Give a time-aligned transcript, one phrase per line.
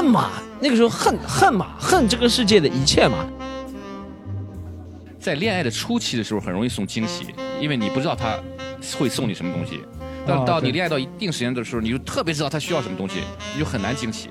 [0.00, 3.18] 恨嘛，那个时候恨恨嘛，恨这个世界的一切嘛。
[5.18, 7.26] 在恋爱的初期的时候，很容易送惊喜，
[7.60, 8.38] 因为你不知道他
[8.98, 9.82] 会送你什么东西。
[10.26, 13.16] 到到你恋爱到一定时间的时候，你就特别知道他需要什么东西，
[13.52, 14.30] 你就很难惊喜。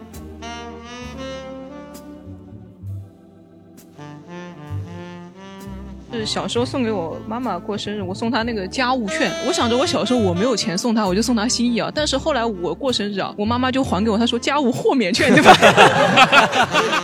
[6.19, 9.31] 是小时候送给我妈妈过生日，我送她那个家务券。
[9.47, 11.89] 我想着我小时候我没有钱送她，我就送她心意啊。
[11.93, 15.53] 但是后来我过生日啊，我妈妈就还给我，她说家务豁免券对吧？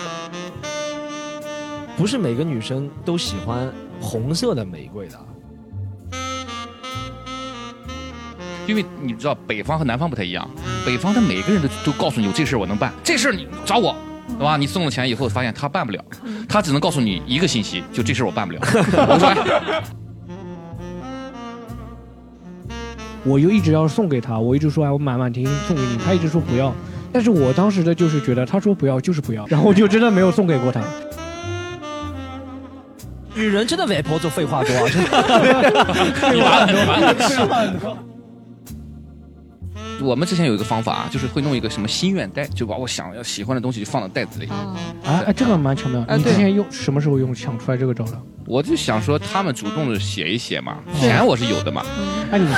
[1.95, 5.17] 不是每个女生都喜欢红色的玫瑰的，
[8.67, 10.45] 因为你知道北方和南方不太一样，
[10.85, 13.95] 北方的每个人都都告诉你有这事我能办，这事你找我。
[14.27, 14.57] 对吧？
[14.57, 16.03] 你送了钱以后，发现他办不了，
[16.49, 18.59] 他只能告诉你一个信息，就这事我办不了。
[19.07, 19.31] 我说，
[23.33, 26.73] 我就一直要送给他，我一直说哎，我满满婷送给你，他一直说不要。
[27.13, 30.81] 但是我当时的就是觉得他说不要就是不要，然后我就真的没有送给过他。
[33.33, 35.09] 女人真的外婆就废话多，真的
[36.13, 37.97] 废话很多。
[40.01, 44.47] 我们之前有一个方法啊，就是会弄一个什么心愿袋，就把我想要喜欢的东西就放到袋子里。
[44.47, 46.05] 啊，哎，这个蛮巧妙。
[46.15, 48.21] 你之前用什么时候用想出来这个招的？
[48.45, 51.83] 我就想说，他们主动的写一写嘛，钱我是有的嘛。
[52.31, 52.47] 哎，你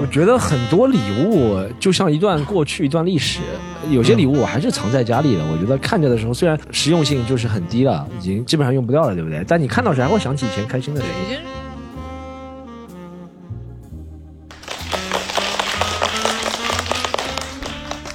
[0.00, 3.40] 我觉得很多礼物就像一段过去，一段历史。
[3.90, 5.44] 有些礼物我还是藏在家里的。
[5.44, 9.44] 我觉得看着的时候，虽然实用性就是很低了，已经基本上用不掉了，对不对？
[9.46, 11.38] 但你看到时还会想起以前开心的事情。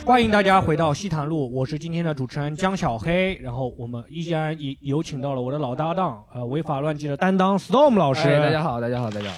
[0.08, 3.36] 欢迎大家回到西坛路，我是今天的主持人江小黑。
[3.44, 8.24] 然后我们依然有有请到了我的老搭档，呃，违法乱纪的担当 Storm 老师。
[8.40, 9.36] 大家好，大家好，大家好。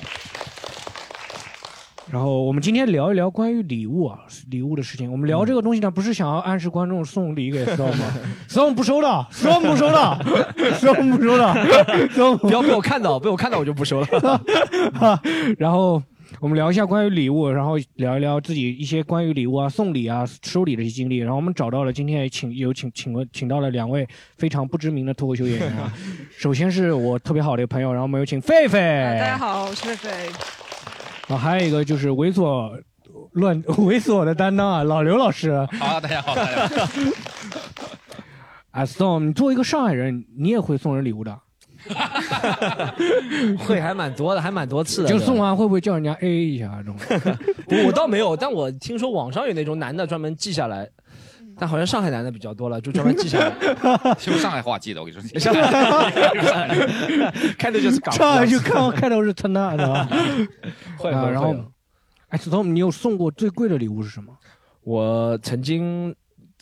[2.12, 4.20] 然后我们今天聊一聊关于礼物啊，
[4.52, 5.12] 礼物的事情。
[5.12, 8.06] 我们聊这个东西呢，不是想要暗示观众送礼给 Storm 吗？
[8.47, 10.20] Storm 不收了，Storm 不收了
[10.75, 11.56] ，Storm 不收了
[12.09, 14.08] ，Storm，不要被我看到，被我看到我就不收了。
[15.58, 16.00] 然后。
[16.41, 21.17] 我们聊一下关于礼物，然后聊一聊自己一些关于礼物啊、送礼啊、收礼的一些经历。
[21.17, 24.07] 然后我们找到了今天也请有请请了请到了两位
[24.38, 25.91] 非常不知名的脱口秀演员啊。
[26.31, 28.72] 首先是我特别好的一个朋友，然后我们有请狒狒。
[29.19, 30.09] 大家好，我是狒狒。
[31.28, 32.72] 然后还有一个就是猥琐
[33.33, 35.53] 乱猥琐的担当啊，老刘老师。
[35.78, 37.01] 好，大家好，大家好。
[38.72, 41.38] 啊，Storm，你作为一个上海人，你也会送人礼物的。
[43.57, 45.09] 会还蛮多的，还蛮多次的。
[45.09, 46.95] 就送完会不会叫人家 A A 一下这种？
[47.88, 50.90] 我倒没有，但我听说网上有那种男的专门记下来，
[51.57, 53.53] 但好像上海男的比较多了，就专门记下来。
[54.28, 55.40] 用上海话记的，我跟你说。
[55.40, 56.12] 上海，
[57.57, 58.13] 开头就是港。
[58.13, 60.07] 上海就看开头是他那的。
[60.97, 61.56] 会啊，然后，
[62.29, 64.34] 哎，子彤，你有送过最贵的礼物是什么？
[64.84, 66.13] 我曾经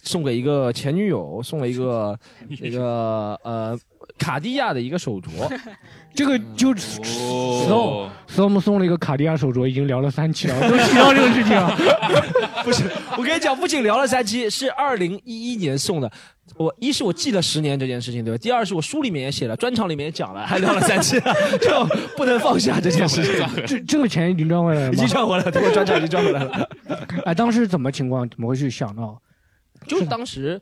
[0.04, 2.18] 送给一个前女友，送了一个
[2.62, 3.78] 那个呃。
[4.18, 5.48] 卡地亚的一个手镯，
[6.14, 11.76] 这个就送送送了一个卡地亚手镯，已经聊了三期了， 都提到这个事情了。
[12.64, 12.84] 不是，
[13.18, 16.12] 我跟你讲，不仅聊了三期，是二零一一年送的。
[16.56, 18.38] 我一是我记了十年这件事情，对吧？
[18.38, 21.20] 第二是我书里面也写了，专场里面也讲了，还聊了三期，
[21.62, 21.86] 就
[22.16, 23.66] 不能放下这件事情。
[23.66, 26.70] 这这个钱已经赚回来了，已经赚回来了，通过专场已经赚回来了。
[27.26, 28.28] 哎，当时怎么情况？
[28.30, 29.22] 怎么会去想到？
[29.86, 30.60] 就是当时。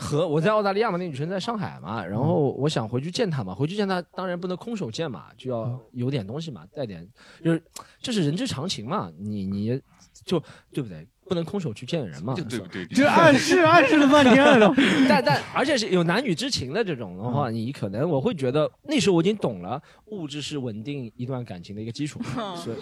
[0.00, 7.04] 和我在澳大利亚嘛，那女生在上海嘛，然后我想回去见她嘛，回去见她当然不能空手见嘛，就要有点东西嘛，带点，
[7.42, 7.60] 就是
[8.00, 9.80] 这是人之常情嘛，你你
[10.24, 10.40] 就
[10.72, 11.04] 对不对？
[11.28, 12.86] 不能空手去见人嘛，对不对？
[12.86, 14.74] 就暗示暗示了半天了都。
[15.06, 22.18] 但但而且是有男女之情的这种的话，你可能我会觉得那时候我已经懂了，物质是稳定一段感情的一个基础，
[22.56, 22.76] 所以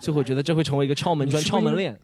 [0.00, 1.98] 就会觉得这会成为一个敲门砖、敲门链。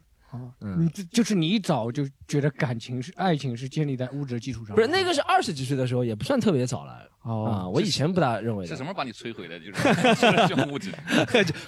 [0.61, 7.09] 嗯，就就是你一早就觉得感情是爱情是建立在物质基础上，不是那个是二十几岁的时候，也不算特别早了。
[7.23, 8.65] 哦，我以前不大认为。
[8.65, 9.59] 是什么把你摧毁的？
[9.59, 9.73] 就是
[10.47, 10.91] 就物质，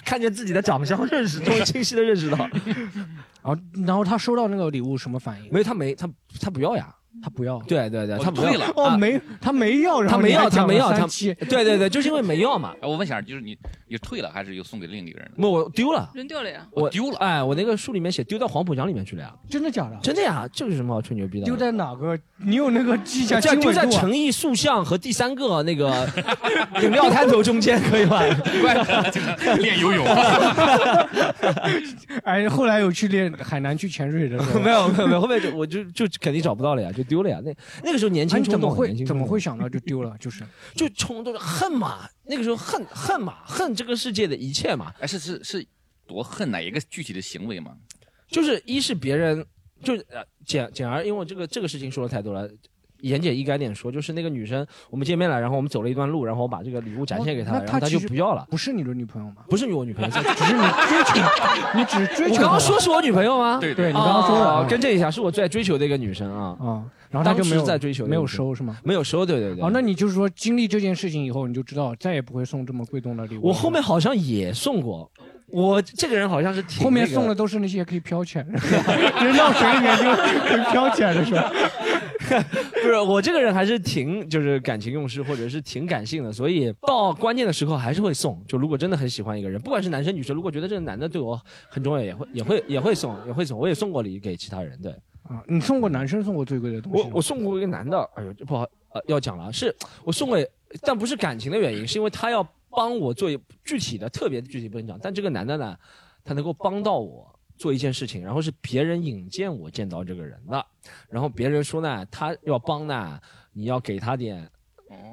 [0.04, 2.38] 看见自己的长相，认识 终于清晰的认识到。
[2.38, 2.48] 然
[3.42, 3.56] 后，
[3.86, 5.52] 然后他收到那个礼物什么反应？
[5.52, 6.08] 没有，他没，他
[6.40, 6.94] 他不要呀。
[7.22, 12.74] 他不要，对对对，他退了哦，没，他没要，他没要，他没要，他对对对，就是因为没要嘛。
[12.82, 13.56] 我问一下，就是你
[13.88, 15.30] 你退了还是又送给另一个人？
[15.36, 16.66] 不，我丢了，扔掉了呀。
[16.70, 19.32] 我丢了，哎，我那个书里面写丢到黄浦江里面去了呀。
[19.48, 19.98] 真的假的？
[20.02, 21.46] 真的呀，这有什么好吹牛逼的？
[21.46, 22.18] 丢在哪个？
[22.36, 23.40] 你有那个记下？
[23.40, 26.06] 叫丢在诚意塑像和第三个那个
[26.82, 28.22] 饮料摊头中间，可以吧？
[29.58, 30.06] 练游泳。
[32.22, 37.40] 哎，后来有去练海南去潜水的时候， 没有没有没有，后面就我就就肯定找不到了呀，就丢了呀。
[37.44, 37.52] 那
[37.82, 40.16] 那个时候年轻怎么会怎么会想到就丢了？
[40.18, 40.44] 就是
[40.76, 44.92] 就冲动恨嘛，那个时候恨恨嘛，恨这个世界的一切嘛。
[45.00, 45.66] 哎，是是是，
[46.06, 47.76] 多恨哪一个具体的行为嘛？
[48.28, 49.44] 就是一是别人
[49.82, 52.48] 就呃简简而，因为这个这个事情说的太多了。
[53.00, 58.46] 言简意赅点说，就是那个女生，我们见面了，然后我们走了一段路，然后我把这个礼物展现给她，然后她就不要了。
[58.50, 59.36] 不是你的女朋友吗？
[59.48, 61.20] 不是我女朋友，只是你追求，
[61.78, 62.34] 你只是追求。
[62.34, 63.58] 我刚刚说是我女朋友吗？
[63.60, 66.56] 对对你刚刚说了哦更正一下，是我最追求的一个女生啊。
[66.60, 68.78] 啊，然后她就没有在追求没有收是吗？
[68.82, 69.64] 没有收，对对对。
[69.64, 73.48] 哦，那你就是说经历这件事情以后，你就知道再也不会送这么贵重的礼物。
[73.48, 75.10] 我后面好像也送过，
[75.46, 78.52] 我这个人好像是挺后面送的都是那些可以飘起来的，
[79.24, 81.50] 人到水里面就可以飘起来的是吧？
[82.82, 88.42] 不是我这个人还是挺就是感情用事，或者是挺感性的，所以到关键的时候还是会送。
[88.46, 93.58] 就如果真的很喜欢一个人，不管是男生女生，如果觉得这个男的对我很重要，也会也会也会送，也会送。
[93.58, 94.92] 我也送过礼给其他人，对
[95.22, 97.02] 啊，你送过男生送过最贵的东西？
[97.02, 100.48] 我我送过一个男的，哎呦，这不好呃要讲了，是我送给，
[100.82, 103.28] 但不是感情的原因，是因为他要帮我做
[103.64, 105.76] 具体的特别具体不能讲，但这个男的呢，
[106.24, 107.37] 他能够帮到我。
[107.58, 110.64] 做一件事情，然后是别人引荐我见到这个人的，
[111.10, 113.20] 然后别人说呢，他要帮呢，
[113.52, 114.48] 你要给他点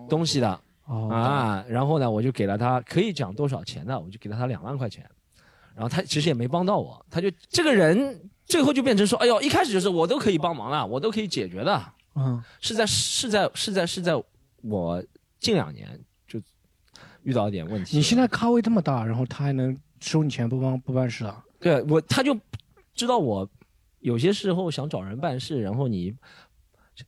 [0.07, 1.09] 东西的哦。
[1.12, 5.03] 啊，然后呢，我就给了他，可以讲多少钱的，我就给了他两万块钱，
[5.74, 14.13] 然后他其实也没帮到我，他就这个人最后就变成说，哎呦，一开始就是我都可以帮忙了，我都可以解决的，嗯，是在是在是在是在
[14.62, 15.03] 我
[15.39, 16.39] 近两年就
[17.24, 17.97] 遇到一点问题。
[17.97, 21.44] 你现在咖位这么大，然后他还能收你钱不帮不办事啊？
[21.66, 22.38] 对我，他就
[22.94, 23.50] 知道我
[24.02, 26.14] 有些时候想找人办事，然后你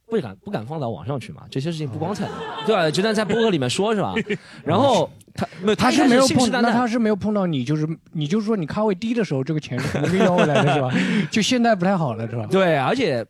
[0.08, 2.32] 不敢不敢放到网上去嘛，这些事情不光彩的，
[2.66, 2.90] 对吧？
[2.90, 4.16] 就在在博客里面说是吧？
[4.66, 10.92] 然后他 没有，他是没有碰，那他是没有碰到你，就是你就是说你咖位低的时候，这个钱是肯定会要回来的是吧？
[11.30, 12.48] 就现在不太好了是吧？
[12.50, 13.24] 对，而且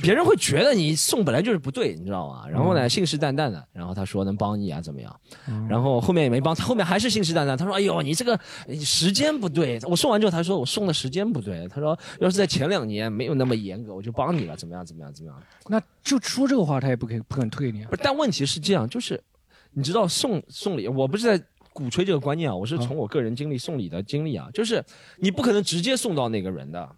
[0.00, 2.48] 别人会觉得你送本来就是不对，你知道吗？
[2.48, 5.20] 然后呢，信誓旦旦的，然后他说能帮你啊，怎么样？
[5.68, 7.56] 然后后面也没帮，他后面还是信誓旦旦。
[7.56, 8.38] 他说：“哎呦，你这个
[8.84, 11.66] 时间不对。”我送完之后，他说我送的时间不对。
[11.68, 14.84] 他说要是在前两年没有那么严格，我就帮你了，怎么样？
[14.84, 15.12] 怎么样？
[15.12, 15.42] 怎么样？
[15.68, 17.96] 那就说这个话，他也不肯不肯退你啊不。
[17.96, 19.22] 是，但问题是这样，就是
[19.72, 24.84] 你知道送送礼，我不是在鼓吹这个观念啊，我是从我个人经历送礼的经历啊，就是
[25.16, 26.88] 你不可能直接送到那个人的，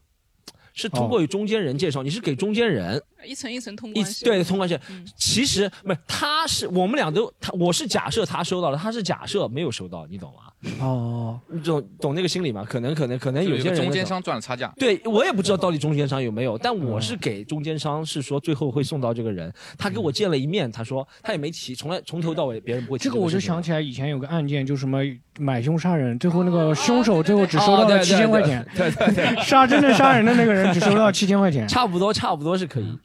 [0.75, 3.03] 是通过与中间人介绍，你是给中间人。
[3.25, 4.25] 一层一层通一关系。
[4.25, 4.79] 对通关系，
[5.17, 10.44] 其实不是，他是我们俩都他我是假设他收到了，他是假设没有收到，你懂吗？
[10.81, 12.65] 哦，你懂懂那个心理吗？
[12.69, 14.05] 可能可能可能有些人中间。
[14.05, 14.73] 商赚了差价。
[14.77, 25.01] 对我也不知道到底中间商有没有，但我是给中间商是说最后会送到这个人，他给我见了一面，他说他也没提，从来从头到尾别人不会提这个我就想起来以前有个案件，就什么
[25.39, 31.67] 买凶杀人，最后那个凶手最后只收到了七千块钱，对对对，杀真正杀人的那个人只收到七千块钱。
[31.69, 32.99] 差不多差不多是可以。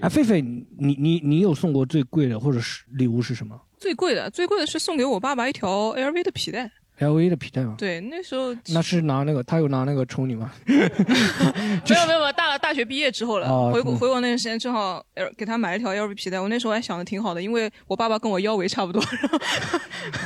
[0.00, 0.40] 哎，狒狒，
[0.78, 6.70] 你你你有送过最贵的或者是礼物是什么最贵的，最贵的是送给我爸爸一条 LV 的皮带。
[7.00, 7.74] ？LV 的皮带吗？
[7.76, 10.50] 对，那时候那是拿那个，他有拿那个抽你吗？
[10.66, 19.00] 没有没有没有，大大学毕业之后了，回国回国那段时间正好 L 给他买了一条 LV 皮带，我那时候还想的挺好的，因为我爸爸跟我腰围差不多，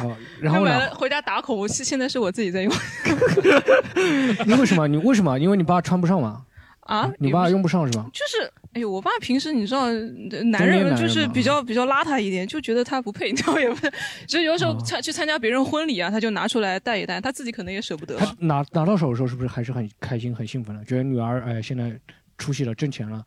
[0.03, 0.95] 哦，然后呢就买了？
[0.95, 2.73] 回家打口，我现现在是我自己在用
[4.47, 4.87] 你为什么？
[4.87, 5.39] 你为什么？
[5.39, 6.43] 因为你爸穿不上嘛？
[6.81, 7.11] 啊。
[7.19, 8.07] 你爸用不上是吧？
[8.13, 13.93] 就是，哎呦，我爸平时你知道，呃男人就是比较 比较邋遢一点，就觉得他不配，你知道也不是，
[14.27, 18.17] 就是有时候哦参去参加别人婚礼啊，他就拿出来戴一戴，他自己可能也舍不得。
[18.17, 20.85] 他拿拿到手的时候是不是还是很开心、很兴奋的？
[20.85, 21.99] 觉得女儿哎现在
[22.37, 23.25] 出息了，挣钱了，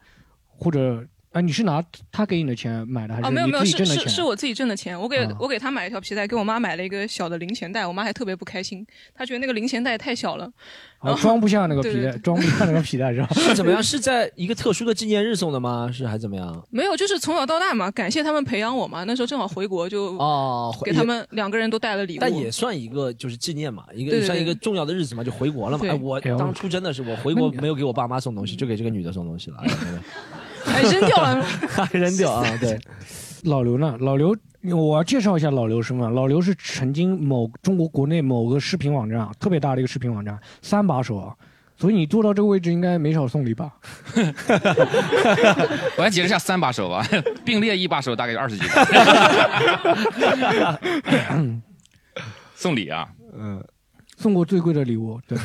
[0.48, 3.85] 或者啊你是拿他给你的钱买的，还啊，是哦没有没有，是？
[3.85, 8.85] 是是我自己挣的钱，我给、啊我给他买了一条皮带，给我妈买了一个小的零钱袋，我妈还特别不开心，
[9.15, 10.51] 她觉得那个零钱袋太小了。
[11.00, 13.29] 啊，装不下那个皮带，对对对装不下那个皮带是吧？
[13.33, 13.81] 是怎么样？
[13.81, 15.89] 是在一个特殊的纪念日送的吗？
[15.91, 16.63] 是还怎么样？
[16.69, 19.05] 没有，就是从小到大嘛，感谢他们培养我嘛。
[19.05, 22.19] 那时候正好回国，就哦，给他们两个人都带了礼物。
[22.19, 25.85] 但也算一个就是纪念嘛，一个对对对算一个重要的日子嘛，就回国了嘛。
[25.88, 29.69] 哎，我当初真的是我回国没有给我爸妈送东西，就给这个女的送东西了，哎
[30.65, 31.46] 还扔掉了。
[31.91, 32.46] 对 扔掉啊！
[32.60, 32.80] 对，
[33.44, 33.96] 老刘呢？
[34.00, 34.36] 老刘，
[34.75, 36.13] 我要介绍一下老刘身份。
[36.13, 41.36] 老刘是曾经某中国国内某个视频网站啊，特别大的一个视频网站，三把手啊。
[41.77, 43.72] 所以你做到这个位置，应该没少送礼吧？
[45.98, 47.03] 我来解释一下三把手吧，
[47.44, 48.86] 并列一把手大概有二十几个。
[52.53, 53.60] 送礼啊，嗯，
[54.15, 55.36] 送过最贵的礼物，对，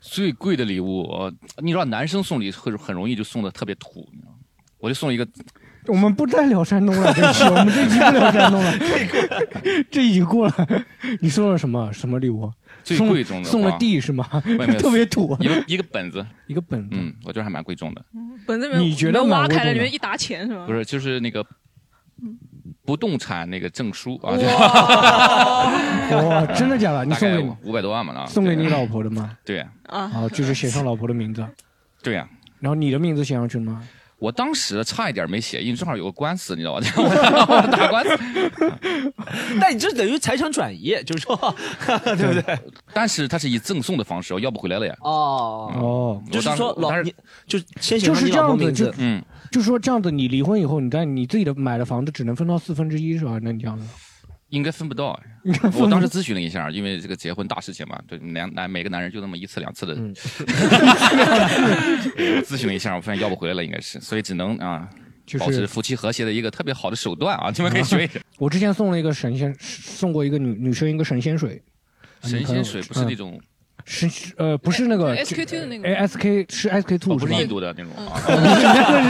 [0.00, 4.33] 最贵的礼物，呃你知道男生送礼会很容易就送的特别土，你知道吗？
[4.84, 5.26] 我就送一个，
[5.86, 8.72] 我们不再聊山东了，这期 我们这期不聊山东了，
[9.90, 10.54] 这已经过了。
[11.20, 12.52] 你送了什么什么礼物？
[12.82, 14.28] 最贵重的送了地是吗？
[14.78, 16.96] 特别土，一个一个本子，一个本子。
[16.98, 18.04] 嗯，我觉得还蛮贵重的。
[18.46, 20.66] 本子里面你觉得挖开了，里面一沓钱是吗？
[20.66, 21.42] 不是，就是那个
[22.84, 24.46] 不动产那个证书啊，就
[26.28, 27.06] 哇，真的假的？
[27.06, 28.26] 你送给你五百多万嘛呢？
[28.26, 29.34] 送给你老婆的吗？
[29.46, 31.42] 对啊，啊，就是写上老婆的名字。
[32.02, 32.28] 对呀，
[32.60, 33.82] 然后你的名字写上去了吗？
[34.24, 36.86] 我当时差一点没写，因为正好有个官司，你知道吧？
[36.96, 38.16] 我打官司。
[39.60, 41.36] 但你这等于财产转移，就是说，
[42.16, 42.58] 对不对？
[42.94, 44.96] 但是他是以赠送的方式，我要不回来了呀。
[45.02, 47.14] 哦，哦，就是说我当时老你
[47.46, 53.38] 就先写就是这样子，就嗯，就是说这样子，你离婚以后，你在你自己的买的房子只能分到四分之一是吧？
[53.42, 53.84] 那你这样子，
[54.54, 55.20] 应该分不到。
[55.74, 59.94] 我当时咨询了一下，因为这个结婚大事情嘛，对男男每个男人就那么一次两次的。
[59.94, 60.14] 嗯
[62.16, 64.88] 我咨询了一下，我发现要不回来了，应该是，所以只能啊。
[65.26, 67.50] 就是保持夫妻和谐的一个特别好的手段啊！
[67.56, 68.20] 你们可以学一学。
[68.36, 71.62] 我之前送了一个神仙，送过一个女女生一个神仙水，
[72.22, 73.40] 神仙水不是那种，
[73.84, 77.16] 是呃不是那个 SK two 的那个哎 SK 是 SK 哦 two？
[77.18, 78.20] 不是印度的那种啊。
[78.26, 78.36] 那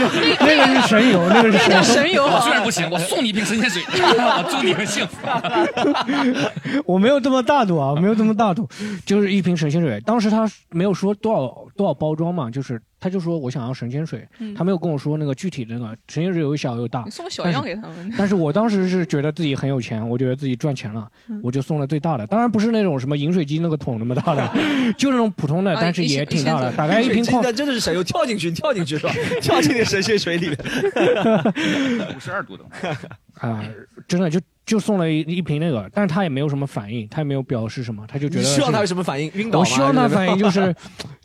[0.00, 5.16] 个是那个是神油，那个是那叫神油我虽然不行，我送你一瓶神仙水 我祝你们幸福。
[6.86, 8.68] 我没有这么大度啊，我没有这么大度，
[9.06, 10.00] 就是一瓶神仙水。
[10.04, 17.10] 当时他没有说多少多少包装嘛，就是他就说我想要神仙水，嗯他没有跟我说那个具体的那个神仙水有小有大你。
[17.10, 18.10] 送个小样给他们。
[18.16, 22.26] 但是我当时是觉得自己很有钱，我觉得自己赚钱了，嗯我就送了最大的。
[22.26, 24.50] 当然不是那种什么饮水机那个桶那么大的，
[24.96, 29.12] 就那种普通的，啊但是也挺大的，一千大概一瓶矿真的真的是神又，跳进去，跳进去是吧？
[29.42, 30.56] 跳进那神仙水里面。
[32.16, 32.64] 五十二度的，
[33.38, 33.62] 啊，
[34.08, 39.30] 真的就就送了一一瓶那个，但是他也没有什么反应，他也没有表示什么，他就觉得你希望他有什么反应？
[39.34, 39.60] 晕倒吗？
[39.60, 40.74] 我希望他反应就是，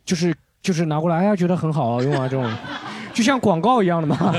[0.04, 2.52] 就是就是拿过来，哎呀，觉得很好用啊，这种，
[3.14, 4.34] 就像广告一样的嘛。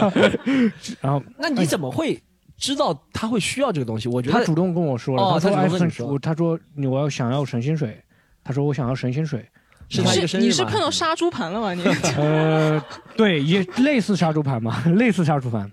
[1.01, 2.21] 然后那你怎么会
[2.57, 4.09] 知道他会需要这个东西？
[4.09, 8.01] 我觉得他主动跟我说了，哦他主他说哎动跟你说神他说你我要想要神仙水，
[8.45, 9.49] 他说我想要神仙水，
[9.89, 11.75] 是他一个生日你是碰到杀猪盘了吗？
[11.75, 11.83] 你
[12.17, 12.83] 呃，
[13.17, 15.71] 对，也类似杀猪盘嘛，类似杀猪盘。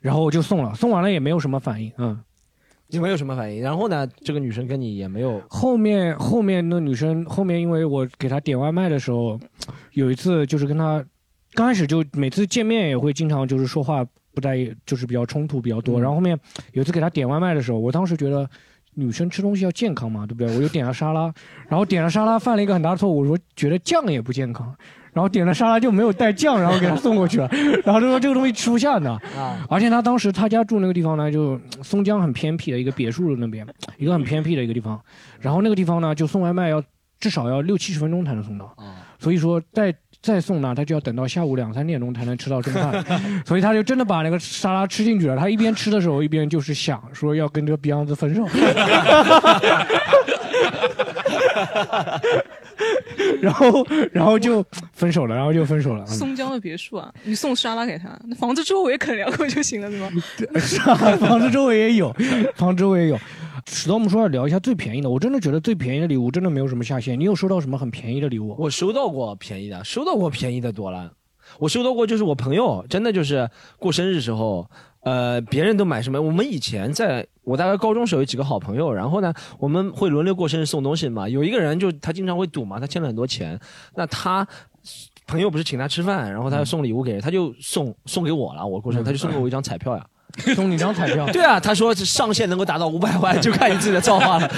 [0.00, 2.18] 然后我就送了，送完了也没有什么反应，嗯。
[2.92, 3.60] 你没有什么反应。
[3.60, 9.40] 然后呢，这个女生跟你也没有后面后面那女生后面，因为我给她点外卖的时候，
[9.92, 11.04] 有一次就是跟她
[11.54, 14.56] 刚开始就每次见面也会经常就是说话不太
[14.86, 16.38] 就是比较冲突比较多，嗯然后后面
[16.72, 18.48] 有一次给她点外卖的时候，我当时觉得。
[18.94, 20.54] 女生吃东西要健康嘛，对不对？
[20.54, 21.32] 我就点了沙拉，
[21.66, 24.76] 然后点了沙拉，犯了一个很大的错误，我说觉得酱也不健康，
[25.12, 27.46] 然后点了沙拉就没有带酱，然后给他送过去了，
[27.84, 33.66] 然后他说这个东西吃不下的，啊，而且他当时他家住那个地方呢，就松江很偏僻的一个别墅那边，
[33.98, 35.00] 一个很偏僻的一个地方。
[35.40, 36.82] 然后那个地方呢，就送外卖要
[37.20, 43.04] 至少要六七十分钟才能送到，啊所以说再再送呢，他就要等到下午两三点钟才能吃到中饭。
[43.46, 45.36] 所以他就真的把那个沙拉吃进去了。
[45.36, 48.48] 他一边吃的时候，一边就是想说要跟这个 Beyond 分手。
[53.40, 56.04] 然后，然后就分手了，然后就分手了。
[56.08, 60.10] 嗯松江的别墅啊，你送沙拉给他，那房子周围啃两口就行了，是吗？
[60.60, 62.12] 是啊，房子周围也有，
[62.54, 63.18] 房子周围也有。
[63.66, 65.08] 史东，我们说要聊一下最便宜的。
[65.08, 67.18] 我真的觉得最便宜的礼物真的没有什么下限。
[67.18, 68.56] 你有收到什么很便宜的礼物？
[68.58, 71.12] 我收到过便宜的，收到过便宜的多了。
[71.58, 73.48] 我收到过，就是我朋友真的就是
[73.78, 74.68] 过生日时候，
[75.02, 76.20] 呃，别人都买什么？
[76.20, 81.28] 我们以前在我大概高中时候有几个好朋友，然后呢，我们会轮流过生日送东西嘛。
[81.28, 83.58] 有一个人就他经常会赌嘛，他欠了很多钱，
[83.94, 84.46] 那他。
[85.24, 88.66] 朋友不是请他吃饭，然后他要送礼物给人，他就送送给我了。
[88.66, 90.04] 我过生日，他就送给我一张彩票呀。
[90.54, 91.26] 送你张彩票。
[91.32, 94.48] 对啊，他说上限能够达到五百万，就看你自己的造化了。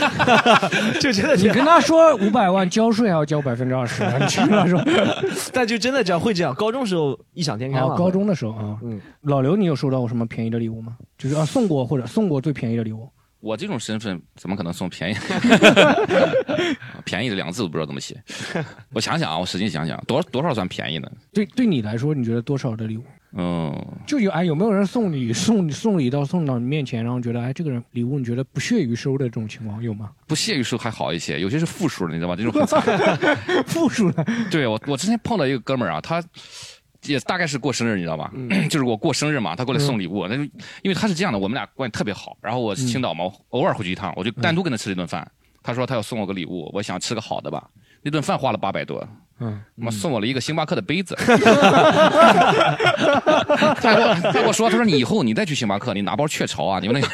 [1.00, 4.82] 就真的这样，你跟他说五百万交税还要交百分之二十，你去跟他说。
[5.52, 6.54] 但就真的这样会这样。
[6.54, 7.94] 高中时候异想天开嘛。
[7.94, 10.96] 啊，高中的时候啊，嗯，老刘，你有收到过什么便宜的礼物吗？
[11.18, 13.08] 就是啊，送过或者送过最便宜的礼物。
[13.40, 15.16] 我这种身份怎么可能送便宜？
[17.04, 18.16] 便宜的两个字都不知道怎么写。
[18.94, 21.10] 我想想啊，我使劲想想，多多少算便宜呢？
[21.30, 23.02] 对，对你来说，你觉得多少的礼物？
[23.36, 23.74] 嗯，
[24.06, 30.10] 就有哎，有没有人送礼送送礼到送到你面前，然后觉得哎，这个人礼物你觉得不屑于收的这种情况有吗？
[30.26, 32.36] 不屑于收还好一些，有些是负数的，你知道吗？
[32.36, 32.80] 这种很惨。
[33.66, 36.22] 负数的， 对我，我之前碰到一个哥们儿啊，他
[37.06, 38.32] 也大概是过生日，你知道吧？
[38.70, 40.42] 就是我过生日嘛，他过来送礼物，那、就
[40.82, 42.36] 因为他是这样的，我们俩关系特别好。
[42.40, 45.28] 然后我是青岛嘛，我偶尔回去一趟，我就单独跟他吃了一顿饭。
[45.62, 47.68] 他说他要送我个礼物，我想吃个好的吧。
[48.02, 49.06] 那顿饭花了八百多，
[49.40, 51.14] 嗯，妈送我了一个星巴克的杯子。
[53.80, 57.08] 他给我他给我说，他说你以后你再去星巴克，你拿包雀巢啊，你们那个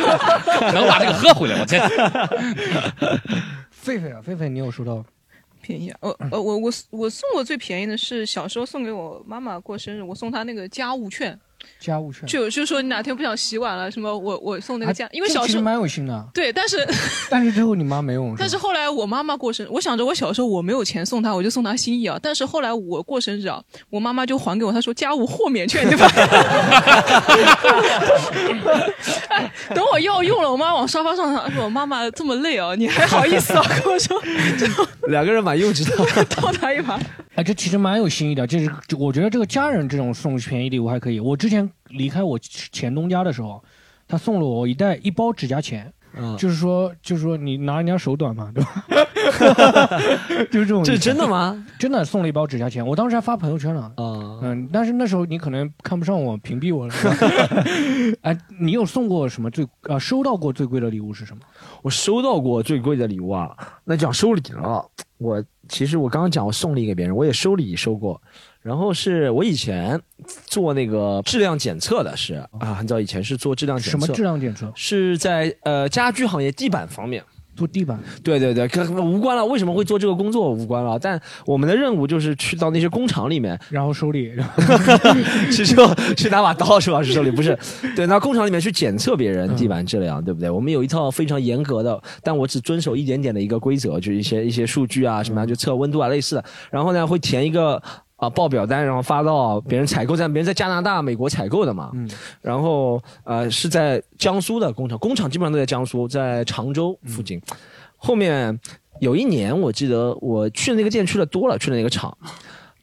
[0.72, 1.58] 能把这个喝回来。
[1.58, 1.80] 我天，
[3.84, 5.04] 狒狒啊，狒狒，你有收到？
[5.60, 5.98] 便宜啊！
[6.02, 11.38] 呃呃，我我我送过最便宜的是小时候送给我妈妈过生日，我送她那个家务券，
[11.80, 12.26] 家务券？
[12.26, 16.86] 就就说你哪天不想洗碗了什么，我我送那个家，因为小时候蛮有心的，对，但是
[17.30, 18.34] 但是最后你妈没用。
[18.38, 22.18] 但是后来我妈妈过生日，我想着我小时候我没有钱送她，我就送她心意啊。
[22.22, 26.06] 但是后来我过生日啊，我妈妈就还给我，她说家务豁免券，对吧？
[29.28, 34.20] 哎， 等我要用了，我妈往沙发上躺，说：“妈妈这么累啊，你还好意思啊？”跟我说，
[35.08, 36.24] 两个人蛮幼稚的。
[36.24, 36.98] 倒他一把。
[37.34, 38.46] 哎，这其实蛮有心意的。
[38.46, 41.20] 这是我觉得这个家人这种送便宜礼物还可以。
[41.20, 43.62] 我之前离开我前东家的时候，
[44.06, 48.84] 他送了我一袋一包指甲钳，嗯，就是说就是说你拿人家手短嘛，对吧？
[50.50, 50.82] 就是这种。
[50.82, 51.66] 这是真的吗？
[51.78, 53.82] 真的送了一包指甲钳，我当时还发朋友圈了。
[53.96, 56.94] 啊，嗯，但是那时候你可能看不上我，屏蔽我了。
[58.22, 61.42] 哎，你有送过什么最呃收到过最贵的礼物是什么？
[61.82, 64.84] 我收到过最贵的礼物啊，那讲收礼了。
[65.18, 68.20] 我其实我刚刚讲我送礼给别人，我也收礼收过。
[68.68, 69.98] 然后是我以前
[70.44, 74.70] 做那个质量检测的是啊，很早以前是做质量检测，什么质量检测？
[74.74, 77.24] 是在呃家居行业地板方面。
[77.56, 77.98] 做地板。
[78.22, 79.44] 对对对，跟无关了。
[79.44, 80.96] 为什么会做这个工作无关了？
[80.96, 84.62] 但我们的任务就是去到那些工厂里面，然后收礼， 然后
[85.50, 87.02] 去说去拿把刀是吧？
[87.02, 87.58] 是手里不是？
[87.96, 90.48] 对，那工厂里面去检测别人地板质量，对不对？
[90.48, 96.44] 我们有一套非常严格的，但我只遵守一点点的一个规则，就是一些一些数据啊什么啊，就测温度啊类似的。
[96.70, 97.82] 然后呢，会填一个。
[98.18, 101.92] 啊，报表单，然后发到别人采购站，别人在加拿大、美国采购的嘛。
[101.94, 102.10] 嗯，
[102.42, 107.40] 然后呃是在江苏的工厂，工厂基本上都在江苏，在常州附近。
[107.96, 108.58] 后面
[109.00, 112.12] 有一年，我记得我去的那个店去的多了，去的那个厂，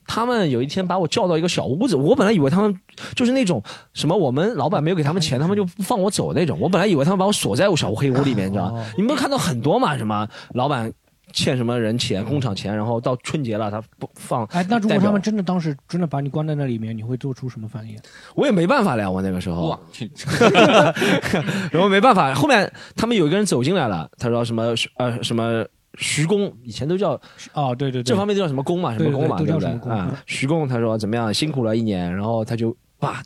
[0.07, 2.73] 他们有一天把我叫到一个小屋子，我本来以为他们
[3.13, 3.61] 就是那种
[3.93, 6.57] 什么，我们老板没有给他们钱，他们就不放我走那种。
[6.61, 8.85] 我本来以为他们把我锁在我小黑屋里面，你知道吗？
[8.95, 10.93] 你们看到很多嘛，什么老板。
[11.35, 14.45] 欠什么人钱、工厂钱，然后到春节了他不放。
[14.45, 17.99] 哎，那如果他们真的当时真的把你关在那里面，你会做出什么反应？
[18.35, 20.09] 我也没办法了，我那个时候哇，，去
[21.71, 25.65] 然后没办法，后面他们有一个人走进来了，他说什么呃什么
[25.99, 27.19] 徐工，以前都叫
[27.53, 30.23] 哦，对对对，这方面都叫什么工嘛，什么工嘛，对对不对都叫什么工啊？
[30.25, 33.21] 徐工他说怎么样，辛苦了一年，然后他就叭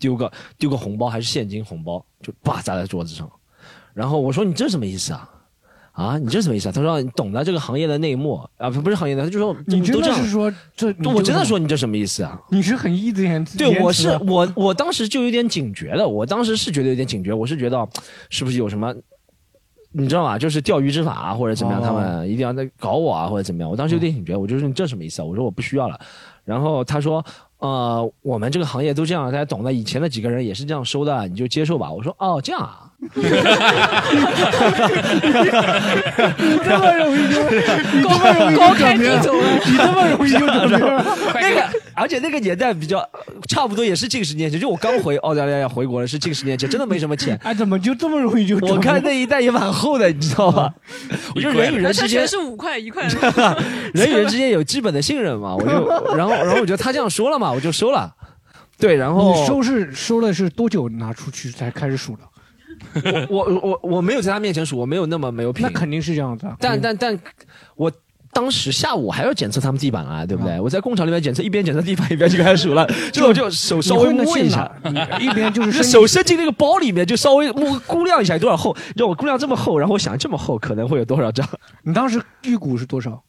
[0.00, 3.30] 丢个丢个红包，还是现金红包，就叭砸在桌子上，
[3.94, 5.28] 然后我说你这什么意思啊？
[5.92, 6.72] 啊，你这什么意思啊？
[6.72, 10.30] 他说你懂得这个行业的内幕啊，不不是行业的，他就说你真都这样的是。
[10.30, 10.86] 说这？
[11.04, 12.40] 我真的说你这什么意思啊？
[12.50, 13.58] 你是很义正言辞。
[13.58, 16.08] 对，我是我，我当时就有点警觉了。
[16.08, 17.86] 我当时是觉得有点警觉，我是觉得
[18.30, 18.94] 是不是有什么，
[19.92, 20.38] 你知道吗？
[20.38, 23.70] 就是钓鱼执法啊，或者怎么样，哦他们一定要在搞我啊，或者怎么样。
[23.70, 25.24] 我当时有点警觉，我就说你这什么意思啊？
[25.26, 26.00] 我说我不需要了。
[26.44, 27.22] 然后他说，
[27.58, 29.70] 呃，我们这个行业都这样，大家懂的。
[29.70, 31.92] 以前的几个人也是这样收的，你就接受吧。
[31.92, 32.88] 我说哦，这样啊。
[36.64, 39.42] 这么容易就你这么容易高开低就转变了，走了。
[39.66, 41.04] 你这么容易就转变了。
[41.34, 43.04] 那个，而且那个年代比较
[43.48, 47.36] 差不多也是近十年前，就我刚回澳大利亚回国了，是近十年前，真的没什么钱。
[47.42, 48.56] 哎，怎么就这么容易就？
[48.58, 50.72] 我看那一代也蛮厚的，你知道吧？
[51.34, 53.02] 我觉得人与人之间，是五块一块，
[53.94, 58.14] 人与人之间有基本的信任嘛，我就，然后，然后我觉得他这样说了嘛，我就收了。
[58.78, 62.22] 对，然后你收是收了是多久拿出去才开始数的？
[63.28, 65.72] 我我我我没有在他面前数，我没有那么没有品那。
[65.78, 66.56] 肯定是这样子啊。
[66.60, 67.18] 但但但，
[67.76, 67.90] 我
[68.32, 70.58] 当时下午还要检测他们地板啊，对不对？
[70.58, 74.70] 我在工厂里面检测，一边检测地板一边就开始数了， 就我就手稍微摸一下，
[75.20, 81.46] 一边就是手伸进那个包里面，就稍微摸估量一下有多少厚，让我估量这么厚，然后我想这么厚可能会有多少张？
[81.84, 83.22] 你当时预估是多少？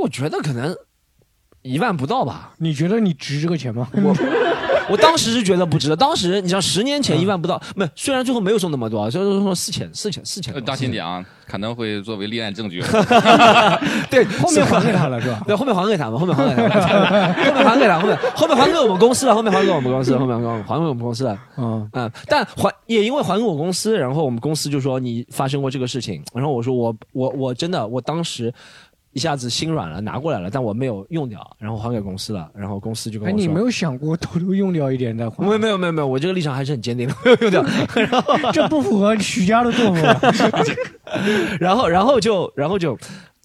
[0.00, 0.76] 我觉得可能
[1.62, 2.52] 一万不到吧。
[2.58, 3.88] 你觉得你值这个钱吗？
[3.94, 4.14] 我
[4.90, 12.82] 我当时是觉得不值得，当时你像十年前一万不到，没虽然最后没有送那么多，最后说四千四千四千呃，当心点啊，可能会作为立案证据。
[14.10, 15.40] 对，后面还给他了是吧？
[15.46, 21.38] 对，后面还给他们，后面还给他们，后面还给他们，后面后面还给我们公司了，后面还给我们公司，后面还给我们还给我们公司了。
[21.56, 28.52] 嗯，嗯，但还也因为还给我公司，然后我们公司就说你发生过这个事情，然后我说我我我真的我当时
[29.16, 35.42] 一下子心软了，拿过来了，但我没有用掉，然后还给公司了，然后公司就跟哎，我说，你没有想过偷偷用掉一点再还？
[35.42, 37.64] 没有没有没有没有，我这个立场还是很坚定的，没有用掉。
[37.96, 40.20] 然后这不符合许家的作风啊。
[41.58, 42.94] 然后然后就然后就。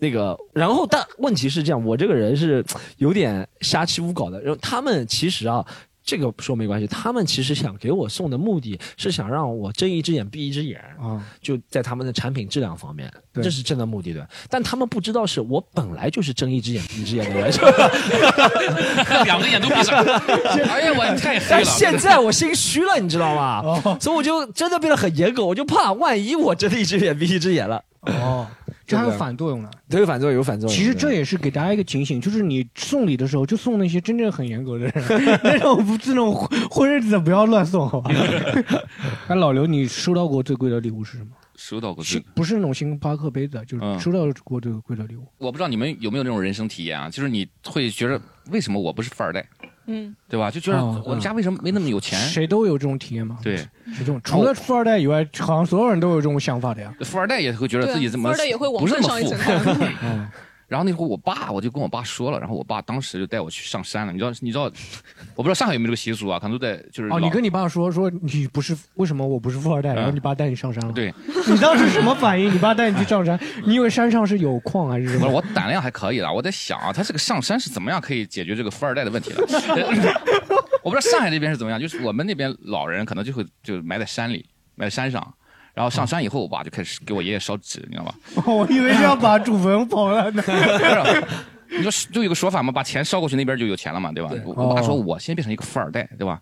[0.03, 2.65] 那个，然后但问题是这样，我这个人是
[2.97, 4.41] 有点瞎七污搞的。
[4.41, 5.63] 然后他们其实啊，
[6.03, 14.23] 这个说没关系，他们其实想给我送的目的是想让我睁一只眼闭一只眼，啊，就在他们的产品质量方面，这是真的目的对。
[14.49, 17.51] 但他们不知道是我本来就是睁一只眼闭一只眼的人，
[19.25, 19.99] 两个眼都闭上。
[20.71, 21.65] 哎呀，我太黑但了。
[21.65, 23.61] 现在我心虚了，你知道吗？
[23.63, 28.47] 哦所以我就真的变得很严格，我就怕万一我睁一只眼闭一只眼了，哦，
[28.91, 29.69] 这还有反作用呢。
[29.89, 30.77] 都有反作用，有反作用。
[30.77, 34.93] 其实这也是给大家一个警醒，就是你送礼的时候就送那些真正很严格的人，
[35.43, 38.11] 那种不是那种混混日子的不要乱送，好吧？
[39.27, 41.31] 哎，老刘，你收到过最贵的礼物是什么？
[41.55, 45.27] 收到过最，星不是那种星巴克杯子，就是嗯收到过最贵的礼物。
[45.37, 47.09] 我不知道你们有没有那种人生体验啊？
[47.09, 48.19] 就是你会觉得
[48.51, 49.47] 为什么我不是富二代，
[49.91, 50.49] 嗯，对吧？
[50.49, 52.19] 就觉得哦我们家为什么没那么有钱？
[52.19, 53.37] 谁都有这种体验吗？
[53.43, 54.19] 对，是这种。
[54.23, 56.93] 除了富二代以外，好像所有人都有这种想法的呀。
[57.01, 59.77] 富二代也会觉得自己怎么富二代也会往不是那么富更上一层。
[59.77, 60.31] 看。
[60.71, 64.13] 嗯，然后那会儿我爸，我就跟我爸说了，然后我爸当时就带我去上山了。
[64.13, 64.63] 你知道，你知道，
[65.35, 66.39] 我不知道上海有没有这个习俗啊？
[66.39, 70.93] 可能都在就是哦，你跟你爸说说你不是为什么我不是富二代，然后你爸带你上山了。
[70.93, 71.13] 对，
[71.47, 72.53] 你当时什么反应？
[72.53, 75.25] 你爸带你去上山， 你以为山上是有矿还是什么？
[75.25, 79.41] 我说我胆量还可以了，我在想啊，他这个上山是怎么样可以解决这个富二代的问题的？
[80.83, 85.33] 我不知道上海这边是怎么样，就是我们那边老人可能就会就埋在山里，埋在山上。
[85.73, 88.15] 然后上山以后，我爸就开始给我爷爷烧纸，你知道吧？
[88.45, 90.43] 我以为是要把祖坟刨了呢。
[91.69, 94.29] 你说就有个说法嘛，把钱烧过去那边就有钱了嘛，对吧？
[94.43, 96.41] 我我爸说我先变成一个富二代，对吧？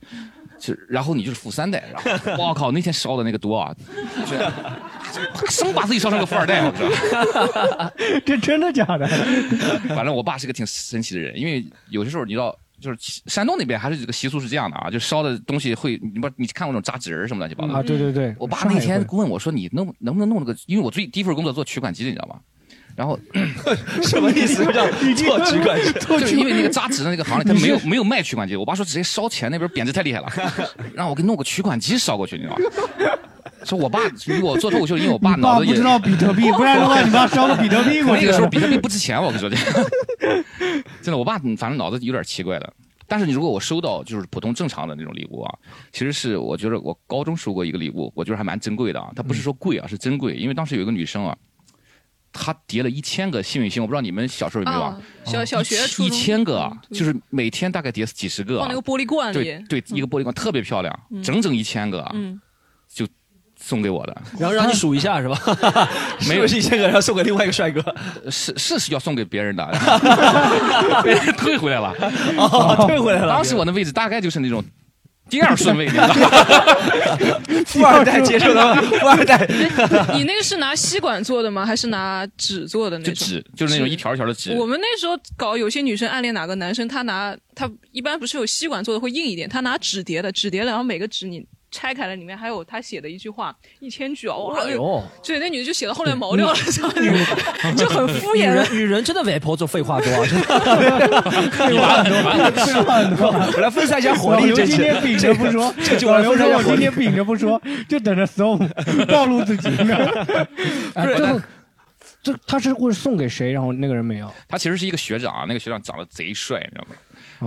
[0.58, 3.74] 就然后你就是富三代，然后我靠，那天烧的那个多啊，
[4.20, 7.92] 就是生把自己烧成个富二代，我知道。
[8.26, 9.08] 这真的假的？
[9.96, 12.54] 反正我爸是个挺神奇的人，因为有些时候你知道。
[12.80, 17.84] 就是山东那边还是这个习俗是这样的啊，就烧的东西会，你不你看过那种扎纸人什么乱七八糟啊？
[17.84, 18.36] 对对对。
[18.39, 20.56] 我爸那天问我说：“你能能不能弄那个？
[20.65, 22.39] 因为我最第一份工作做取款机的，你知道吗？
[22.96, 23.18] 然后
[24.04, 24.65] 什么意思？
[24.74, 25.94] 叫 做取款机？
[26.00, 28.56] 就是因为那个扎纸的那个行业，他没有没有卖取款机。
[28.56, 30.28] 我爸说直接烧钱，那边贬值太厉害了，
[30.94, 33.20] 让我给弄个取款机烧过去，你知道吗？
[33.63, 38.26] 说我爸 因为我做脱口秀，因为我爸脑子也不知道比特币，不然的话 你爸烧个比特币过去。
[38.26, 39.50] 那个时候比特币不值钱，我跟你说，
[41.02, 42.74] 真的，我爸反正脑子有点奇怪的。
[43.08, 45.52] 但是你如果我收到就是普通正常的那种礼物啊，
[45.91, 49.12] 其实是我觉得我高中收过一个礼物，我觉得还蛮珍贵的啊。
[49.15, 51.36] 它不是说贵啊，是珍贵，因为当时有一个女生啊，
[52.32, 55.02] 她叠了一千个幸运星，我不知道你们小时候有没有啊？
[55.26, 62.49] 小小学一千个啊，就是每天大概叠几十个，放那个玻璃罐里，对对，一个玻璃罐特别漂亮，整整一千个，嗯，就。
[63.62, 65.38] 送给我的，然后让你数一下是吧？
[66.28, 67.84] 没有一千个，然后送给另外一个帅哥，
[68.32, 69.67] 是是是要送给别人的，
[71.04, 71.93] 别 人退回来了，
[72.38, 73.34] 哦，退回来了。
[73.34, 74.63] 当时我的位置大概就是那种
[75.30, 76.08] 第二顺位，你知道
[77.65, 79.45] 富二代接受的富 二代。
[80.15, 81.65] 你那个是拿吸管做的吗？
[81.65, 83.13] 还是拿纸做的那种？
[83.13, 84.54] 就纸，就是那种一条一条的纸。
[84.54, 91.45] 我们那时候搞，有些女生暗恋哪个男生，他拿他一般不是有吸管做的会硬一点，他拿纸叠的，纸叠的，然后每个纸你。
[91.72, 95.04] 拆开了，里面还有他写的一句话，一千句哦，哇！
[95.22, 96.56] 所以那女的就写到后来毛掉了，
[97.78, 98.72] 就很敷衍。
[98.74, 103.28] 女人真的外婆做废话多，废话 很多，废话很多。
[103.56, 104.54] 我来分散一下火力。
[104.56, 108.58] 今天秉着不说，我今天秉着不说，就等着送
[109.08, 109.70] 暴露自己。
[110.96, 111.42] 这
[112.22, 113.52] 这他是会送给谁？
[113.52, 114.30] 然后那个人没有。
[114.48, 116.96] 他其实是一个学长，那个学长长得贼帅，你知道吗？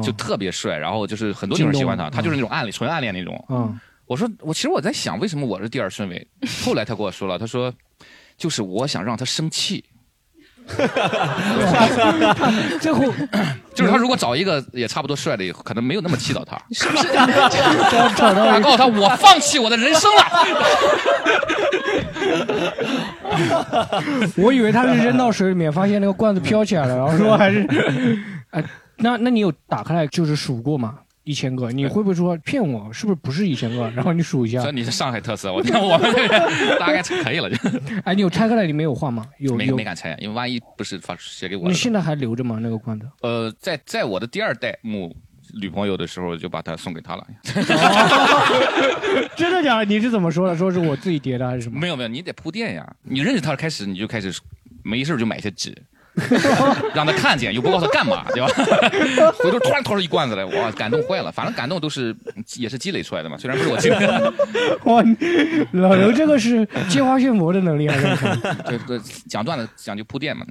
[0.02, 3.44] 就特别帅，然后就是很多女生喜欢他，他就是那种暗恋，纯暗恋那种。
[3.50, 3.78] 嗯。
[4.12, 6.28] 我说，我其实我在想，为什么我是第二顺位？
[6.62, 7.72] 后来他跟我说了，他说，
[8.36, 9.82] 就是我想让他生气。
[12.78, 13.02] 最后，
[13.74, 16.60] 就是他如果找一个也差不多帅的，可能没有那么气到他。
[16.72, 17.08] 是不是？
[17.16, 20.22] 他告诉他，我放弃我的人生了。
[24.36, 27.66] 我以为他是扔到水里面，发现那个罐子飘起来了，然后说还是，
[28.50, 28.62] 哎，
[28.98, 30.98] 那那你有打开来就是数过吗？
[31.24, 32.92] 一千个，你会不会说骗我？
[32.92, 33.88] 是不是不是一千个？
[33.94, 34.62] 然后你数一下。
[34.62, 36.12] 这你是上海特色，我看我们
[36.78, 37.56] 大概可以了就。
[38.04, 39.24] 哎，你有拆开来你没有换吗？
[39.38, 41.68] 有没没敢拆，因为万一不是发写给我。
[41.68, 42.58] 你现在还留着吗？
[42.60, 43.06] 那个罐子？
[43.20, 45.14] 呃，在在我的第二代母
[45.60, 47.26] 女朋友的时候，就把它送给她了。
[49.36, 49.84] 真的假的？
[49.84, 50.56] 你是怎么说的？
[50.56, 51.78] 说是我自己叠的还是什么？
[51.78, 52.96] 没有没有，你得铺垫呀。
[53.02, 54.32] 你认识她开始，你就开始
[54.82, 55.76] 没事就买些纸。
[56.94, 58.46] 让他看见又不告诉他干嘛，对吧？
[59.42, 61.32] 回头突然掏出一罐子来，哇，感动坏了。
[61.32, 62.14] 反正感动都是
[62.56, 63.96] 也是积累出来的嘛，虽然不是我积累。
[64.84, 65.02] 哇，
[65.72, 67.96] 老刘这个是借花献佛的能力啊！
[68.66, 70.44] 这个，讲段子讲究铺垫嘛。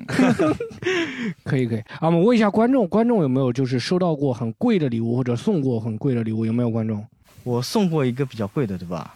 [1.44, 6.46] 可以可以啊，我们问一下观众，观众有没有就是收到过很贵的礼物或者送过很贵的礼物？
[6.46, 7.06] 有没有观众？
[7.44, 9.16] 我送过一个比较贵的，对吧？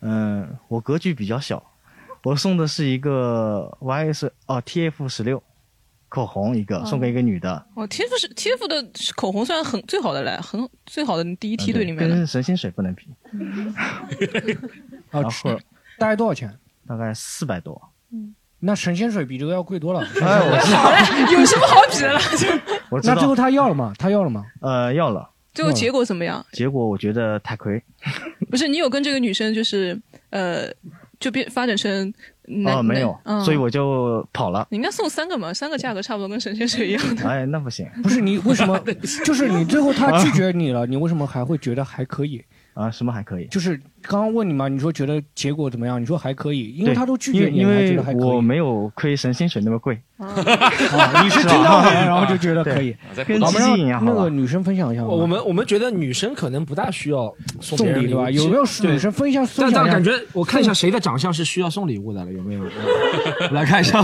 [0.00, 1.62] 嗯，我格局比较小，
[2.22, 5.42] 我送的是一个 YS 哦 TF 十六。
[6.14, 13.08] 口红一个送给一个女的哦，T F 是 T F 的口红，算很最好的了，很最好的第一梯队里面跟神仙水不能比。
[15.10, 15.28] 然后
[15.98, 16.56] 大概多少钱？
[16.86, 17.80] 大概四百多。
[18.12, 20.06] 嗯，那神仙水比这个要贵多了。
[20.22, 22.20] 哎，我好了，有什么好比的了？
[22.90, 23.92] 我那最后他要了吗？
[23.98, 24.46] 他要了吗？
[24.62, 25.28] 呃，要了。
[25.52, 26.44] 最后结果怎么样？
[26.52, 27.82] 结果我觉得太亏。
[28.50, 30.00] 不是你有跟这个女生就是
[30.30, 30.68] 呃，
[31.18, 32.12] 就变发展成。
[32.66, 34.66] 哦，没有，所以我就跑了。
[34.70, 37.26] 你应该送三个嘛，三个价格差不多，跟神仙水一样的。
[37.26, 38.78] 哎，那不行，不是你为什么？
[39.24, 42.44] 就是你最后他拒绝你了，你为什么还会觉得还可以？
[42.74, 43.46] 啊，什么还可以？
[43.46, 46.00] 就是刚刚问你嘛，你说觉得结果怎么样？
[46.00, 48.22] 你说还可以，因为他都拒绝你，因为还觉得还可以。
[48.22, 49.98] 我没有亏神仙水那么贵。
[50.18, 52.94] 啊你是听到没， 然后就觉得可以。
[53.26, 55.08] 跟好我们基金一样，让那个女生分享一下吧。
[55.08, 62.62] 我们我们觉得女生可能不大需要送别人送礼对吧有没有对女生分享这分享一下样感觉，我看一下谁的长相是需要送礼物的了，有没有？
[63.40, 64.00] 我来看一下，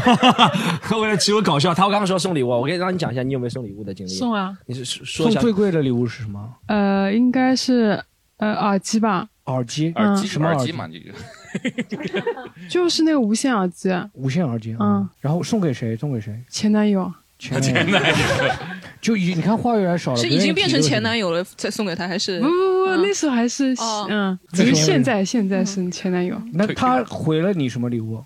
[1.00, 4.10] 为了只有搞笑，他刚刚说送礼物，我可以让你讲一下你有没有送礼物的经历。
[4.10, 6.40] 送啊，你是说送最贵的礼物是什么？
[6.66, 8.02] 呃，应该是
[8.40, 10.72] 呃耳机吧，耳机，耳机什么耳机？
[10.72, 12.04] 嘛，这个
[12.68, 14.76] 就是那个无线耳机，无线耳机。
[14.80, 15.96] 嗯，然后送给谁？
[15.96, 16.38] 送给谁？
[16.48, 17.12] 前男友。
[17.38, 17.98] 前男友。
[19.00, 24.06] 就已你看话越来越少了，是已经变成前男友了再送给他，还是不不不，那时候还是哦。
[24.10, 26.40] 嗯，只是现在现在是前男友。
[26.52, 28.22] 那他回了你什么礼物？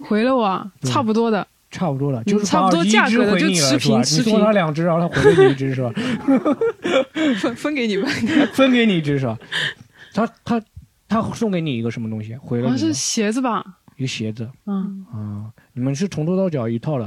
[0.00, 5.92] 回了我差不多的，差不多了，嗯就是差不多价格的就持平持平他两只，然后他回了你一只是吧？
[7.40, 8.08] 分分给你吧？
[8.52, 9.38] 分给你一只是吧？
[10.14, 10.62] 他他
[11.08, 12.34] 他送给你一个什么东西？
[12.36, 13.64] 回了好像是鞋子吧？
[13.96, 15.50] 一个鞋子嗯，啊！
[15.72, 17.06] 你们是从头到脚一套了，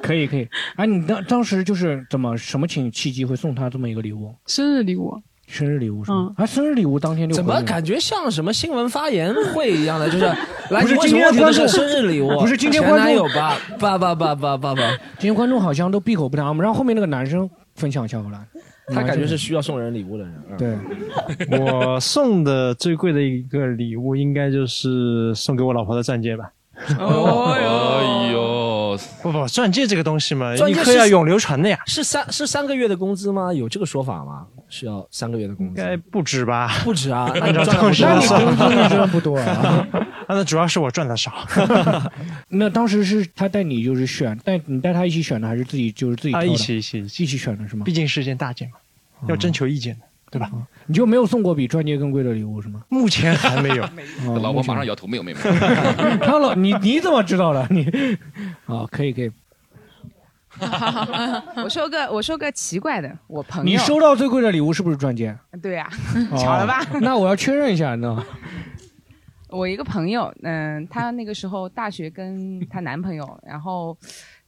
[0.00, 0.48] 可 以可以。
[0.76, 4.32] 哎，你当当时就是怎么什么情契机会送他这么一个礼物？
[4.46, 5.20] 生日礼物。
[5.52, 6.42] 生日礼物是吗嗯？
[6.42, 10.08] 啊，生日礼物当天就怎么感觉像什么新闻发言会一样的？
[10.10, 10.24] 就是
[10.70, 12.28] 来，不是你为今天是观众生日礼物？
[12.40, 13.58] 不是今天前观众男友吧？
[13.78, 14.82] 吧吧吧吧吧吧，
[15.18, 18.40] 今天观众好像都闭口不谈，我们让后面那个男生分享一下好了。
[18.88, 20.34] 他感觉是需要送人礼物的人。
[20.50, 20.56] 嗯
[21.48, 26.50] 对，我送的最贵的一个礼物，应该就是送给我老婆的钻戒吧。
[26.98, 28.32] 哦哎
[28.92, 33.52] 呦，不不，钻戒这个东西嘛，钻戒是要永流传的呀，是三是三个月的工资吗？
[33.52, 34.46] 有这个说法吗？
[34.68, 35.80] 是要三个月的工资？
[35.80, 36.68] 应该不止吧？
[36.84, 39.44] 不止啊， 那按照你赚的不当时多啊的算工资真的不多啊。
[39.46, 41.32] 啊， 那主要是我赚的少，
[42.48, 46.46] 那当时是他带你就是选，带你带他一起选的，还是自己就是自己挑啊，的？
[46.46, 47.92] 一起一起一起，一起选的是吗毕？
[47.92, 48.74] 竟是一件大件嘛，
[49.28, 50.50] 要征求意见的，对吧？
[50.86, 52.82] 你就没有送过比钻戒更贵的礼物是吗？
[52.88, 53.84] 目前还没有，
[54.26, 56.16] 哦老婆马上摇头，没有没有没有。
[56.24, 57.66] 他老你你怎么知道的？
[57.70, 57.84] 你
[58.66, 59.30] 啊，可以可以。
[61.64, 65.34] 我说个我说个奇怪的，我朋友你收到最贵的礼物是不是钻戒？
[65.62, 65.88] 对呀、
[66.30, 66.84] 哦巧了吧？
[67.00, 68.22] 那我要确认一下呢。
[69.48, 73.96] 我一个朋友，嗯，她那个时候大学跟她男朋友，然后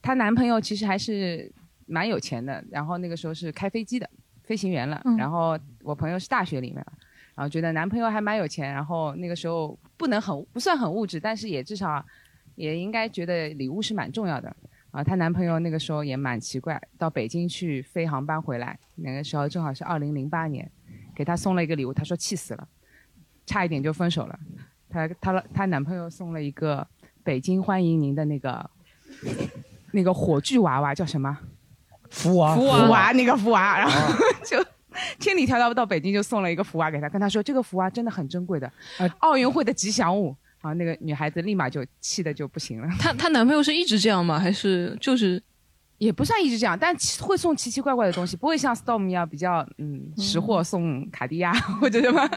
[0.01, 1.51] 她男朋友其实还是
[1.87, 4.07] 蛮有钱的，然后那个时候是开飞机的
[4.45, 6.85] 飞行员了，嗯然后我朋友是大学里面，
[7.35, 12.03] 然后觉得男朋友还蛮有钱，然后那个时候不能很不算很物质，但是也至少
[12.55, 14.55] 也应该觉得礼物是蛮重要的。
[14.91, 20.71] 啊，她男朋友那个时候也蛮奇怪，到北京去飞航班回来，那个时候正好是二零零八年，
[21.13, 22.65] 给她送了一个礼物，她说气死了，
[23.45, 24.39] 差一点就分手了。
[24.87, 26.87] 她她她男朋友送了一个
[27.23, 28.69] 北京欢迎您的那个
[29.91, 31.37] 那个火炬娃娃，叫什么？
[32.09, 33.11] 福娃，福娃。
[33.11, 34.13] 那个福娃，然后
[34.45, 34.63] 就
[35.19, 38.71] 千里迢迢到北京就送了一个福娃给她，跟她说这个福娃真的很珍贵的。
[38.97, 40.35] 哎，奥运会的吉祥物。
[40.61, 44.39] 然后那个女孩子立马就气的就不行了， 她她男朋友是一直这样吗？
[44.39, 45.39] 还是就是
[45.99, 52.27] 也不算一直这样，但会送奇奇怪怪的东西，不会像 Storm 一样比较嗯识货送卡地亚或者什么，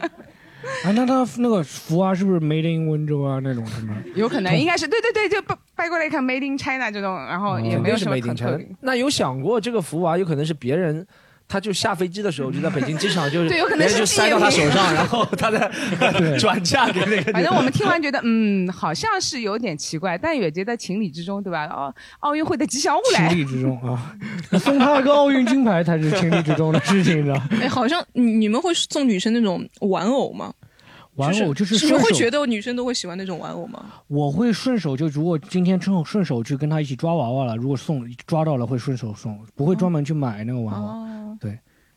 [0.83, 3.95] 啊，那他那个福娃是不是 Made in 温州啊那种什么？
[4.15, 8.75] 有可能应该是对对对，就掰掰过来看 Made in China 这种，然后也没有什么肯定是没顶成很特别。。
[8.81, 11.05] 那有想过这个福娃有可能是别人？
[11.49, 15.69] 他就下飞机的时候就在北京机场，就是 对有可能是塞到他手上，然后他再
[16.17, 17.33] 对 转嫁给那个。
[17.33, 21.65] 反正我们听完觉得，嗯，好像是有点奇怪，但也觉得情理之中，对吧？
[21.65, 24.15] 哦，奥运会的吉祥物来，情理之中啊，
[24.59, 27.41] 送他一个奥运金牌才是情理之中的事情你知道。
[27.59, 30.53] 哎，好像你你们会送女生那种玩偶吗？
[31.19, 33.85] 玩偶就是你们会觉得女生都会喜欢那种玩偶吗？
[34.07, 40.87] 我会顺手就，如果今天正好顺手去跟他一起抓娃娃了，如果送抓到了会顺手送，不会专门去买那个玩偶。
[40.87, 41.37] 哦，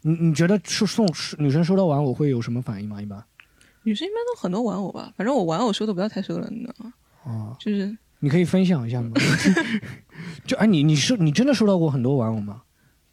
[0.03, 3.01] 你你觉得是送是女生收到玩偶会有什么反应吗？
[3.01, 3.25] 一般
[3.85, 6.93] 女生一般都很多玩偶吧，反正我玩偶收的不要太收了，你知道吗？
[7.25, 9.13] 啊，就是你可以分享一下吗？
[10.45, 12.63] 就哎，你你收你真的收到过很多玩偶吗？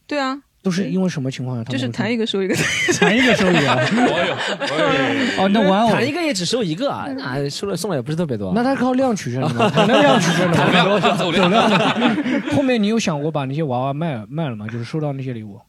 [0.08, 2.56] 对啊，都是因为什么情况下他就是谈一个收一个。
[3.00, 3.74] 谈一个收一个？
[5.40, 8.52] 哦，那玩偶谈一个也只收一个啊，那收了送了也不是特别多。
[8.54, 9.70] 那他靠量取胜的吗？
[9.72, 11.00] 谈量取胜的吗？
[11.18, 12.52] 走量走量。
[12.56, 14.68] 后面你有想过把那些娃娃卖了卖了吗？
[14.68, 15.60] 就是收到那些礼物。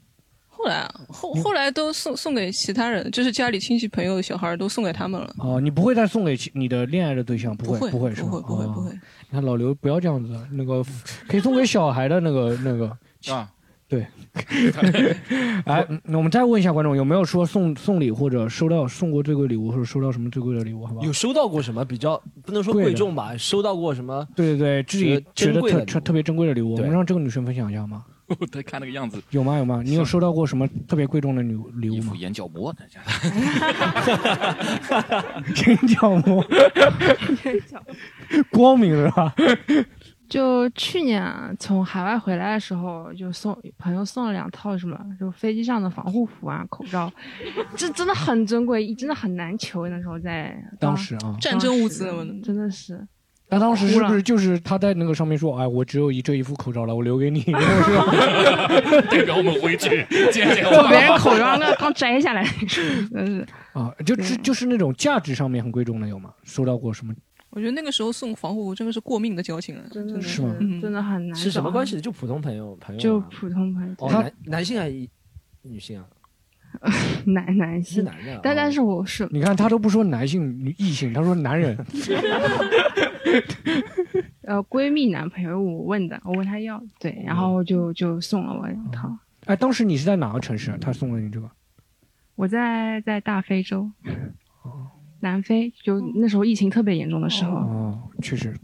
[0.48, 5.33] 后来啊，后后来都送送给其他人，就是家里亲戚朋友的小孩都送给他们了。
[5.38, 7.57] 哦，你不会再送给你的恋爱的对象？
[7.57, 8.11] 不会，会，不会？
[8.11, 8.90] 不会，不会，哦不会。
[8.90, 8.98] 你
[9.33, 10.85] 看老刘不要这样子，那个
[11.26, 12.87] 可以送给小孩的那个那个。
[13.33, 13.48] 啊，
[15.66, 20.87] 哎，那我们再问一下观众，有没有说送送礼或者收到送过最贵礼物，或者收到什么最贵的礼物？
[20.87, 21.12] 好吧有？
[21.12, 23.37] 收到过什么比较不能说贵重吧？
[23.37, 24.26] 收到过什么？
[24.37, 28.05] 对对对，自己觉得特特特别珍贵的礼物，我们让这个女生分享一下吗？
[28.38, 29.20] 我在看那个样子。
[29.31, 29.59] 有吗？
[29.59, 29.83] 有吗？
[29.85, 32.12] 你有收到过什么特别贵重的礼礼物吗？
[32.16, 32.72] 眼 角膜，
[35.66, 36.46] 眼角膜，
[38.53, 39.35] 光明是吧？
[40.31, 47.12] 就去年啊从海外回来的时候，就送朋友送了两套什么，就飞机上的防护服啊、口罩，
[47.77, 49.88] 这真的很珍贵，真的很难求。
[49.88, 52.07] 那时候在当时啊，战争物资
[52.43, 53.07] 真的是。
[53.53, 58.07] 那当时是不是就是他在那个上面说：“哎，我只有一这一副口罩了，我留给你，是吧？”
[59.11, 60.87] 代表我们回去见见我。
[60.88, 62.45] 别人口罩那刚摘下来，
[63.12, 66.31] 真是啊，就就就是那种价值上面很贵重的有吗？
[66.45, 67.12] 收到过什么？
[67.50, 70.54] 我觉得那个时候送防护服真的是过命的交情了，真的是吗？
[70.80, 71.36] 真的很难。
[71.36, 72.00] 是什么关系？
[72.00, 73.94] 就普通朋友，朋友就普通朋友。
[73.98, 75.08] 哦，男男性还是
[75.62, 76.06] 女性啊？
[77.26, 78.38] 男男性，男的。
[78.42, 81.76] 但但是我是，你看他都不说男性、女异性，他说男人。
[84.42, 89.12] 呃，闺蜜男朋友，我问的，我问他要，对，然后就就送了我两套。
[89.46, 90.76] 哎，当时你是在哪个城市？
[90.80, 91.50] 他送了你这个？
[92.36, 93.90] 我在在大非洲，
[95.20, 97.56] 南非，就那时候疫情特别严重的时候。
[97.56, 98.54] 哦，确实，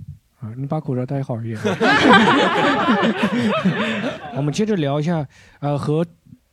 [0.41, 1.59] 啊，你把口罩戴好一点。
[4.37, 5.27] 我们接着聊一下，
[5.61, 6.05] 呃，和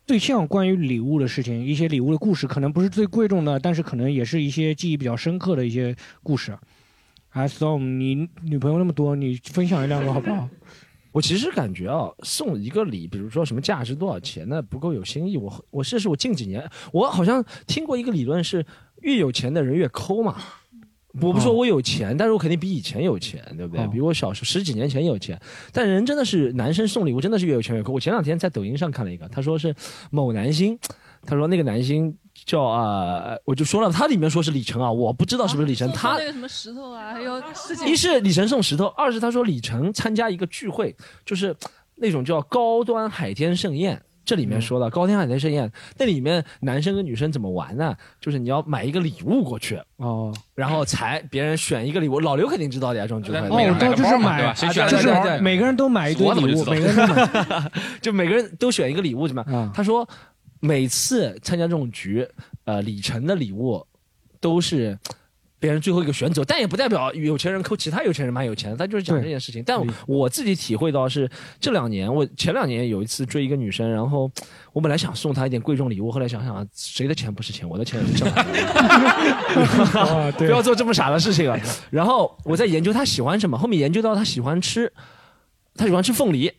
[0.06, 6.52] 对象关于礼物的事情，一些礼物的故事，可能不是最贵重的，但是可能也是一些记忆比较深刻的一些故事。
[7.30, 10.48] 啊，Storm，你女朋友那么多，你分享一两个好不好？
[11.14, 15.38] 我其实感觉啊，送一个礼，比如说什么价值多少钱的，不够有新意。
[15.38, 18.66] 我我这是我近几年，我好像听过一个理论是，
[19.04, 20.36] 越有钱的人越抠嘛。
[21.22, 23.86] 我不说我有钱，但是我肯定比以前有钱，对不对？
[23.90, 25.40] 比我小时十几年前有钱。
[25.72, 27.94] 但人真的是男生送礼物真的是越有钱越抠。
[27.94, 29.76] 我前两天在抖音上看了一个，他说是
[30.10, 30.76] 某男星，
[31.24, 35.88] 他说那个男星叫啊，我就说了，他里面说是李晨啊，我不知道是不是李晨。
[35.92, 37.40] 他那个什么石头啊，还有
[37.86, 41.56] 一是李晨送石头，二是他说李晨参加一个聚会，就是
[41.94, 44.02] 那种叫高端海天盛宴。
[44.26, 47.96] 这里面说到高天海天盛宴，那里面男生跟女生怎么玩呢？
[48.20, 52.20] 就是你要买一个礼物过去哦，然后才别人选一个礼物。
[52.20, 59.72] 老刘肯定知道的呀，这种聚会哦，就是买，就是每个人都买一堆礼物，每个人都买， 就每个人都选一个礼物，怎么？
[59.74, 60.08] 他说
[60.60, 62.28] 每次参加这种局，
[62.66, 63.86] 呃，李晨的礼物
[64.40, 64.98] 都是。
[65.64, 69.64] 别人最后一个选择，但也不代表有钱人抠其他有钱人蛮有钱的，他就是讲这件事情。
[69.66, 74.30] 但我自己体会到是这两年，我前两年有一次追一个女生，然后
[74.74, 78.44] 我本来想送她一点贵重礼物，后来想想谁的钱不是钱，我的钱也是挣来
[80.34, 81.58] 的，不要做这么傻的事情啊。
[81.90, 84.92] 然后我在研究她喜欢什么，后面研究到她喜欢吃，
[85.78, 86.52] 她喜欢吃凤梨。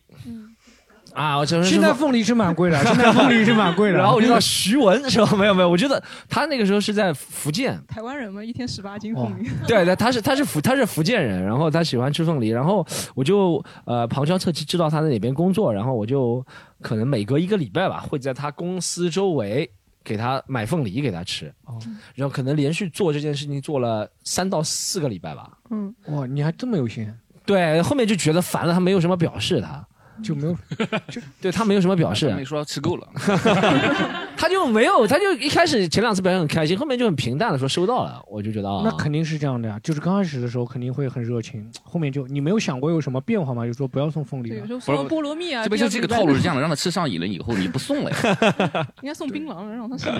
[1.14, 3.96] 啊，我现在凤梨是蛮贵的，现在凤梨是蛮贵的。
[3.96, 5.36] 然后我就道徐文是吧？
[5.36, 7.80] 没有没有，我觉得他那个时候是在福建。
[7.86, 9.48] 台湾人嘛，一天十八斤凤梨。
[9.64, 16.44] 对对，他是他是福他是福建人，然后他喜欢吃凤梨，然后我就呃旁敲侧击知道他在哪边工作，然后我就
[16.82, 19.70] 可能每隔一个礼拜吧，会在他公司周围
[20.02, 21.46] 给他买凤梨给他吃。
[21.66, 21.78] 哦。
[22.16, 25.48] 然后可能连续做这件事情做了三到四个礼拜吧。
[25.70, 25.94] 嗯。
[26.06, 27.08] 哇，你还这么有心。
[27.46, 29.86] 对，后面就觉得烦了，他没有什么表示他。
[30.22, 30.56] 就没有，
[31.10, 33.06] 就对他没有什么表示，没说吃够了，
[34.36, 43.66] 他就没有，他就一开始前两次表现很开心，后面就很平淡的说收到了，我就觉得啊，那肯定是这样的呀，就是刚开始的时候肯定会很热情，后面就你没有想过有什么变化吗？
[43.66, 50.12] 就说不要送凤梨，有时候送菠萝蜜啊，这不就这个套路是这样的，让他吃上瘾了以后你不送了呀，应该送槟榔让他送。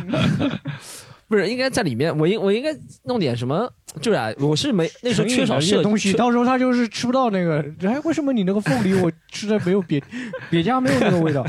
[1.29, 2.17] 不是应该在里面？
[2.19, 2.71] 我应我应该
[3.05, 3.71] 弄点什么？
[4.01, 7.65] 就是啊，我是没那时候缺少些东西，到时候他就是吃不到那个。
[7.83, 10.03] 哎，为什么你那个凤梨我吃的没有别
[10.51, 11.45] 别家没有那个味道？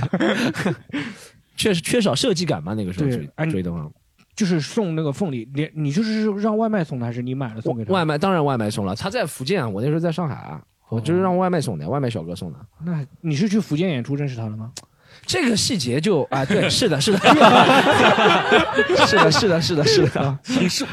[1.57, 2.73] 确实缺少设计感嘛？
[2.73, 3.89] 那个时候追追的话，
[4.35, 7.93] 就是送那个凤梨，你你就是让外卖送的，还是你买了送给他？
[7.93, 8.95] 外卖当然外卖送了。
[8.95, 12.59] 他在福建，啊我那时候在上海啊，我就是让外卖送的，外卖小哥送的。
[12.83, 14.71] 那你是去福建演出认识他了吗？
[15.25, 17.19] 这个细节就 啊，对， 是的，是的，
[19.07, 20.85] 是的，是的，是的，是的，禽兽，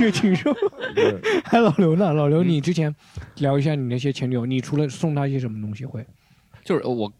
[0.00, 0.54] 有禽兽。
[1.44, 2.12] 还老刘呢？
[2.12, 2.94] 老刘，你之前
[3.36, 6.06] 聊一下你那些前女友，你除了送她一些什么东西会？
[6.64, 7.12] 就是我，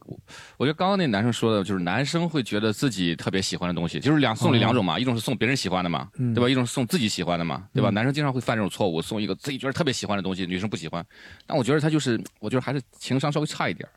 [0.56, 6.48] 我觉得刚刚那男生说的，就是男生会觉得自己特别喜欢的东西，就是两送礼两种嘛，一种是送别人喜欢的嘛，对吧？
[6.48, 7.90] 一种是送自己喜欢的嘛，对吧？
[7.90, 11.04] 男生经常会犯这种错误，送一个自己觉得特别喜欢的东西，女生不喜欢。
[11.44, 13.88] 但我觉得他就是，我觉得还是情商稍微差一点。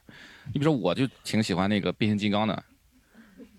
[0.53, 2.63] 你比如说，我就挺喜欢那个变形金刚的。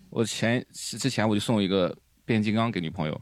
[0.09, 1.95] 我前之前我就送一个
[2.25, 3.21] 变形金刚给女朋友，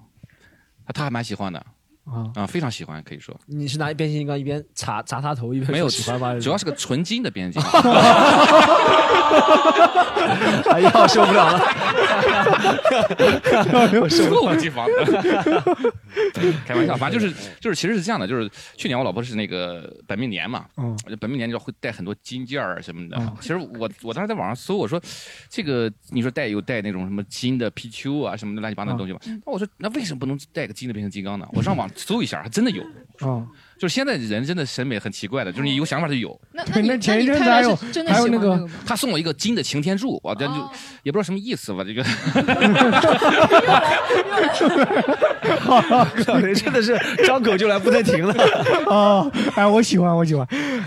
[0.94, 1.66] 她还蛮喜欢的
[2.04, 3.34] 啊啊，非常喜欢，可以说。
[3.46, 6.38] 你是拿变形金刚一边砸砸他头一边没有喜欢吗？
[6.38, 7.82] 主要是个纯金的变形金刚。
[10.70, 11.60] 哎呀，受不了了！
[14.00, 15.04] 我收购机房的，
[16.66, 23.16] 开玩笑，反正就是就是，其实是这样的，就是去年我老婆是那个本命年嘛，嗯，本命年就会带很多金件儿什么的。
[23.18, 25.00] 嗯 其实我我当时在网上搜，我说
[25.48, 31.46] 这个你说带有带那种什么金的貔貅啊什么的乱七八糟的东西嘛，那我说那为什么不能带个金的变形金刚呢？
[31.52, 32.82] 我上网搜一下，还真的有。
[33.20, 33.46] 啊，
[33.78, 36.36] 就是现在人真的审美很奇怪的，就是你有想法就有。
[36.52, 37.76] 那对那前一阵子还有
[38.08, 40.54] 还有那个他送我一个金的擎天柱，我这就
[41.04, 42.02] 也不知道什么意思吧，这个。
[45.60, 48.34] 哈哈哈哈哈真的是张口就来，不能停了。
[48.86, 50.44] 哦，哎，我喜欢，我喜欢。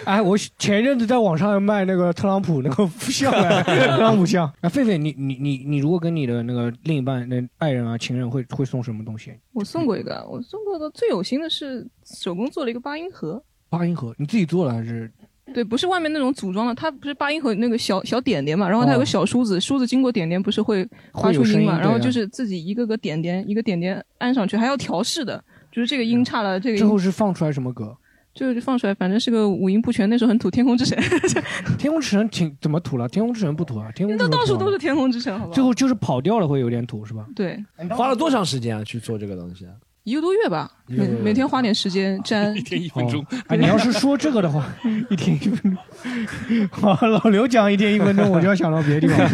[0.07, 4.49] 哎，我前一阵子在网上卖那个特朗普那个像来， 特朗普像。
[4.61, 9.33] 那，狒狒，你你你你如果跟你的那个另一半、那爱人啊、情人会会送什么东西？
[9.51, 13.43] 我送过一个，我送过的最有心的是手工做了一个八音盒。
[13.67, 15.11] 八音盒，你自己做的还是？
[15.53, 27.93] 对，不是外面那种组装的，它不是八音盒那个小小点点嘛，然后它有个小梳子，梳子经过点点不是会发出音嘛，然后就是自己一个个点点一个点点按上去，还要调试的，就是这个音差了，这个最后音是放出来什么歌？
[28.37, 30.97] 就是放出来，反正是个五音不全，那时候很土，天空之城，
[31.77, 33.07] 天空之城挺怎么土了？
[33.09, 35.53] 天空之城不土啊，天空之那城到处都是天空之城，好吧？
[35.53, 37.25] 最后就是跑掉了，会有点土是吧？
[37.35, 37.57] 对，
[37.89, 39.71] 花了多长时间啊去做这个东西啊？
[40.03, 43.25] 一个多月吧，每每天花点时间 粘，一天一分钟。
[43.47, 44.65] 哎，你要是说这个的话，
[45.09, 46.67] 一天一分钟。
[46.71, 49.27] 好，老刘讲一天一分钟，我就要想到别的地方。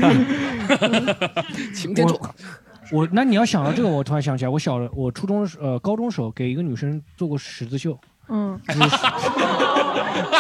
[1.75, 2.19] 擎天柱。
[2.91, 7.97] 我那你要想到这个，我突然想起来，我小我初中呃高中时候给一个女生做过十字绣。
[8.29, 8.59] 嗯，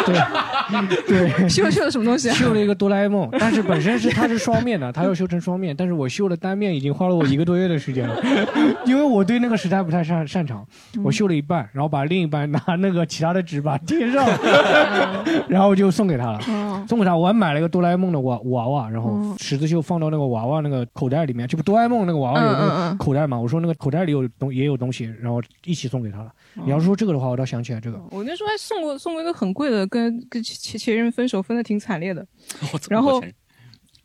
[0.05, 2.33] 对 对，绣绣了什么东西啊？
[2.33, 8.15] 绣了一个哆啦 A 梦，但是本身是它是双面的，它要绣成双面，但是我绣了单面已经花了我一个多月的时间了，
[8.85, 10.65] 因为我对那个实在不太擅擅长，
[11.03, 14.25] 我绣了一半，然后把另一半拿那个其他的纸把它贴上，
[15.47, 16.39] 然后就送给他了，
[16.87, 26.31] 送给他，我还买了一个哆啦 A 梦的娃娃娃，然后十字绣放到那个娃娃那个口袋里面，这不哆啦 A 梦那个娃娃有那个口袋嘛，我说那个口袋里有东也有东西，然后一起送给他了。
[26.55, 27.99] 你要说这个的话，我倒想起来这个。
[28.11, 32.25] 我那时候还送过送过一个很贵的，跟跟前前任分手分的挺惨烈的，
[32.89, 33.23] 然后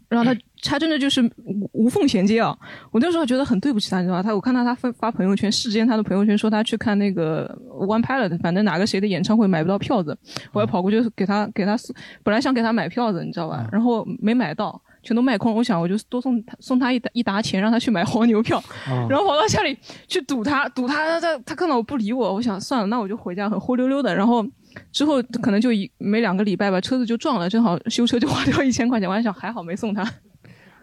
[0.09, 2.57] 然后他他真的就是无无缝衔接啊！
[2.91, 4.23] 我那时候觉得很对不起他，你知道吧？
[4.23, 10.17] 他我看到他发发朋友圈，世间他的朋友圈说他去看那个 One Pilot，反正哪个谁的演唱会买不到票子，
[10.53, 13.69] 我还跑过去给他给他送，本来想给他买票子，你知道吧？
[13.71, 14.81] 然后没买到。
[15.09, 19.75] 全都卖空，我想我就多送他送他一沓一沓钱，让他去买黄牛票，啊然后跑到家里
[20.07, 24.15] 去堵他，堵他，他他看到我不理我，我想算了，那我就回家，很灰溜溜的。
[24.15, 24.45] 然后
[24.93, 30.07] 之后可能就一没两个礼拜吧，车子就撞了，正好修车就花掉一千块钱，我还想还好没送他。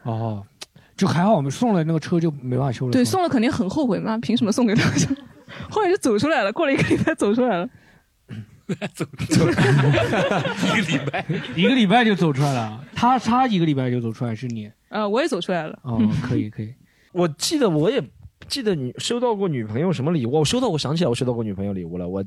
[0.02, 0.44] 哦，
[0.98, 2.92] 就还好我们送了那个车就没办法修了。
[2.92, 4.90] 对，送了肯定很后悔嘛，凭什么送给他？
[5.70, 7.70] 后来就走出来了，过了一个礼拜走出来了。
[8.94, 12.84] 走走，一个礼拜，一个礼拜就走出来了。
[12.94, 15.78] 他他一个礼拜就走出来，是你呃，我也走出来了。
[15.84, 16.74] 哦，可以可以。
[17.12, 18.02] 我记得我也
[18.48, 22.08] 记得你收到过女朋友什么礼物，我收到我想起来我收到过女朋友礼物了。
[22.08, 22.24] 我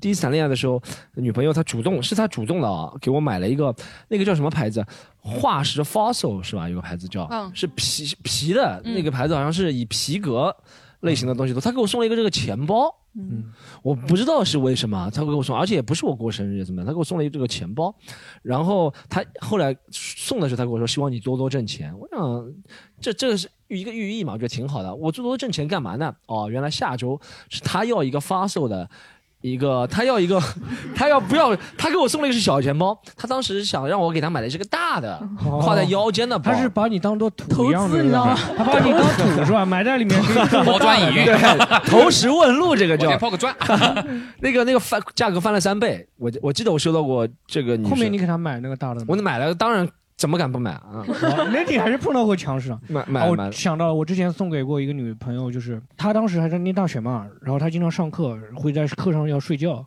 [0.00, 0.80] 第一次谈恋爱的时候，
[1.14, 3.74] 女朋友她主动是她主动的啊，给我买了一个
[4.08, 4.84] 那个叫什么牌子，
[5.18, 6.68] 化石 Fossil 是吧？
[6.68, 10.54] 有个牌子叫，嗯是皮皮的嗯那个牌子，好像是以皮革
[11.00, 11.60] 类型的东西都。
[11.60, 12.94] 他给我送了一个这个钱包。
[13.14, 17.92] 嗯，我不知道是为什么，他给我送，而且也不是我过生日怎么样，他给我送了一个这个钱包，
[18.42, 21.92] 然后他后来送的时候，他跟我说希望你多多挣钱。
[21.98, 22.54] 我想
[23.00, 24.94] 这这是一个寓意嘛，我觉得挺好的。
[24.94, 26.14] 我多多挣钱干嘛呢？
[26.26, 28.88] 哦，原来下周是他要一个发售的。
[29.40, 30.42] 一个，他要一个，
[30.96, 31.56] 他要不要？
[31.76, 36.50] 他给我送了一个是小钱包，他当时想让我给他买的是个大的，挎在腰间的包。
[36.50, 39.64] 他是把你当做土一样的，投资你知道吗他把你当土 是吧？
[39.64, 41.36] 埋在里面可以当抛砖引玉对，
[41.88, 43.54] 投石问路这个叫抛个砖。
[44.40, 47.88] 那个那个翻价格翻了三倍，我我记得我收到过这个女。
[47.88, 49.88] 后面你给他买那个大的吗，我买了，当然
[50.18, 51.04] 怎么敢不买啊？
[51.06, 52.80] 哦那你还是碰到过强势啊！
[52.82, 59.86] 啊买买买我想到，我之前送给过一个女朋友，就是她当时还在念大学嘛，然后她经常上课，会在课上要睡觉，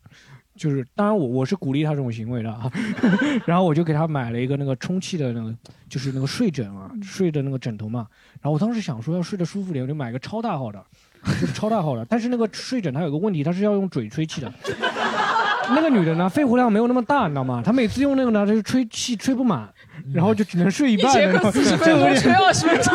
[0.55, 2.71] 就是当然我我是鼓励她这种行为的啊，
[3.45, 5.53] 然后我就给她买了一个那个充气的那个，
[5.89, 10.81] 就是那个睡枕啊，睡的那个枕头嘛，然后我当时想说要睡得舒服点，我就买个超大号的，
[11.25, 14.49] 就是超大号的，但是那个睡枕它有个问题，它是要用嘴吹气的。
[15.73, 17.61] 那个女的呢，肺活量没有那么大，你知道吗？
[17.63, 19.69] 她每次用那个呢，她就吹气吹不满，
[20.13, 21.11] 然后就只能睡一半。
[21.11, 22.93] 一节课四十分钟吹二十分钟，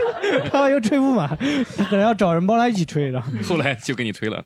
[0.50, 1.28] 他又吹不满，
[1.76, 3.20] 她可能要找人帮他一起吹的。
[3.42, 4.44] 后来就给你吹了。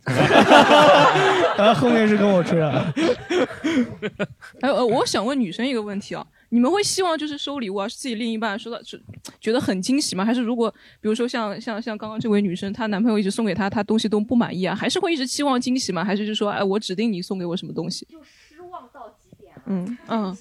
[1.56, 2.92] 然后后面是跟我吹了。
[4.60, 9.00] 哎呃，我想问女生一个问题啊，你们会希望就是收礼物啊，是自己另一半收到是
[9.40, 10.24] 觉得很惊喜吗？
[10.24, 16.04] 还是如果比如说像像像刚刚这位女生，她男朋友一直送给她，她东西都不满意啊，还是会一直期望惊喜吗？
[16.04, 18.06] 还是就说哎，我指定你送给我什么东西？
[18.10, 19.54] 就失望到极点。
[19.66, 20.36] 嗯嗯，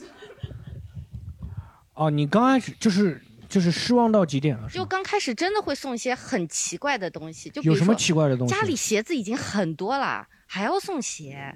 [2.02, 4.68] 哦，你刚开始就是就是失望到极点了。
[4.70, 11.56] 就刚开始真的会送一些很奇怪的东西，就比有什么奇怪的东西家里鞋子已经很多了，还要送鞋，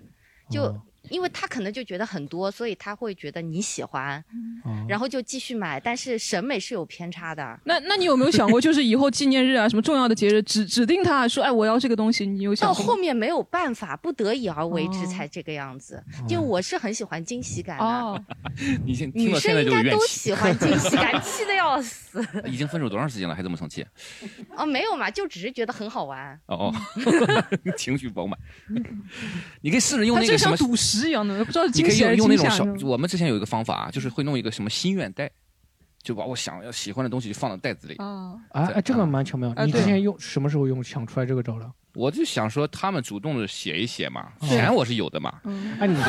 [0.49, 0.79] 就。
[1.05, 4.23] 哦因为他可能就觉得很多，所以他会觉得你喜欢，
[4.63, 5.79] 哦然后就继续买。
[5.79, 7.59] 但是审美是有偏差的。
[7.63, 12.87] 那那你有没有想过，就是以后纪念日啊，什么重要的节日，指指定他说，哎，我要这个东西，你有想到过到？
[12.87, 16.01] 后面没有办法，不得已而为之哦才这个样子。
[16.27, 18.23] 就我是很喜欢惊喜感的，哦，
[18.85, 19.99] 你现听女到现在生应该都。
[20.07, 22.25] 喜欢惊喜感，气的要死。
[22.47, 23.85] 已经分手多长时间了，还这么生气？
[24.55, 26.39] 哦，没有嘛，就只是觉得很好玩。
[26.45, 26.75] 哦哦，
[27.77, 28.39] 情绪饱满。
[29.61, 35.29] 你可以试着用那个什么就像赌石一样的，不知道你可以惊喜还是用用那种小，我们之前有一个方法，就是会弄一个什么心愿袋，
[36.01, 37.95] 就把我想要喜欢的东西就放到袋子里。
[37.95, 39.53] 啊，哎哎，这个蛮巧妙。
[39.65, 41.69] 你之前用什么时候用想出来这个招的？
[41.95, 45.33] 我就想说，他们主动的写一写嘛，哦钱我是有的嘛。
[45.79, 45.95] 哎，你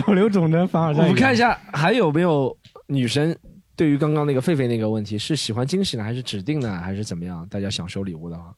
[0.00, 1.00] 保留总的凡尔赛。
[1.00, 3.36] 我们看一下还有没有女生
[3.74, 7.44] 对于刚刚那个狒狒那个问题，是喜欢惊喜呢，还是指定呢，还是怎么样？
[7.48, 8.54] 大家想收礼物的话，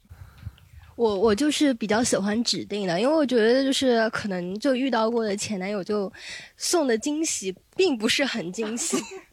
[0.99, 6.13] 我我就是比较喜欢指定的，因为我觉得就是可能就遇到过的前男友就
[6.57, 8.97] 送的惊喜并不是很惊喜，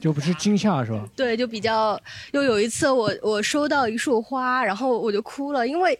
[0.00, 1.06] 就不是惊吓是吧？
[1.14, 2.00] 对，就比较
[2.32, 5.98] 又有一次我我收到一束花，然后我就哭了，因为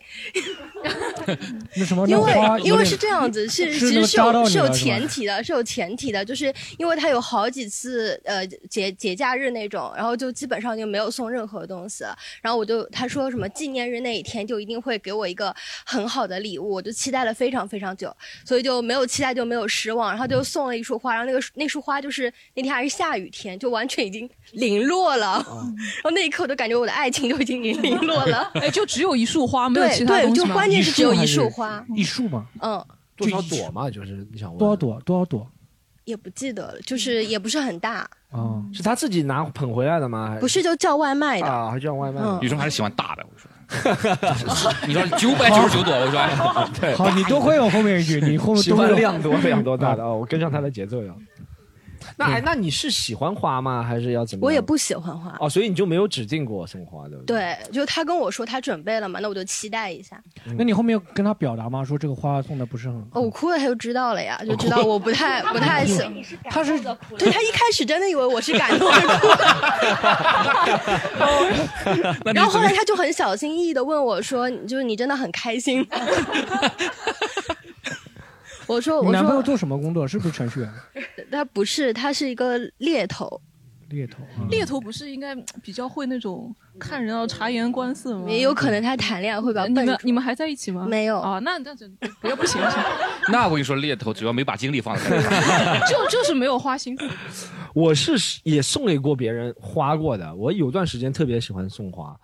[1.76, 2.08] 那什么？
[2.08, 2.34] 因为
[2.64, 12.04] 因为是这样子，是是其实是有是有前提的，是有前提的，就是因为他有好几次呃节节假日那种，然后就基本上就没有送任何东西，
[12.40, 32.46] 然后我就他说什么纪念日那一天就一定会给我一个很好的礼物，我就期待了非常非常久，所以就没有期待就没有失望，然后就送了一束花，然后那个那束花就是那天还是下雨天，就完全已经零落了， 然后那一刻我都感觉我的爱情都已经零零落了， 哎，就只有一束花，没有对其他对，东西吗就关键是只有一束花，一束吗？
[32.62, 32.82] 嗯。
[33.16, 33.90] 多少朵嘛？
[33.90, 34.98] 就是你想问多少朵？
[35.04, 35.46] 多少朵？
[36.04, 40.30] 也不记得了，就是也不是很大，哦，是他自己拿捧回来的吗？
[40.30, 41.46] 还不是就叫外卖的。
[41.46, 43.50] 啊，还叫外卖女生还是喜欢大的，我说。
[44.88, 51.12] 你说九百九十九朵，我说哎，对，好，你多亏我后面一句，你后面喜欢量多量多大的啊，我跟上他的节奏呀。
[52.16, 53.82] 那哎，那你是喜欢花吗？
[53.82, 54.46] 还是要怎么？
[54.46, 55.36] 我也不喜欢花。
[55.40, 57.36] 哦，所以你就没有指定过送花，对不对？
[57.36, 60.20] 对，就他跟我说他准备了嘛，那我就期待一下。
[60.56, 61.84] 那你后面有跟他表达吗？
[61.84, 66.00] 说这个花送的不是很哦，我哭了，他就知道了呀，就知道我不太不太喜。
[66.44, 66.78] 他是
[67.18, 69.28] 对他一开始真的以为我是感动的哭，
[72.34, 75.86] 然后后来他就很小心翼翼的问我说：“就是你真的很开心吗？”
[78.70, 80.06] 我说：“我你男朋友做什么工作？
[80.06, 80.72] 是不是程序员？
[81.30, 83.40] 他不是，他是一个猎头。”
[83.90, 84.18] 猎头。
[84.48, 88.26] 猎头不是应该比较会那种看人要察言观色吗？
[88.28, 90.86] 也有可能他谈恋爱会比较笨你们你们还在一起吗？
[90.88, 91.88] 没有啊，那那这
[92.20, 92.78] 不要不行不行，
[93.32, 95.02] 那我跟你说，猎头主要没把精力放在
[95.90, 97.48] 就就是没有花心思。
[97.74, 98.12] 我是
[98.44, 102.16] 也送给过别人花过的，我有段时间特别喜欢送花，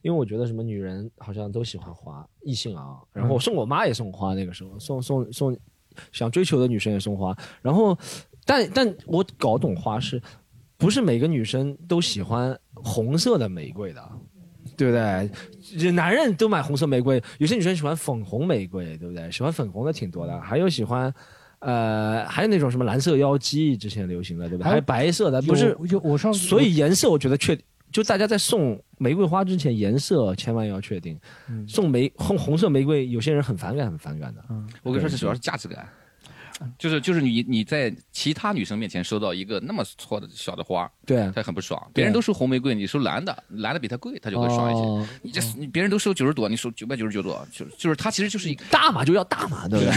[0.00, 2.96] 因为我觉得什么女人好像都喜欢花，异性啊。
[3.12, 5.58] 然后我送我妈也送花，那个时候送送送，
[6.12, 7.36] 想追求的女生也送花。
[7.62, 7.98] 然后，
[8.44, 10.20] 但但我搞懂花是，
[10.76, 14.02] 不是每个女生都喜欢红色的玫瑰的。
[14.76, 15.30] 对不对？
[15.78, 19.30] 这男人都买红色玫瑰，有些女生喜欢粉红玫瑰，对不对？
[19.30, 21.14] 喜欢粉红的挺多的，还有喜欢，
[21.60, 24.68] 呃，还有那种什么蓝色妖姬，之前流行的，对不对？
[24.68, 27.56] 还有白色的，不是有有我上次所以颜色我觉得确，
[27.94, 31.16] 就大家在送玫瑰花之前，颜色千万要确定。
[31.48, 34.44] 嗯送玫红红色玫瑰，有些人很反感，很反感的。
[34.82, 35.88] 我跟你说，这主要是价值感。
[36.78, 41.80] 就是就是你你在其他女生面前收到一个那么错的小的花，对，她很不爽。
[41.92, 44.80] 别人都收红玫瑰，你收蓝的，蓝的比它贵，她就会爽一些。
[44.80, 49.92] 哦你这你别人都收九十朵，你收九百九十九朵，就就是她其实就是一个大码就要大码，对不对？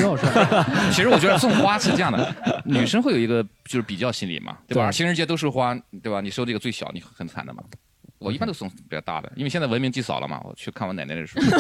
[0.94, 4.90] 其实我觉得送花是这样的，女生会有一个就是比较心理嘛，对吧？
[4.90, 6.22] 对情人节都收花，对吧？
[6.22, 7.64] 你收这个最小，你很惨的嘛。
[8.20, 10.42] 我一般都送比较大的，因为现在文明祭扫了嘛。
[10.44, 11.46] 我去看我奶奶的时候，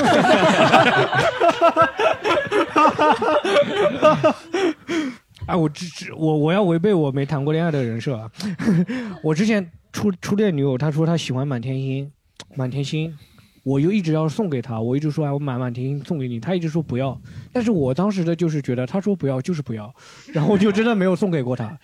[5.45, 8.29] 哎，我只只我我要违背我没谈过恋爱的人设啊！
[9.23, 12.11] 我之前初初恋女友，她说她喜欢满天星，
[12.55, 13.15] 满天星，
[13.63, 17.19] 我又一直要送给她，我一直说哎我满满天星送给你，她一直说不要，
[17.53, 19.93] 但是我当时的就是觉得她说不要就是不要，
[20.33, 21.77] 然后我就真的没有送给过她。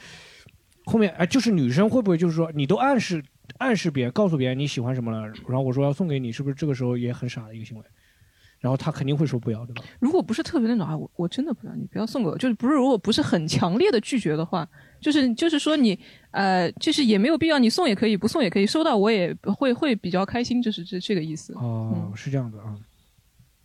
[0.86, 3.24] 后面哎，就是女生会不会就是说你都暗示
[3.58, 7.84] 暗示别人，告诉别人你喜欢什么了，然后我说要送给你，是不是这个时候也很傻的一个行为？
[8.60, 9.84] 然后他肯定会说不要，对吧？
[10.00, 12.38] 如果不是特别那种啊，我我真的不要，你不要送给我。
[12.38, 14.66] 就是不是如果不是很强烈的拒绝的话，
[15.02, 16.00] 就是就是说你
[16.32, 21.54] 呃，就是也没有必要，你送也可以，不送也可以，收到我也会会比较开心，就是这这个意思。
[21.56, 22.74] 哦，是这样的啊。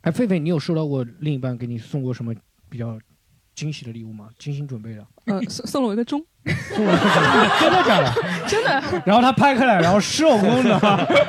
[0.01, 2.35] 哎，狒狒，你有收到过另一半给你送过什么
[2.67, 2.99] 比较
[3.55, 4.29] 惊喜的礼物吗？
[4.37, 5.07] 精心准备的？
[5.27, 6.21] 呃，送送了我一个钟。
[7.59, 8.13] 真的假的？
[8.47, 8.81] 真的。
[9.05, 10.79] 然后他拍开来，然后手工的。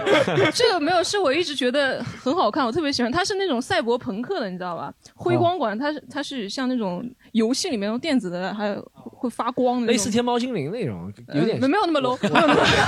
[0.52, 3.10] 这个没有，是我一直觉得很好看，我特别喜欢。
[3.10, 4.92] 它是那种赛博朋克的，你知道吧？
[5.14, 12.18] 辉光管，它是它是像那种游戏里面用电子的，还有会发光的，类似天猫精灵那种，有点没有那么 low。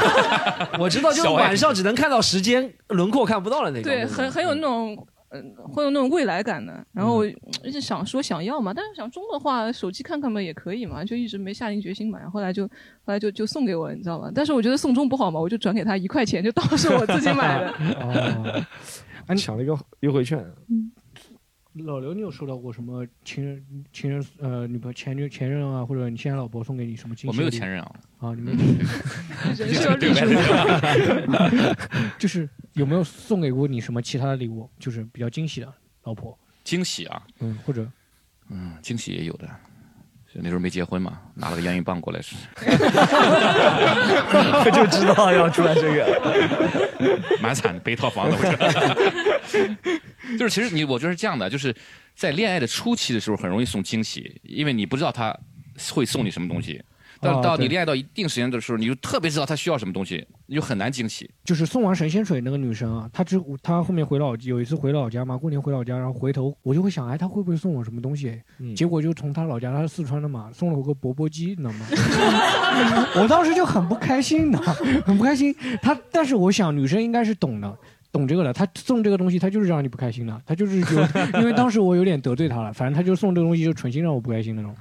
[0.78, 3.84] 我知道，就是晚上只能看到时间轮廓看不到的那种。
[3.84, 4.96] 对，很很有那种。
[5.32, 6.86] 嗯，会有那种未来感的。
[6.92, 12.28] 然后我一直想说想要嘛，但是想中的话，手机看看嘛也可以嘛，就一直没下定决心买。
[12.28, 14.30] 后来就后来就就送给我，你知道吗？
[14.34, 17.70] 但是我觉得送中不好嘛，我就转给他一块钱，就当是我自己买的。
[18.00, 18.64] 哦，
[19.28, 20.38] 你抢了一个优惠券。
[20.68, 20.92] 嗯。
[21.74, 27.28] 老刘，你有收到过什么情人、情人呃女朋友、前女前任啊，或者你现在老婆送给你什么惊喜？
[27.28, 27.94] 我没有前任啊。
[28.18, 28.58] 啊，你没有。
[32.18, 34.68] 就是有没有送给过你什么其他的礼物？
[34.78, 36.38] 就是比较惊喜的，老婆。
[36.62, 37.26] 惊喜啊？
[37.40, 37.90] 嗯，或者，
[38.50, 39.48] 嗯，惊喜也有的。
[40.40, 42.34] 那时候没结婚嘛，拿了个验孕棒过来是。
[44.64, 46.20] 我 就知道要出来这个，
[47.42, 48.36] 蛮惨的，背套房子。
[50.38, 51.74] 就是其实你，我觉得是这样的，就是
[52.14, 55.36] 在恋爱的初期的时候，很容易送惊喜，因为你不知道他
[55.92, 56.82] 会送你什么东西。
[57.22, 61.30] 到到你恋爱到一定时间的时候，你就特别知道他需要什么东西，你就很难惊喜。
[61.44, 68.40] 就是送完神仙水那个女生啊，她之她后面回老有一次回老家嘛，过年回老家，然后回头我就会想，哎，她会不会送我什么东西？
[68.74, 71.86] 结果就从她老家，她是四川的嘛，送了我个钵钵鸡，你知道吗？
[73.16, 74.58] 我当时就很不开心的，
[75.06, 75.54] 很不开心。
[75.80, 77.78] 她，但是我想女生应该是懂的。
[78.10, 80.86] 懂这个的，他送这个东西，他就是让你不开心的，他就是有
[81.40, 84.74] 因为当时我有点得罪他了，反正他就送这个东西，就纯心让我不开心那种。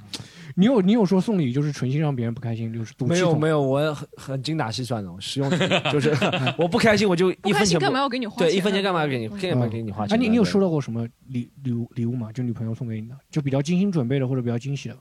[0.56, 5.50] 你有你有说送礼就是存心让别人不开心，就是没有没有，我很很精打细算的，实用
[5.92, 6.14] 就是
[6.58, 8.38] 我不开心我就一分钱干嘛要给你花？
[8.38, 10.16] 对，一分钱干嘛要给你干嘛给你花钱？
[10.16, 12.30] 哎，你你有收到过什么礼礼物礼物吗？
[12.32, 14.96] 就女朋友送给你的，就比较精心准备的或者比较惊喜的？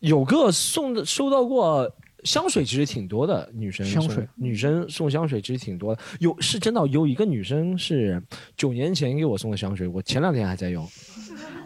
[0.00, 1.90] 有个送的收到过。
[2.24, 6.00] 香水其实挺多的，女生香水，女生送香水其实挺多的。
[6.20, 8.18] 有是真的有一个女生是
[8.56, 10.88] 九年前给我送的香水，我前两天还在用。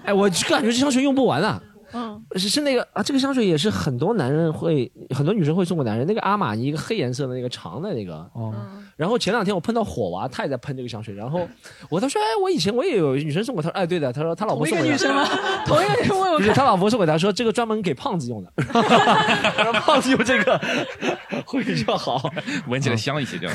[0.03, 1.63] 哎，我感觉这香水用不完啊。
[1.93, 6.07] 嗯，是是那个啊，这个香水也是很多男人会，很多女生会送给男人。
[6.07, 8.15] 那个阿玛尼一个黑颜色的那个长的那个。
[8.35, 8.55] 哦。
[8.97, 11.15] 然后前两天我碰到火娃，他也在喷这个香水。
[11.15, 11.49] 然后
[11.89, 15.25] 我他说，哎，我以前我也有女生送过他，哎，对的，他说他 老婆送给女生吗？
[15.65, 16.39] 同一个人问我。
[16.39, 18.53] 不是他老婆送给他说，这个专门给胖子用的。
[19.81, 20.61] 胖子用这个
[21.47, 22.31] 会比较好，
[22.69, 23.49] 闻起来香一些，就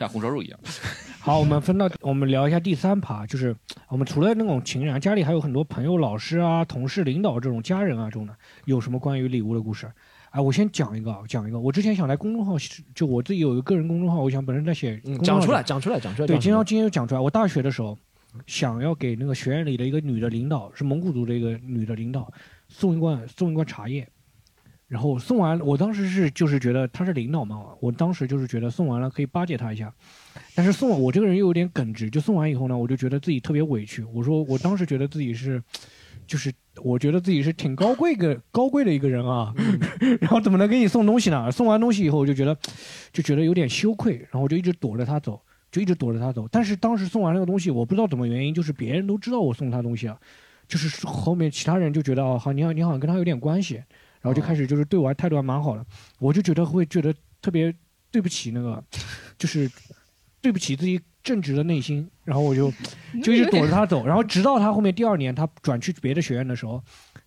[0.00, 0.58] 像红烧肉一样。
[1.20, 3.54] 好，我们分到我们聊一下第三趴，就是
[3.88, 8.34] 我们除了那种情人，家里还有很多朋友、老师啊、同事、领导这种家人啊这种的，
[8.64, 9.86] 有什么关于礼物的故事？
[10.30, 11.60] 哎，我先讲一个，讲一个。
[11.60, 12.54] 我之前想来公众号，
[12.94, 14.98] 就我自己有一个个人公众号，我想本身在写。
[15.22, 16.26] 讲出来，讲出来，讲出来。
[16.26, 17.20] 对，今天今天就讲出来。
[17.20, 17.98] 我大学的时候，
[18.46, 22.32] 想要给那个学院里的一个女的领导，是蒙古族的一个女的领导，
[22.68, 24.08] 送一罐送一罐茶叶。
[24.90, 29.94] 然后送完，我当时是就是觉得他是领导嘛，我当时就是觉得送完了可以巴结他一下，
[30.52, 34.02] 但是送我这个人又有点耿直，就送完以后呢，我就觉得自己特别委屈。
[34.12, 35.62] 我说我当时觉得自己是，
[36.26, 39.54] 就是我觉得自己是挺高贵个高贵的一个人啊，
[40.20, 41.52] 然后怎么能给你送东西呢？
[41.52, 42.58] 送完东西以后我就觉得，
[43.12, 46.48] 就觉得有点羞愧，然后我就一直躲着他走，就一直躲着他走。
[46.50, 50.18] 但是当时送完那个东西，我不知道怎么原因，就是别人都知道我送他东西啊，
[50.66, 53.80] 就是后面其他人就觉得哦，好，你好，你好像跟他有点关系。
[54.20, 55.84] 然后就开始就是对我态度还蛮好的，
[56.18, 57.74] 我就觉得会觉得特别
[58.10, 58.82] 对不起那个，
[59.38, 59.70] 就是
[60.40, 62.70] 对不起自己正直的内心，然后我就
[63.22, 66.82] 就一直躲着他走，然后直到他后面第二年他转去别的学院的时候，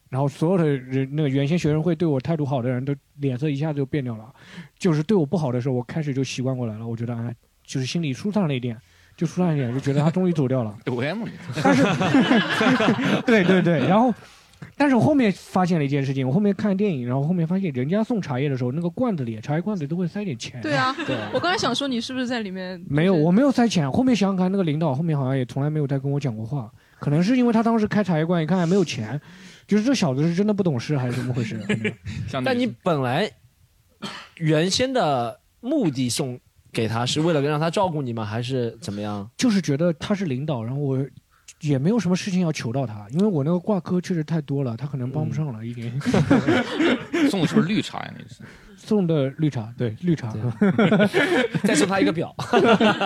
[0.09, 4.33] 然后所有的人那个原先学生会对我态度好的人都脸色一下子就变掉了，
[4.77, 8.77] 就是对我不好的时候，我开始就习惯过来了，我觉得哎，就是心里舒畅了一点，
[9.15, 10.77] 就舒畅一点，就觉得他终于走掉了。
[11.63, 11.83] 但是，
[13.25, 14.13] 对对对，然后。
[14.76, 20.59] 但是我后面发现了一件事情，我后面看电影，然后后面发现人家送茶叶的时候，那个罐子里茶叶罐子都会塞点钱。
[20.61, 20.95] 对啊，
[21.34, 22.84] 我刚才想说你是不是在里面？
[22.88, 23.89] 没有，我没有塞钱。
[23.91, 29.19] 后面想想看，那个领导后面好像也从来没有再跟我讲过话，可能是因为他当时开茶叶罐一看还没有钱，
[29.67, 31.59] 就是这小子是真的不懂事还是怎么回事？
[32.43, 33.30] 但你本来
[34.38, 36.39] 原先的目的送
[36.71, 38.26] 给他是为了让他照顾你吗？
[38.26, 39.30] 还是怎么样？
[39.38, 40.97] 就是觉得他是领导，然后我。
[41.64, 45.89] 也没有什么事情要求到他，因为我那个挂科确实太多了，他可能帮不上了一点。
[47.32, 48.14] 送的是不是绿茶呀？
[48.18, 48.41] 那是
[48.76, 50.34] 送的绿茶，对绿茶。
[51.64, 52.36] 再送他一个表。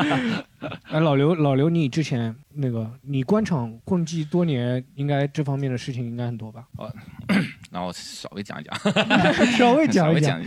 [0.90, 6.66] 哎，老刘，老刘，你之前那个你官场混迹多年，应该这方面的事情应该很多吧？
[6.78, 6.92] 哦，
[7.70, 8.76] 那我稍微讲一讲。
[9.56, 10.44] 稍微讲一讲。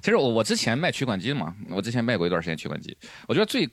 [0.00, 2.96] 其实我我之前卖取款机嘛，我之前卖过一段时间取款机，
[3.28, 3.68] 我觉得最。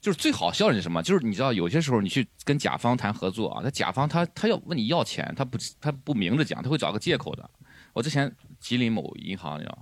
[0.00, 1.02] 就是最好笑的是什么？
[1.02, 7.50] 就是你知道，有些时候你去跟甲方谈合作啊，那甲方他他要问你要钱，他不他不明着讲，他会找个借口的。
[7.92, 9.78] 我之前吉林某银行，你知道，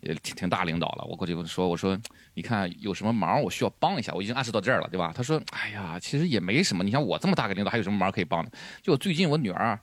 [0.00, 1.96] 也挺挺大领导了，我过去跟他说，我说
[2.34, 5.12] 你看有什么忙我需要帮一下，我已经暗示到这儿了，对吧？
[5.14, 8.50] 他说，哎呀，其实也没什么，你像我这么大个领导，还有什么忙可以帮的？
[8.82, 9.78] 就最近我女儿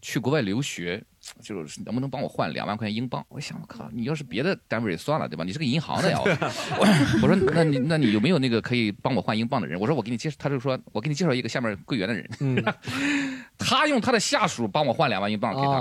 [0.00, 1.04] 去国外留学。
[1.42, 3.24] 就是能不能帮我换两万块钱英镑？
[3.28, 5.44] 我想，我靠，你要是别的单位算了，对吧？
[5.44, 6.18] 你是个银行的 呀。
[6.20, 9.78] 我说，那你那你有没有那个可以帮我换英镑的人？
[9.78, 12.28] 我说，我给你介绍，他就说我给你介绍一个下面柜员的人。
[12.40, 12.64] 嗯，
[13.58, 15.80] 他用他的下属帮我换两万英镑给他，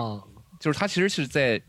[0.59, 1.61] 就是他其实是在。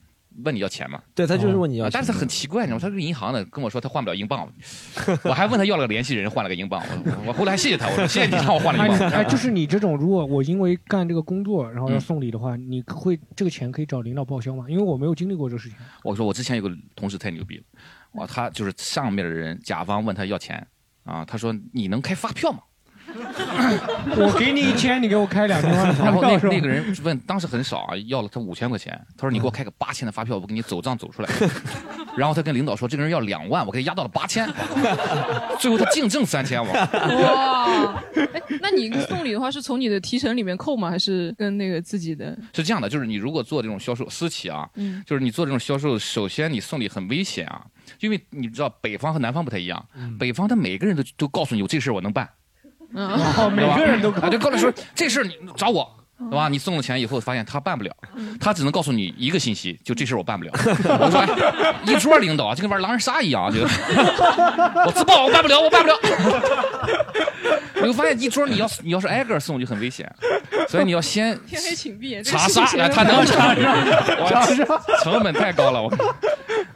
[0.45, 1.01] 问你要钱吗？
[1.14, 2.80] 对他就是问你要钱，但是很奇怪，你知道吗？
[2.80, 4.51] 他是银行的，跟我说他换不了英镑，
[5.24, 6.82] 我还问他要了个联系人，换了个英镑。
[7.05, 9.11] 我我后来还谢谢他，我说 谢谢你让我换了英镑。
[9.11, 14.64] 哎，就是你这种，如果我因为干这个工作，然后要送礼的话，你会这个钱可以找领导报销吗？
[14.68, 15.76] 因为我没有经历过这个事情。
[16.05, 17.64] 我说我之前有个同事太牛逼了，
[18.12, 20.66] 哇，他就是上面的人，甲方问他要钱
[21.05, 22.61] 啊，他说你能开发票吗？
[24.16, 25.94] 我给你一千，你给我开两千万。
[25.98, 28.98] 然后那那个人问，当时很少啊，要了他五千块钱。
[29.16, 31.28] 他说：“你给我开个八千的发票，我给你走账走出来。
[32.16, 34.48] ”然后他跟领导说：“这个人要两万，我给他压到了八千。”
[35.58, 38.02] 最后他净挣三千，我哇！
[38.32, 40.90] 哎，那你送礼的话是从你的提成里面扣吗？
[40.90, 42.36] 还是跟那个自己的？
[42.54, 47.64] 是这样的，就是你如果做这种销售私企啊，嗯，就是你做这种销售，首先你送礼很危险啊，
[48.00, 49.84] 因为你知道北方和南方不太一样，
[50.18, 52.28] 北方他每个人都都告诉你，我这事我能办。
[52.93, 56.49] 然后每个人都啊，就过来说这事儿你找我，对吧？
[56.49, 57.95] 你送了钱以后发现他办不了，
[58.41, 60.53] 他只能告诉你一个信息，就这事儿我办不了。
[60.57, 61.24] 我说
[61.84, 63.61] 一桌领导就跟玩狼人杀一样，就
[64.86, 65.97] 我自爆我办不了，我办不了。
[67.80, 70.11] 我就发现一桌你要你要是挨个送就很危险，
[70.68, 74.45] 所以你要先天黑请闭，查杀来他能查杀，
[75.05, 75.89] 成本太高了我。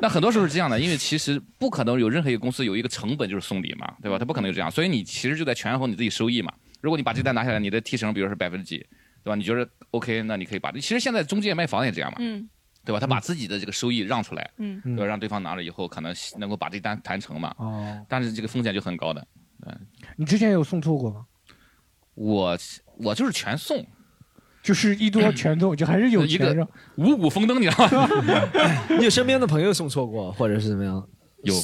[0.03, 4.19] 那很多时候是这样的，因为其实不可能有任何一个公司有一个成本就是送礼嘛，对吧？
[4.19, 6.53] 他不可能有这样，所以你其实就在权衡你自己收益嘛。
[6.81, 8.79] 如果你把这单拿下来，你的提成比如是百分之几，
[9.23, 9.37] 对吧？
[9.37, 10.73] 你觉得 OK，那你可以把。
[10.73, 12.51] 其实现在中介卖房也这样嘛，嗯，
[12.85, 12.99] 对吧？
[12.99, 15.05] 他把自己的这个收益让出来，嗯，对吧？
[15.05, 17.55] 让对方拿了以后可能能够把这单谈成嘛。
[17.59, 18.05] 哦。
[18.09, 19.25] 但是这个风险就很高的，
[19.65, 19.73] 对。
[20.17, 21.25] 你之前有送错过吗？
[22.15, 22.59] 我
[22.97, 23.87] 我就是全送。
[24.63, 28.09] 就是一多拳头，就还是有一个五谷丰登，你知道吗？
[28.97, 31.05] 你有身边的朋友送错过，或者是怎么样？
[31.43, 31.55] 有，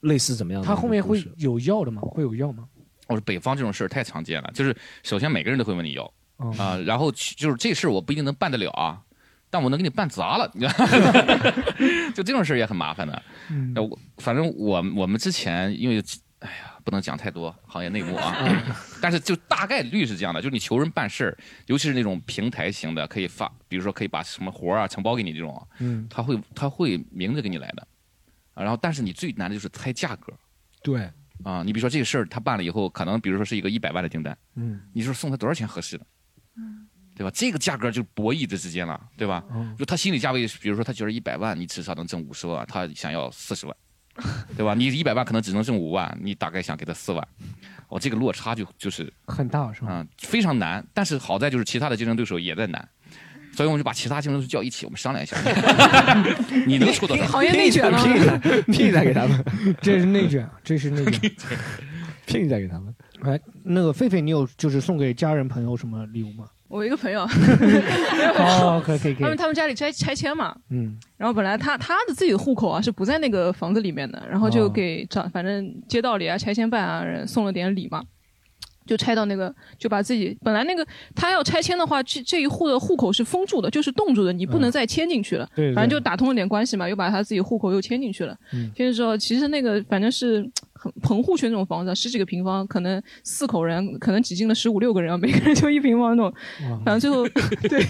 [0.00, 0.60] 类似怎么样？
[0.62, 2.02] 他后面会有要的吗？
[2.02, 2.64] 会有要吗？
[3.06, 6.12] 我说北方这种事儿太常见了，就是首先每个人都会问你要
[6.58, 9.00] 啊，然后就是这事儿我不一定能办得了啊，
[9.48, 10.72] 但我能给你办砸了，你知道？
[12.14, 13.22] 就这种事儿也很麻烦的。
[13.74, 16.02] 那我反正我我们之前因为。
[16.90, 18.36] 不能讲太多行业内幕啊，
[19.00, 27.86] 但是就大概率是这样的，就是你求人办事儿，尤其是那种平台型的，可以发，比如说可以把什么活儿啊承包给你这种，嗯，他会他会明着给你来的，
[28.54, 30.32] 啊，然后但是你最难的就是猜价格，
[30.82, 31.08] 对，
[31.44, 36.04] 啊，你比如说这个事儿他办了以后，可能比如说是一个一百万的订单，嗯，你说送他多少钱合适的，
[36.56, 37.30] 嗯，对吧？
[37.32, 39.44] 这个价格就博弈的之间了，对吧？
[39.78, 43.76] 就他心理价位，比如说他觉得一百万你至少能挣五十万，他想要四十万。
[44.56, 44.74] 对吧？
[44.74, 47.28] 你一百万可能只能挣五万，你大概想给他四万，
[47.88, 49.88] 哦，这个落差就就是很大，是吧？
[49.90, 50.84] 嗯，非常难。
[50.92, 52.88] 但是好在就是其他的竞争对手也在难，
[53.54, 55.36] 所以我们就把其他竞争对手叫一起，我们商量一下，
[56.66, 57.26] 你能出多少？
[57.26, 57.98] 行业内卷了，
[58.66, 59.44] 拼再给他们，
[59.80, 61.30] 这是内卷，这是内卷，
[62.26, 62.94] 拼再给他们。
[63.22, 66.46] 哎，那个狒狒，你有就是送给家人朋友什么礼物吗？
[66.70, 67.22] 我一个朋友，
[68.38, 69.22] 哦， 可以可以可以。
[69.22, 78.00] 他们他们家里拆拆迁嘛，嗯，然后本来他他的自己的户口啊是不在那个房子里面的，然后就给长反正街道里啊拆迁办啊人送了点礼嘛，
[78.86, 85.48] 就拆到那个就把自己本来那个他要拆迁的话，这这一户的户口是封住的，就是冻住的，你不能再迁进去了。
[85.56, 88.36] 对，反正就打通了点关系嘛，又把他自己户口又迁进去了。
[88.52, 90.48] 嗯，迁之后其实那个反正是。
[90.82, 96.32] 很棚户区那种房子，十几个平方，可能四口人，可能挤进了十五六个人，每个人就一平方那种，
[96.86, 97.28] 反正最后
[97.68, 97.86] 对，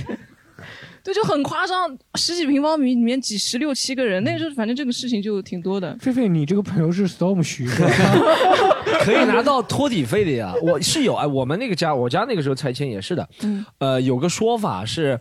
[1.04, 5.96] 对，就很夸张，十几平方米里面挤十六七个人，那时候反正这个事情就挺多的。
[6.00, 7.68] 菲菲，你这个朋友是 storm 徐？
[9.04, 15.20] 可以拿到托底费的呀，我是有哎，我们那个家，我家那个时候拆迁也是的，嗯，呃，有个说法是。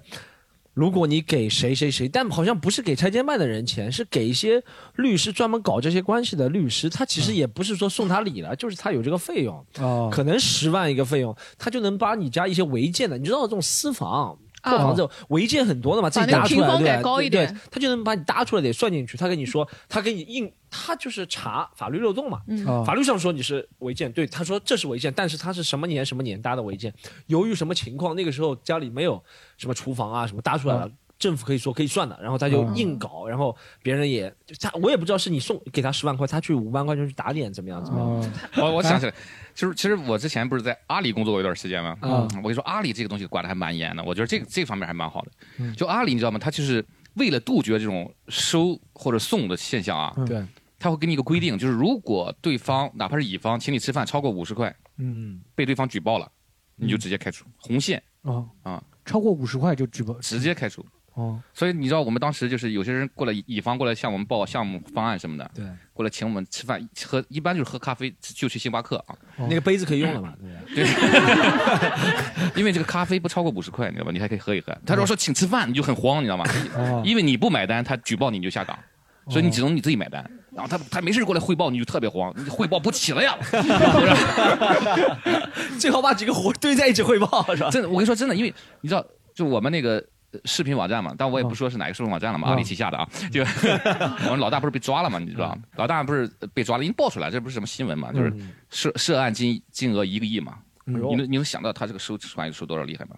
[0.79, 4.63] 如果你给谁谁谁，但好像不是给拆迁办的人钱，是给一些
[4.95, 6.89] 律师专门搞这些关系的律师。
[6.89, 9.65] 他其实也不是说送他礼了，就是他有这个费用，
[10.09, 14.39] 可能十万一个费用，他就能把你家一些违建的，你知道这种私房。
[14.61, 19.17] 破房子违建很多的嘛，自己搭出来对对，他就能把你搭出来得算进去。
[19.17, 22.41] 他跟你说，他给你硬，他就是查法律漏洞嘛。
[22.85, 26.93] 法律上说你是违建，对，他说这是违建，但是他是什么年什么年搭的违建，
[27.27, 29.21] 由于什么情况，那个时候家里没有
[29.57, 30.89] 什么厨房啊什么搭出来了。
[31.17, 33.53] 政府可以说可以算的，然后他就硬搞，然后
[33.83, 38.31] 别人也他我也不知道是你送给他十万块，他去五万块钱去打脸怎么样怎么样？
[38.55, 39.13] 我我想起来，
[39.59, 41.97] 其实其实我之前不是在阿里工作过一段时间吗？
[42.01, 45.73] 嗯，我跟你说，阿里这个东西管的还蛮严的，我觉得这个这方面还蛮好的。
[45.73, 46.39] 就阿里你知道吗？
[46.39, 46.85] 他就是
[47.15, 50.41] 为了杜绝这种收或者送的现象啊，对，
[50.79, 56.31] 他会给你一个规定，就是如果对方哪怕是乙方请你吃饭超过五十块，嗯，被对方举报了，
[56.77, 60.85] 你就直接开除，红线啊啊，超过五十块就举报，直接开除。
[61.19, 70.33] 哦，所以你知道我们当时就是有些人过来，乙方过来向我们报项目方案什么的，对，过来请我们吃饭喝，一般就是喝咖啡，就去星巴克啊，那个杯子可以用了嘛？
[70.73, 74.11] 对对， 因为这个咖啡不超过五十块，你知道吧？
[74.13, 74.75] 你还可以喝一喝。
[74.85, 76.45] 他如果说请吃饭，你就很慌，你知道吗？
[76.77, 78.77] 哦因为你不买单，他举报你，你就下岗，
[79.29, 80.23] 所以你只能你自己买单。
[80.51, 83.37] 然后他他没事过来汇报，你就特别慌，你汇报不起了呀。
[85.79, 87.69] 最好把几个活堆在一起汇报，是吧？
[87.69, 90.03] 真的，我跟你说真的，因为你知道，就我们那个呃
[90.45, 98.51] 视频网站嘛，但我也不说是哪个视频网站了嘛，哦阿里旗下的啊， 就我们老大不是被抓了嘛，你知道，老大不是被抓了，已经爆出来，这不是什么新闻嘛，就是嗯。
[98.69, 100.93] 涉涉案金金额一个亿嘛，嗯。
[101.09, 103.15] 你能你能想到他这个收传收多少厉害吗？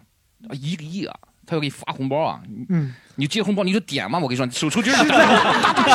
[0.48, 1.14] 啊，一个亿啊！
[1.44, 2.40] 他要给你发红包啊！
[2.68, 5.26] 嗯，你接红包你就点嘛，我跟你说，你手抽筋儿是在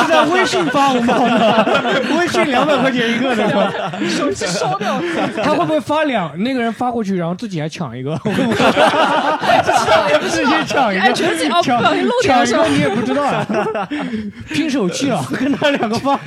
[0.02, 1.64] 是在微信发红包呢，
[2.18, 3.92] 微信两百块钱一个的是吧？
[4.08, 5.00] 手机烧掉。
[5.42, 8.16] 他会不会发两那个人发过去，然后自己还抢一个？
[8.22, 11.02] 会不会直接抢一个？
[11.02, 13.46] 哎觉得自己哦抢不小心漏点抢一是吧个你也不知道啊，
[14.50, 16.18] 拼手气了，跟他两个发。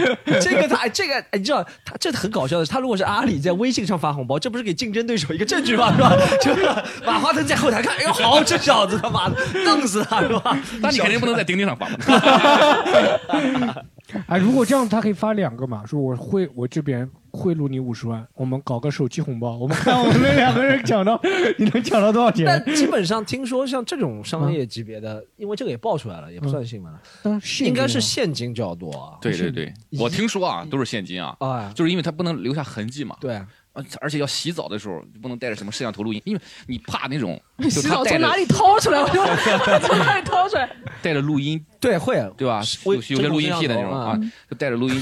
[0.41, 5.93] 这个他这个哎你知道他这很搞笑的是，他如果是阿里在微信上发红包，这不是给竞争对手一个证据吗？
[5.95, 6.11] 是吧？
[6.41, 6.67] 就是
[7.05, 10.57] 马化腾在后台看，哎呦好，这小子他妈的弄死他是吧？
[10.91, 11.97] 那你肯定不能在钉钉上发嘛。
[14.27, 15.85] 哎，如果这样，他可以发两个嘛？
[15.85, 21.17] 说我会我这边贿赂你五十万，我们搞个手机红包，我们看我们两个人抢到，
[21.57, 22.45] 你能抢到多少钱？
[22.45, 26.93] 但基本上听说像这种商业级别的，因为这个也爆出来了，也不算新闻
[27.61, 29.17] 应该是啊现金较多啊。
[29.21, 33.15] 对对对，我听说啊，都是现金啊，啊，就是因为他不能留下痕迹嘛。
[33.21, 33.41] 对，
[33.73, 38.99] 而而且要洗澡的时候不能带着什么摄像头录音，因为你怕那种 洗澡 从哪里掏出来？
[39.01, 39.23] 我就
[39.87, 40.69] 从哪里掏出来？
[41.01, 42.61] 带着录音，对，会对吧？
[42.85, 44.19] 有有些录音癖的那种啊，
[44.49, 44.95] 就带着录音，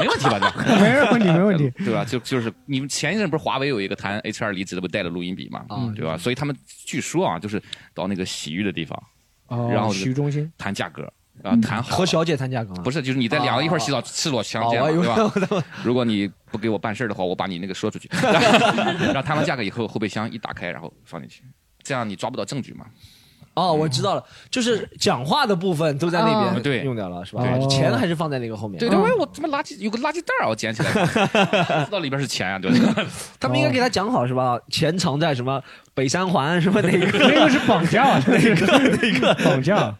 [0.00, 0.38] 没问题吧？
[0.66, 1.70] 这没问题，没问题。
[1.84, 2.04] 对吧？
[2.04, 6.16] 就就是你们前一阵不是华为有一个谈 H 二离职的，不带着录音笔嘛，啊对吧？
[6.16, 6.54] 所以他们
[6.84, 7.60] 据说啊，就是
[7.94, 9.02] 到那个洗浴的地方，
[9.48, 11.10] 哦然后洗浴中心谈价格，
[11.42, 12.82] 然后谈好和小姐谈价格吗？
[12.82, 15.06] 不是，就是你在两个一块儿洗澡，赤裸相见嘛，哦我以为
[15.46, 15.66] 对吧？
[15.82, 18.08] 如果你不给我办事儿的话，我把你那个说出去。
[18.22, 21.42] 然后谈完价格以后，后备箱一打开，然后放进去，
[21.82, 22.86] 这样你抓不到证据嘛？
[23.54, 27.42] 哦，我知道了，就是讲话的部分都在那边哦对用掉了，是吧？
[27.42, 28.78] 对钱还是放在那个后面。
[28.78, 33.04] 对对，我我他妈垃圾有个垃圾袋儿，我捡起来，不知道里边是钱啊，对吧？
[33.40, 34.58] 他们应该给他讲好是吧？
[34.70, 35.60] 钱藏在什么
[35.94, 38.66] 北三环什么那个 那个是绑架啊那个
[39.02, 39.94] 那个绑架，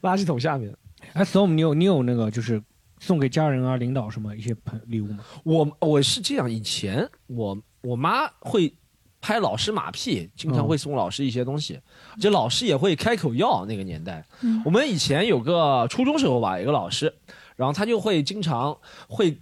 [0.00, 0.74] 垃圾桶下面。
[1.14, 2.62] 哎，Storm，你有你有那个就是
[3.00, 5.24] 送给家人啊、领导什么一些朋礼物吗？
[5.42, 8.72] 我我是这样，以前我我妈会
[9.20, 11.80] 拍老师马屁，经常会送老师一些东西，
[12.20, 13.64] 就老师也会开口要。
[13.66, 17.14] 那个年代，嗯我们以前有个初中时候吧，有个老师，
[17.56, 18.76] 然后他就会经常
[19.08, 19.38] 会。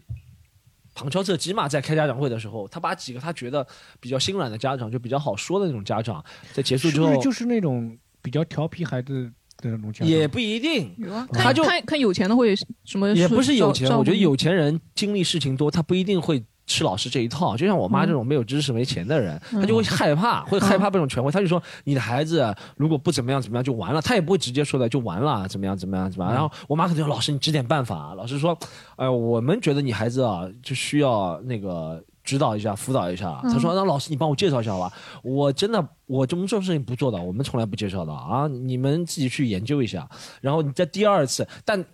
[0.95, 3.67] 旁敲侧击嘛，在开家长会的时候，他把几个他觉得
[3.99, 9.33] 比较心软的家长，就比较好说的那种家长，在结束之后是是就是那种比较调皮孩子
[9.71, 10.09] 的那种家长？
[10.09, 10.95] 也不一定，
[11.33, 12.55] 他看就看看有钱的会
[12.85, 13.09] 什么？
[13.15, 17.57] 也不是有钱，我觉得有钱人经历事情多，他不一定会吃老师这一套。
[17.57, 21.31] 就像我妈这种没有知识、没钱的人，嗯他就会害怕， 会害怕这种权威。
[21.31, 26.35] 他就说你的孩子如果不怎么样怎么样就完了，他也不会直接说的就完了，怎么样怎么样怎么样。
[26.35, 28.59] 然后我妈可能说老师你指点办法，老师说，
[28.97, 32.03] 哎、我们觉得你孩子啊就需要那个。
[32.25, 33.41] 指导一下，辅导一下。
[33.45, 34.93] 嗯他说：“那老师，你帮我介绍一下好吧？
[35.23, 38.47] 我真的，我这么这种事情不做的，我们从来不介绍的啊！
[38.49, 40.09] 你们自己去研究一下。
[40.41, 41.85] 然后你在第二次，但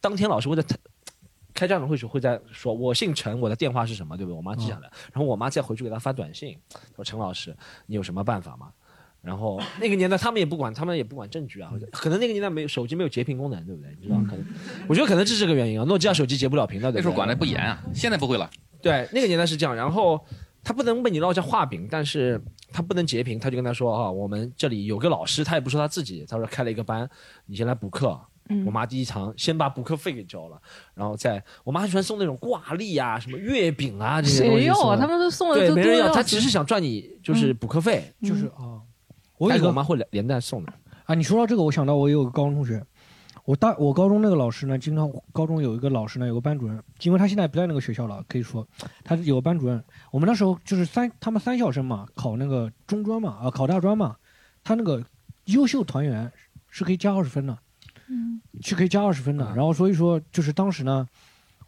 [0.00, 0.64] 当天老师会在
[1.54, 4.36] 开家长会时会在说，我姓陈，我的电话是什么，对不对？
[4.36, 6.56] 我妈记下来，然后我妈再回去给他发短信，
[6.94, 7.56] 说陈老师，
[7.86, 8.68] 你有什么办法吗？
[9.22, 13.90] 然后那个年代他们也不管，他们也不管证据啊，可能那个年代没有手机没有截屏功能，对不对？
[14.00, 14.44] 你知道，可能
[14.86, 15.84] 我觉得可能这是个原因啊。
[15.84, 17.00] 诺基亚手机截不了屏的，对对？
[17.00, 18.48] 那时候管的不严啊，现在不会了。
[18.82, 19.74] 对，那个年代是这样。
[19.74, 20.24] 然后
[20.62, 22.40] 他不能被你烙下画饼，但是
[22.72, 27.08] 他不能截屏，他就跟他说啊，我们这里有个老师，他也不说他自己，他说开了一个班，
[27.46, 28.18] 你先来补课。
[28.48, 30.56] 嗯我妈第一场先把补课费给交了，
[30.94, 38.78] 然后再我妈还喜欢送那种挂历啊、什么月饼啊这些东西谁要啊他们都送的对，都没人要，他只是想赚你就是补课费，嗯就是啊，
[39.36, 40.72] 我有个我妈会连连带送的。
[41.06, 42.80] 啊，你说到这个，我想到我有个高中同学，
[43.46, 48.66] 我大我高中那个老师呢，经常高中有一个老师呢，有个班主任，因为他现在不在那个学校了，可以说
[49.04, 49.82] 他有个班主任。
[50.10, 54.16] 我们那时候就是三他们三校生嘛，考那个中专嘛，啊考大专嘛，
[54.64, 55.00] 他那个
[55.44, 56.30] 优秀团员
[56.68, 57.56] 是可以加二十分的，
[58.08, 59.44] 嗯，是可以加二十分的。
[59.54, 61.06] 然后所以说就是当时呢，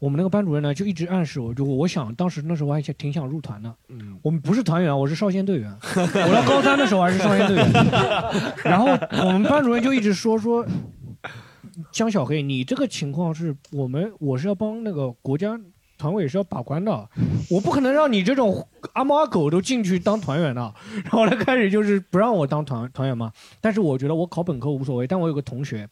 [0.01, 3.72] 我们那个班主任呢就一直暗示我，就我想当时那时候我还挺想入团的。
[3.87, 5.72] 嗯，我们不是团员，我是少先队员。
[5.95, 7.72] 我到高三的时候还是少先队员。
[8.64, 8.87] 然后
[9.24, 10.66] 我们班主任就一直说说，
[11.93, 15.59] 江小黑，你这个情况是我们我是要帮那个国家
[15.97, 17.09] 团委是要把关的，
[17.51, 20.74] 我不可能让你这种阿猫阿狗都进去当团员的。
[21.05, 23.33] 然后他开始就是不让我当团团员嘛。
[23.61, 25.89] 但是我觉得我考本科无所谓，但我有个同学。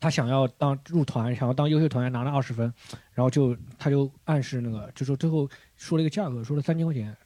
[0.00, 2.70] 他想要当入团，想要当优秀团员，拿了二十分，
[3.12, 7.16] 然后就他就暗示那个，就说最后说了一个价格，说了三千块钱，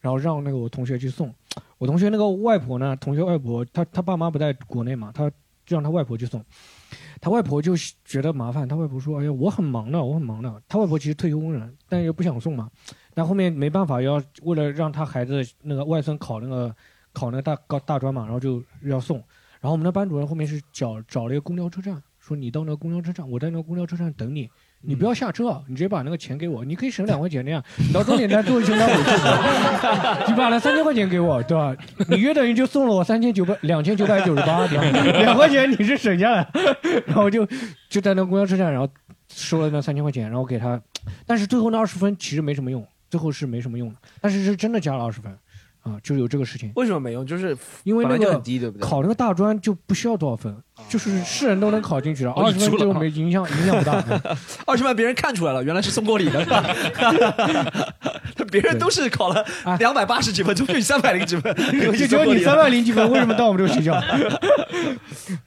[0.00, 1.32] 然后让那个我同学去送。
[1.76, 5.30] 我同学那个外婆呢，同学外婆，他他爸妈不在国内嘛，他
[5.66, 6.42] 就让他外婆去送。
[7.22, 12.68] 他外婆就觉得麻烦，他外婆说：“哎呀，我很忙的，我很忙的。”他外婆其实退休工人，但又不想送嘛。
[13.14, 16.74] 但后面没办法，要为了让他孩子那个外孙考那个
[17.12, 19.18] 考那个大高大专嘛，然后就要送。
[19.60, 22.02] 然后我们的班主任后面是找找了一个公交车站。
[22.18, 24.50] 说你到那个公交车站，我在那个公交车站等你，
[24.84, 29.10] 你不要下车，你直接把那个钱给我，你可以省两块钱那样，你到终点站坐一圈再回去。
[30.28, 31.74] 你把那三千块钱给我，对吧？
[32.08, 34.66] 你约等于就送了我三千九百两千九百九十八，
[35.20, 36.46] 两块钱你是省下来。
[37.06, 37.46] 然后就
[37.88, 38.88] 就在那个公交车站，然后
[39.28, 40.80] 收了那三千块钱，然后给他，
[41.26, 45.32] 但是最后那二十分其实没什么用，最后是没什么用的，但是是真的加了二十分。
[45.82, 46.72] 啊，就有这个事情。
[46.76, 47.26] 为什么没用？
[47.26, 48.88] 就是因为那个很低，对不对？
[48.88, 50.56] 考那个大专就不需要多少分，
[50.88, 54.02] 就是是人都能考进去了，二十分就没影响，影响不大。
[54.64, 56.44] 二十分别人看出来了，原来是送过礼的。
[58.50, 59.44] 别人都是考了
[59.78, 61.54] 两百八十几分，就你三百零几分，
[61.96, 63.92] 就只有你三百零几分，为什么到我们这个学校？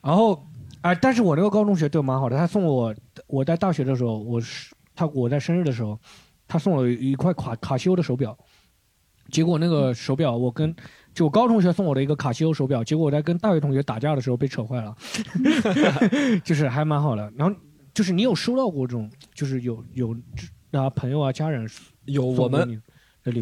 [0.01, 0.45] 然后，
[0.81, 2.93] 哎，但是我那个高中同学对我蛮好的，他送我，
[3.27, 5.97] 我在大学的时候，我是他我在生日的时候，
[6.47, 8.37] 他送了一块卡卡西欧的手表。
[9.35, 10.73] 结果那个手表，我跟
[11.13, 14.95] 就高中同学送我的一个卡西欧手表，结果我在跟大学同学打架的时候被扯坏了，
[16.41, 17.33] 就是还蛮好的。
[17.35, 17.53] 然后
[17.93, 20.15] 就是你有收到过这种，就是有有
[20.71, 21.69] 啊朋友啊家人
[22.05, 22.81] 有我们，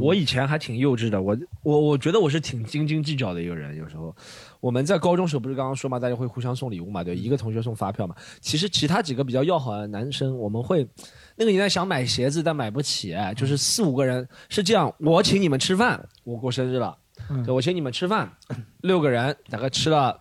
[0.02, 3.78] 我以前还挺幼稚的，我我我觉得我是挺斤斤计较的一个人。
[3.78, 4.16] 有时候
[4.60, 8.16] 我们在高中时候不是刚刚说嘛，大家会互相送礼物嘛，对，一个同学送发票嘛。
[8.42, 10.88] 其实其他几个比较要好的男生，我们会。
[11.36, 16.98] 那个年代想买鞋子但买不起，就是四五个人是这样，我请你们吃饭，我过生日了，
[17.46, 18.32] 对我请你们吃饭，
[18.82, 20.20] 六个人大概吃了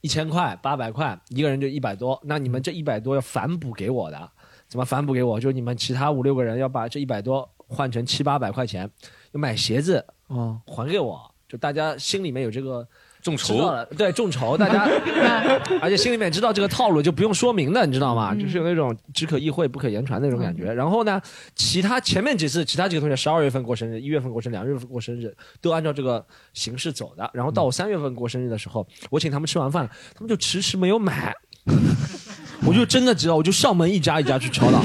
[0.00, 4.30] 一千块八百块，一个人就一百多，那你们这一百多要反补给我的，
[4.68, 5.38] 怎么反补给我？
[5.38, 8.90] 就你们其他五六个人要把这一百多换成七八百块钱，
[9.32, 12.86] 要买鞋子，哦，还给我，就大家心里面有这个。
[13.24, 14.86] 众筹对众筹，大家，
[15.80, 18.34] 而且心里面知道这个套路就不用说明的，你知道吗？
[18.34, 20.70] 就是有那种只可意会不可言传那种感觉。
[20.70, 21.18] 然后呢，
[21.56, 26.22] 其他前面几次，其他几个同学十二月份过生日，一月份过生日，两月份过生日，都按照这个
[26.52, 27.30] 形式走的。
[27.32, 31.34] 然后到我三月份过生日的时候，我请他们吃完饭，他们就迟迟没有买，
[32.66, 34.78] 我就真的知道，我就上门一家一家去敲了。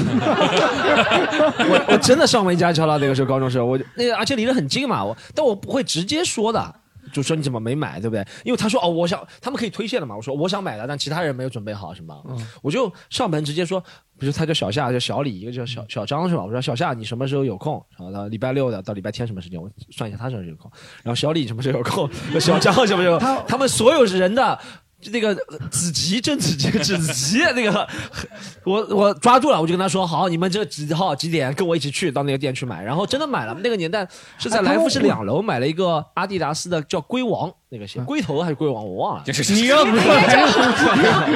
[1.60, 2.96] 我我真的上门一家敲了。
[2.96, 6.74] 那个时候高中时候，我那个而且离得很近嘛，我但我不会直接说的。
[7.12, 8.26] 就说你怎么没买，对不对？
[8.44, 10.16] 因为他说哦，我想他们可以推卸的嘛。
[10.16, 12.22] 我说我想买的，但其他人没有准备好，什么？
[12.62, 13.82] 我就上门直接说，
[14.18, 16.44] 比如他叫小夏，叫小李，一个叫小小张是吧？
[16.44, 17.84] 我说小夏，你什么时候有空？
[17.96, 19.60] 然后他礼拜六的到礼拜天什么时间？
[19.60, 20.70] 我算一下他什么时候有空。
[21.02, 22.08] 然后小李什么时候有空？
[22.40, 23.18] 小张什么时候？
[23.46, 24.58] 他们所有人的。
[25.00, 25.34] 就那个
[25.70, 27.88] 子集，正子集，子集那个，
[28.64, 33.56] 我我抓住了，我就跟他说，好，你们这几号几点跟我一起去到那个店去买，然后真的买了。
[33.62, 34.06] 那个年代
[34.38, 39.24] 是在来福士两楼买了一个阿迪达斯的叫龟王那个鞋，龟头还是龟王我忘了。
[39.26, 40.70] 你要不要来这种东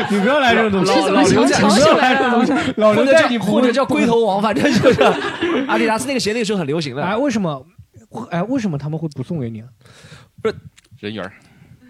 [0.05, 0.13] 西？
[0.15, 0.95] 你不要来这种东西。
[0.95, 2.53] 老刘在，不要来这种东西。
[2.77, 5.03] 老刘在，你或者叫龟头王，反正就是
[5.67, 7.03] 阿迪达斯那个鞋，那个时候很流行的。
[7.03, 7.65] 哎，为什么？
[8.31, 9.63] 哎，为什么他们会不送给你？
[10.43, 10.55] 不是
[11.01, 11.33] 人缘。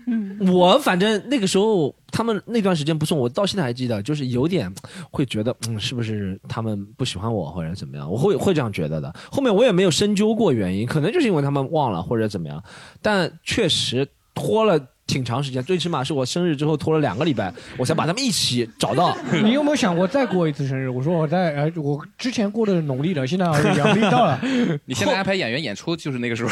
[0.07, 4.73] 嗯，我反正那个时候他们那段时间不送我，到现在还记得，就是有点
[5.11, 8.11] 会觉得，嗯，是不是他们不喜欢我或者怎么样？
[8.11, 9.15] 我会会这样觉得的。
[9.31, 12.63] 后面我也没有深究过原因，可能就是因为他们忘了或者怎么样，
[13.01, 14.81] 但确实拖了。
[15.07, 19.17] 挺长时间，最起码是我生日之后拖了两个礼拜，我才把他们一起找到。
[19.45, 20.89] 你有没有想过再过一次生日？
[20.89, 24.41] 我说我在，哎，我之前过的是农历的，现在阳历到了。
[24.87, 26.51] 你现在安排演员演出就是那个时候，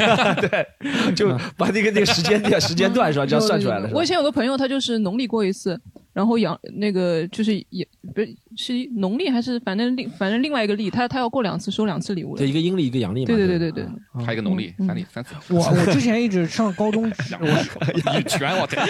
[0.40, 0.66] 对，
[1.14, 3.88] 就把那个那个时间点、时间段是吧，这样算出来了。
[3.92, 5.80] 我以前有个朋友，他就是农历过一次。
[6.14, 12.36] 然后阳那个就是也不是是农历还是反正另反正另外一个历，他他要过两次收两次礼物。
[12.36, 13.26] 对，一个阴历一个阳历嘛。
[13.26, 15.34] 对对对对对，还有一个农历三历三次。
[15.52, 18.80] 我我之前一直上高中， 我全我天，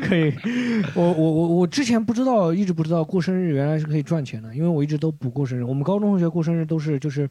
[0.08, 0.32] 可以。
[0.94, 5.64] 我我我我之前不知道，一直不知道过生日原来是可以赚钱的，因为我一直都不过生日。
[5.64, 7.28] 我们高中同学过生日都是就是，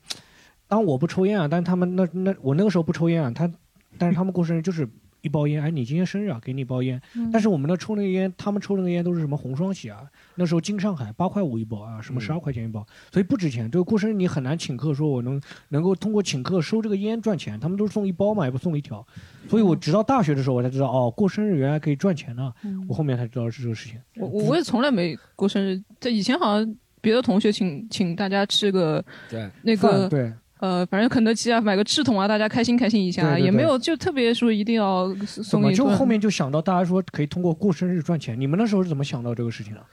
[0.68, 3.52] 当我不抽烟啊，但是他们那那我那个时候不抽烟啊，他
[3.98, 4.88] 但是他们过生日就是。
[5.22, 7.02] 一包烟，哎，你今天生日啊，给你一包烟。
[7.16, 10.04] 嗯但是我们那抽那个烟，他们抽那个烟都是什么红双喜啊，
[10.36, 13.70] 那时候金上海八块五一包啊，什么十二块钱一包，所以不值钱。
[13.70, 19.06] 这个过生日你很难请客，说我能能够通过请客收这个烟赚钱，他们都是送一包嘛，也不送一条。
[19.48, 22.54] 所以我直到大学的时候我才知道，哦，过生日原来可以赚钱呢。
[22.64, 24.00] 嗯我后面才知道是这个事情。
[24.18, 30.34] 我我我也从来没过生日，在以前好像别的同学请请大家吃个对那个对。
[30.62, 35.98] 呃，反正肯德基啊，买个赤桶啊，大家开心开心一下，对对对也没有就特别说一定要怎么就送一顿。
[35.98, 38.40] 后面就想到大家说可以通过过生日赚钱？
[38.40, 39.84] 你们那时候是怎么想到这个事情的？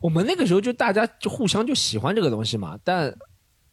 [0.00, 3.12] 我们那个时候就大家就互相就喜欢这个东西嘛，但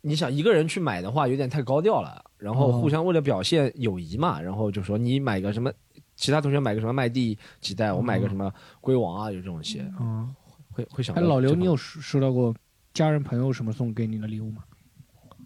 [0.01, 5.70] 你想一个人去买的话有点太高调了，然后哦互相为了表现友谊嘛，然后就说你买个什么，
[6.16, 8.49] 其他同学买个什么麦蒂几代，我买个什么
[8.80, 10.34] 龟王啊，有这种鞋，嗯，
[10.72, 12.56] 会会想哎，到老刘，你有收收到过
[12.93, 14.64] 家人朋友什么送给你的礼物吗？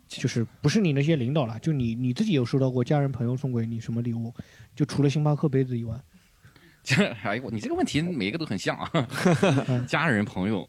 [0.10, 4.34] 就是不是你那些领导了，就你你自己有收到过家人朋友送给你什么礼物？
[4.76, 5.95] 就除了星巴克杯子以外，
[6.84, 8.89] 这哎呦，你这个问题每一个都很像啊。
[9.70, 10.68] 嗯家人朋友，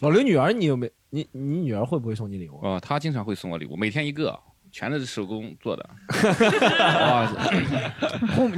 [0.00, 2.58] 老刘女儿，你有没你你女儿会不会送你礼物？
[2.62, 4.38] 哦，她经常会送我礼物，每天一个，
[4.72, 5.90] 全都是手工做的。
[6.48, 7.30] 哇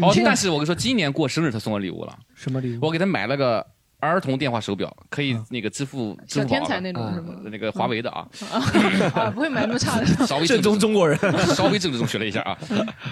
[0.03, 2.80] 哦，但是我跟你说，今年过生日她送我礼物了，什么礼物？
[2.86, 3.66] 我给她买了个
[4.01, 8.26] 儿童电话手表，可以那个支付支付宝的小天才那种是吗呃那个华为的啊。
[9.14, 10.07] 啊，不会买那么差的。
[10.26, 11.18] 稍微正宗中国人，
[11.55, 12.59] 稍微政治正确了一下啊。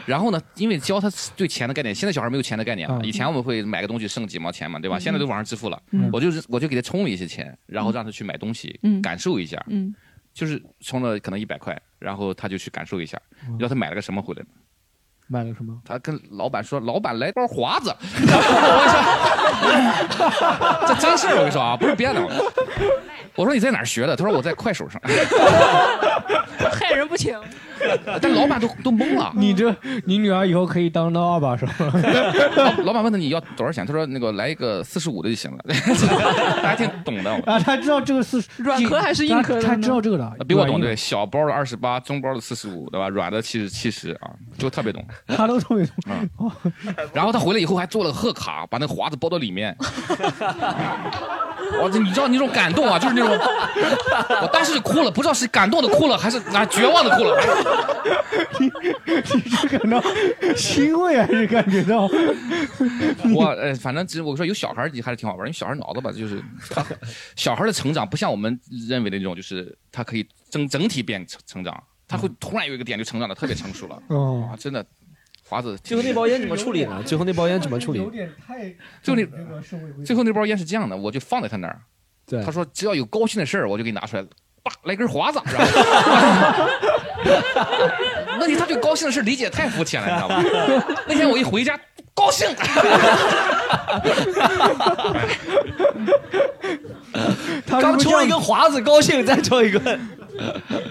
[0.06, 3.00] 然后呢，因为教他对钱的概念，现在小孩没有钱的概念了。
[3.04, 4.96] 以前我们会买个东西剩几毛钱嘛，对吧？
[4.98, 9.62] 嗯现在都网上支付了嗯，我就是我就给他充了一些钱，然后让他去买东西嗯，感受一下。
[9.68, 9.94] 嗯，
[10.34, 14.48] 就是充了可能一百块，然后他就去感受一下，嗯你知道他买了个什么回来吗？
[15.28, 15.78] 买了什么？
[15.84, 17.94] 他跟老板说：“老板来包华子。”
[19.60, 19.68] 我
[20.16, 22.20] 说：“这真事儿，我跟你说啊，不是编的。”
[23.36, 25.00] 我说：“你在哪儿学的？”他说：“我在快手上。
[26.72, 27.38] ”害人不浅。
[28.20, 29.32] 但老板都都懵了。
[29.36, 29.74] 你这
[30.04, 31.64] 你女儿以后可以当当二把手。
[32.56, 33.86] 老老板问他你要多少钱？
[33.86, 35.58] 他说：“那个来一个四十五的就行了。”
[36.60, 37.32] 他还挺懂的。
[37.46, 43.08] 啊，他知道这个是软壳还是硬壳的他他知道这个的，比我懂，对，小包的二十八，中包的四十五，对吧？
[43.08, 45.04] 软的七十七十啊，就特别懂。
[45.26, 46.50] 他都特别懂。
[47.12, 49.76] 然后他回来以后还做了个贺卡，把那个华子包到里面。
[51.82, 53.30] 我，这你知道那种感动啊，就是那种，
[54.42, 57.36] 我当时就哭了，不知道是感动的哭了，还是啊绝望的哭了。
[58.58, 58.70] 你
[59.50, 60.02] 是感到
[60.56, 62.08] 欣慰还是感觉到？
[63.34, 66.84] 我呃，反正只我说有小孩儿还是挺好玩儿，因为小孩脑子吧，就是他
[67.36, 68.58] 小孩儿的成长不像我们
[68.88, 74.02] 认为的那种，就是他可以整整体变成成长，他会突然有一个点就成长的特别成熟了。
[74.08, 74.84] 哦哇，真的，
[75.48, 77.02] 华子最后那包烟怎么处理呢？
[77.06, 78.04] 最后那包烟怎么处理？
[78.10, 79.26] 点太 最后那
[80.04, 81.80] 最后那包烟是这样的，我就放在他那儿。
[82.26, 84.22] 对，他说只要有高兴的事儿，我就给你拿出来，
[84.62, 86.68] 叭来根华子，然后。
[88.38, 90.84] 问题他对高兴的事理解太肤浅了，你知道吗？
[91.08, 91.78] 那天我一回家，
[92.14, 92.46] 高兴。
[97.66, 100.00] 他刚抽一根华子，高兴，再抽一根。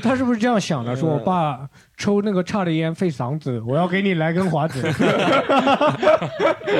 [0.03, 0.95] 他是不是这样想的？
[0.95, 1.59] 说我爸
[1.97, 4.79] 抽那个差的烟费嗓子，我要给你来根华子，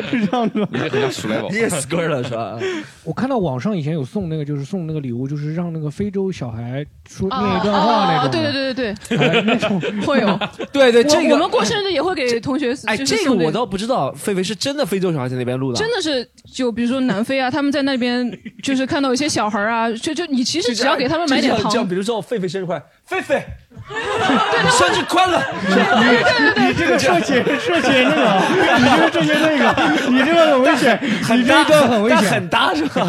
[0.10, 0.68] 是这样的。
[0.72, 1.50] 你也很像鼠来宝。
[1.50, 2.58] 你也死根了是吧？
[3.04, 10.40] 我看到网上以前有送那个，就是送那个礼物，就是让那个非洲小孩说念一段话那种对对对对哎那种 会有。
[10.72, 12.76] 对对，这个我我们过生日也会给同学。
[12.86, 23.42] 哎，这个我倒不知道，狒狒是真的非洲小孩在那边录的，真的是，就比如说南非啊，他们在那边就是看到一些小孩啊，就就你其实只要给他们买点糖就这，样，比如说狒狒生日快，狒狒，
[24.72, 25.42] 生日快乐！
[26.58, 28.24] 你这个涉嫌涉嫌那个，
[28.78, 29.66] 你这个涉嫌那个，
[30.10, 33.08] 你这个很危险，你这一段很危险，很搭是吧？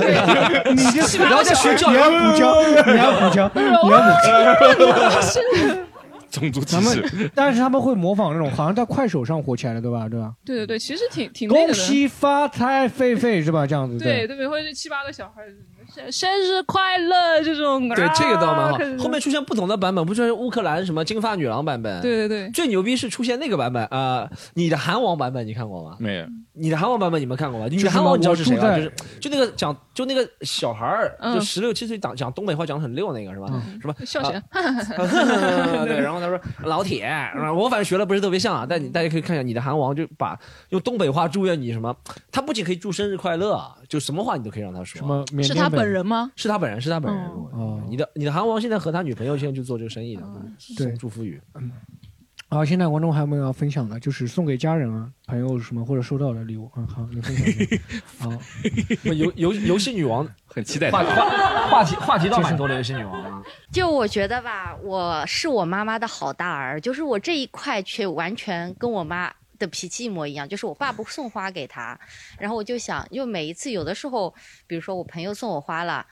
[0.75, 5.79] 你这然后在学校你要补交，你要补交，你要补交。
[6.31, 7.01] 种族歧视。
[7.01, 10.07] 们，但是他们会模仿那种，好像在快手上火起来的，对吧？
[10.11, 10.31] 对吧？
[10.45, 11.49] 对对对，其实挺挺。
[11.49, 13.67] 恭喜发财，狒狒是吧？
[13.67, 15.49] 这样子对，对，或者是七八个小孩儿，
[15.99, 17.89] 生生日快乐这种。
[17.89, 18.79] 对，这个倒蛮好。
[19.03, 22.01] 后面出现不同的版本，不就是乌克兰什么金发女郎版本？
[22.01, 25.97] 对对对，最牛逼是出现那个版本啊、呃你的韩王版本你看过吗？
[25.99, 26.27] 没有。
[26.59, 27.67] 你的韩王版本你们看过吗？
[27.71, 28.77] 你的韩王你知道是谁吗？
[28.77, 33.47] 就是就那个讲就那个小孩儿，嗯就十六七岁讲讲东北话讲的很溜那个是吧？
[33.81, 34.43] 什么笑起来。
[35.87, 37.09] 对，然后他说老铁，
[37.57, 40.39] 我反正学的不是特别像啊，但你大家可以看一下你的韩王，就把
[40.71, 41.95] 用东北话祝愿你什么，
[42.33, 44.99] 他不仅可以祝生日快乐，就什么话你都可以让他说。
[44.99, 46.31] 什么是他本本人吗？
[46.37, 47.25] 是他本人，是他本人。
[47.25, 50.23] 哦你的你的韩王现在和他女朋友现在就做这个生意的，
[50.77, 51.41] 对送祝福语。
[52.49, 54.01] 啊，现在观众还有没有要分享的？
[54.01, 56.71] 就是送给家人啊、朋友什么或者收到的礼物？
[56.77, 57.77] 嗯，好，你分享一下。
[58.19, 58.33] 好，
[59.13, 63.43] 游游游戏女王很期待话话话题话题倒蛮多的游戏女王啊。
[63.71, 72.01] 就我觉得吧，我是我妈妈的好大儿，就是我这一块却完全跟我妈的脾气一模一样，就是我爸不送花给她，
[72.39, 74.35] 然后我就想，就每一次有的时候，
[74.67, 76.07] 比如说我朋友送我花了。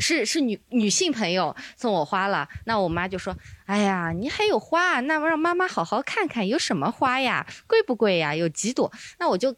[0.00, 3.36] 是是女女性朋友送我花了，那我妈就说
[3.66, 8.34] ：“哎呀，你还有花，那让妈妈好好看看有什么花呀，贵不贵呀？
[8.34, 8.90] 有几朵？”
[9.20, 9.54] 那我就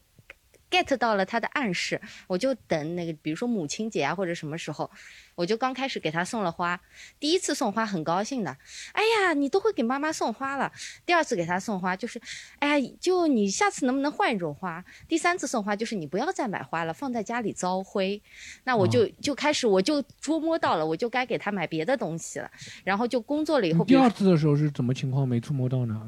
[0.70, 4.90] get 到了她的暗示，我就等那个，比如说母亲节啊或者什么时候。
[5.34, 6.78] 我就刚开始给他送了花，
[7.18, 8.56] 第一次送花很高兴的，
[8.92, 10.70] 哎呀，你都会给妈妈送花了。
[11.06, 12.20] 第二次给他送花就是，
[12.58, 14.84] 哎呀，就你下次能不能换一种花？
[15.08, 18.20] 第三次送花就是你不要再买花了，放在家里遭灰。
[18.64, 22.50] 那我就就开始我就捉摸到了，我就该给他买别的东西了。
[22.84, 25.98] 然后就工作了以后，第二次的时候是怎么情况没触摸到呢？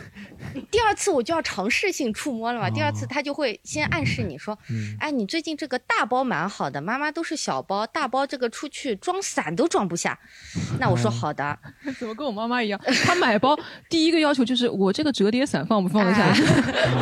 [0.70, 2.68] 第二次我就要尝试性触摸了嘛。
[2.68, 4.58] 第二次他就会先暗示你说，
[5.00, 8.50] 哎，你最近这个大包蛮好的，妈妈都是小包，大包这个。
[8.58, 10.18] 出去装伞都装不下，
[10.80, 11.56] 那我说好的。
[11.96, 12.80] 怎么跟我妈妈一样？
[13.04, 13.56] 她买包
[13.88, 16.34] 第一个要求就是我这个折叠伞放不放得下？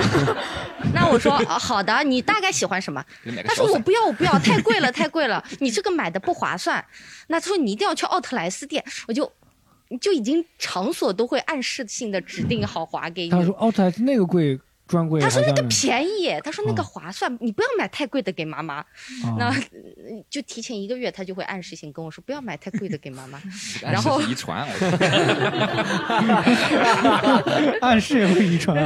[0.93, 3.03] 那我说好的，你大概喜欢什么？
[3.43, 6.85] 她说我不要，我不要，太贵了，太贵了，你这个买的不划算。
[7.28, 9.33] 那她说你一定要去奥特莱斯店，我就
[9.99, 13.31] 就已经场所都会暗示性的指定好划给你。
[13.31, 14.61] 他说奥特莱斯那个贵。
[14.86, 18.84] 专柜，他说那个便宜，他说那个划算，你不要买太贵的给妈妈。
[19.36, 19.52] 那
[20.30, 23.42] 就提前一个月，他就会暗示性跟我说不要买太贵的给妈妈。
[23.82, 24.64] 然后遗传，
[27.82, 28.76] 暗示也会遗传。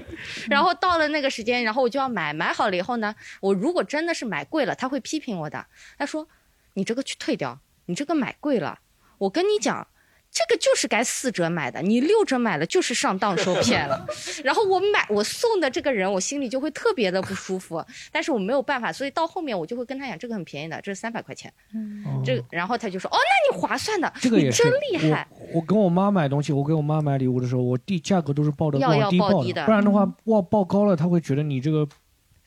[0.48, 5.66] 然后到了那个时间，然后我就要买，买好了以后呢，我如果真的是买贵了，他会批评我的。
[5.98, 6.26] 他说
[6.74, 8.78] 你这个去退掉，你这个买贵了，
[9.18, 9.86] 我跟你讲。
[10.32, 14.06] 这个就是该四折买的，你六折买了就是上当受骗了。
[14.44, 17.84] 然后我买我送的这个人，我心里就会特别的不舒服。
[18.12, 21.52] 但是我没有办法，所以到后面我就会跟他讲，这个很便宜的，这是三百块钱。
[21.74, 25.26] 嗯，这然后他就说，哦，那你划算的，这个也真厉害。
[25.52, 31.86] 我跟我妈买东西，我给我妈买礼物的时候，我低价格都是报的往低报的，不然的话，哇，报高了，他会觉得你这个。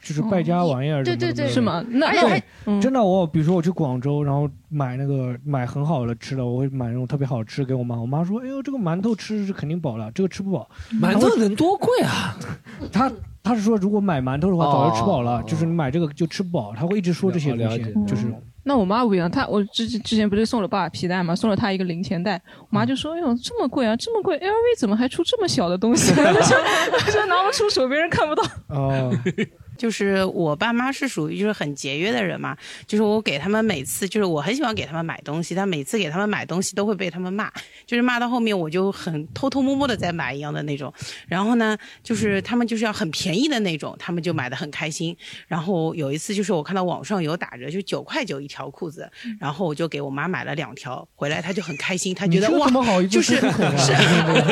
[0.03, 1.83] 就是败家玩意儿，对对对，是吗？
[1.87, 2.41] 那还
[2.81, 7.99] 真的，我比如说我去广州，然后买那个买很好的吃的，我会买那种特别好吃给我妈。
[7.99, 10.69] 我妈说：“哎呦，这个馒头吃是肯定饱了，这个吃不饱。”
[11.01, 12.37] 馒头能多贵啊？
[12.91, 13.11] 他
[13.41, 16.73] 他是说，如果买馒头的话，早就吃饱了，就是你买这个就吃不饱。
[16.75, 18.27] 他会一直说这些东西，就是。
[18.65, 26.13] 那我妈不一样，她我之之前不是送了爸皮带嘛，送了她一个零钱袋，我妈就说：“哎呦，这么贵啊，这么贵，LV 怎么还出这么小的东西？
[26.15, 28.43] ”她说拿不出手，别人看不到。
[28.69, 29.13] 哦。
[29.77, 32.55] 就是我爸妈是属于就是很节约的人嘛，
[32.85, 37.51] 就是我给他们每次就是我很喜欢给他们买东西，但每次给他们买东西都会被他们骂，
[37.85, 40.93] 就是骂到后面我就很偷偷摸摸的在买一样的那种，
[41.27, 45.15] 然后呢，就是他们就是要很便宜的那种，他们就买的很开心。
[45.47, 49.09] 然后有一次就是我看到网上有打折，就九块九一条裤子，
[49.39, 52.67] 然后我就给我妈买了两条，回来她就很开心，她觉得哇，
[53.09, 53.41] 就是是，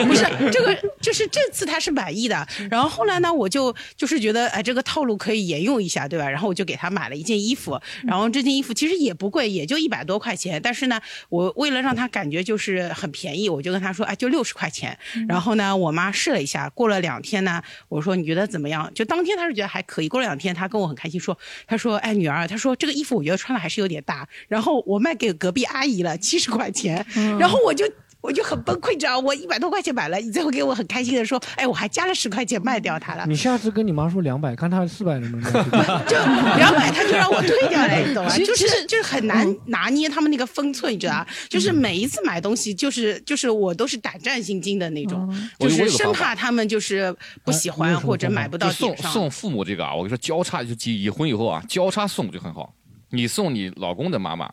[0.08, 2.48] 不是这个就是这次她是满意的。
[2.72, 5.11] 然后后来呢，我就就是觉得哎这个套路。
[5.16, 6.30] 可以沿用一下，对吧？
[6.30, 10.62] 然后我就给他买了一件衣服，然后这件衣服其实也不贵，也就一百多块钱。
[10.62, 14.98] 但是呢，我为了让他感觉就是很便宜，我就跟他说，哎，就六十块钱。
[15.28, 18.92] 然后呢，我妈试了一下，过了两天呢，我说你觉得怎么样？
[18.94, 20.10] 就当天她是觉得还可以。
[20.10, 24.28] 过了两天，她跟我很开心说，她说，哎，女儿，她说这个衣服我觉得穿的还是有点大。
[24.48, 27.06] 然后我卖给隔壁阿姨了，七十块钱。
[27.40, 27.86] 然后我就。
[28.22, 33.26] 我就很崩溃，知道我一百多块钱买了，你最后给我很开心的说，哎，我还加了十块钱卖掉它了。
[33.28, 35.52] 你下次跟你妈说两百，看她四百能不能。
[36.06, 36.16] 就
[36.58, 38.38] 两百，他就让我退掉了，你懂吗？
[38.38, 45.28] 就是就是很难拿捏他们那个分寸，你知道就是每一次买东西，就是就是我都是胆战心惊的那种，
[45.58, 52.74] 就是生怕他们就是不喜欢或者买不到送送父母这个啊，我跟你说，交叉就结婚以后啊，交叉送就很好。
[53.14, 54.50] 你送你老公的妈妈。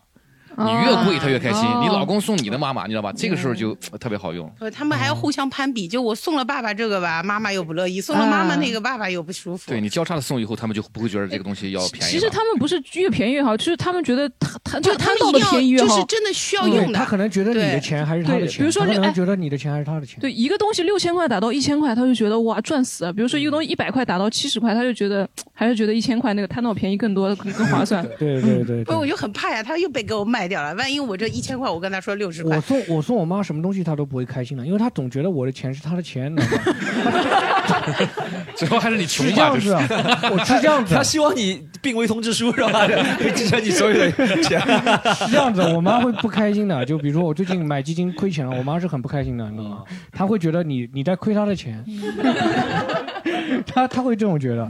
[0.57, 3.13] 你越贵他越开心，你老公送你的妈妈，你知道吧？
[3.15, 4.51] 这个时候就特别好用。
[4.73, 9.69] 他们还要互相攀比，就我送了爸爸这个吧，妈妈又不乐意；送了妈妈那个，爸爸又不舒服。
[9.69, 12.11] 对你交叉的送以后，他们就不会觉得这个东西要便宜。
[12.11, 16.99] 其实他们不是越便宜越好，就是他们觉得他他就他到的便宜越好，就是真的需要用的。
[16.99, 20.19] 他可能觉得你的钱还是他的钱，比如说，可能觉得你的钱还是他的钱。
[20.19, 23.13] 对，一个东西六千块打到一千块，他就觉得哇赚死了。
[23.13, 28.05] 比如说一个东西一百块打到七十块，他就觉得还是觉得一千块那个贪到便宜更多更更划算。
[28.19, 28.83] 对对对。
[28.83, 31.29] 不，我就很怕呀，他又被给我卖掉了，万一我这。
[31.29, 32.55] 一千块，我跟他说六十块。
[32.55, 36.35] 我送我送我妈什么东西，她都不会开心的，因为她总觉得我的钱是她的钱。
[38.55, 39.73] 最后还是你穷这样子，
[40.31, 40.95] 我是这样子。
[40.95, 42.87] 他希望你病危通知书是吧？
[43.19, 44.11] 可以继承你所有的
[44.41, 44.59] 钱。
[45.15, 46.83] 是这样子，我妈会不开心的。
[46.83, 49.83] 就比如说我最近买基金亏钱了，我妈是很不开心的，你知道吗？
[50.11, 51.85] 她会觉得你你在亏她的钱。
[53.67, 54.67] 她她会这种觉得，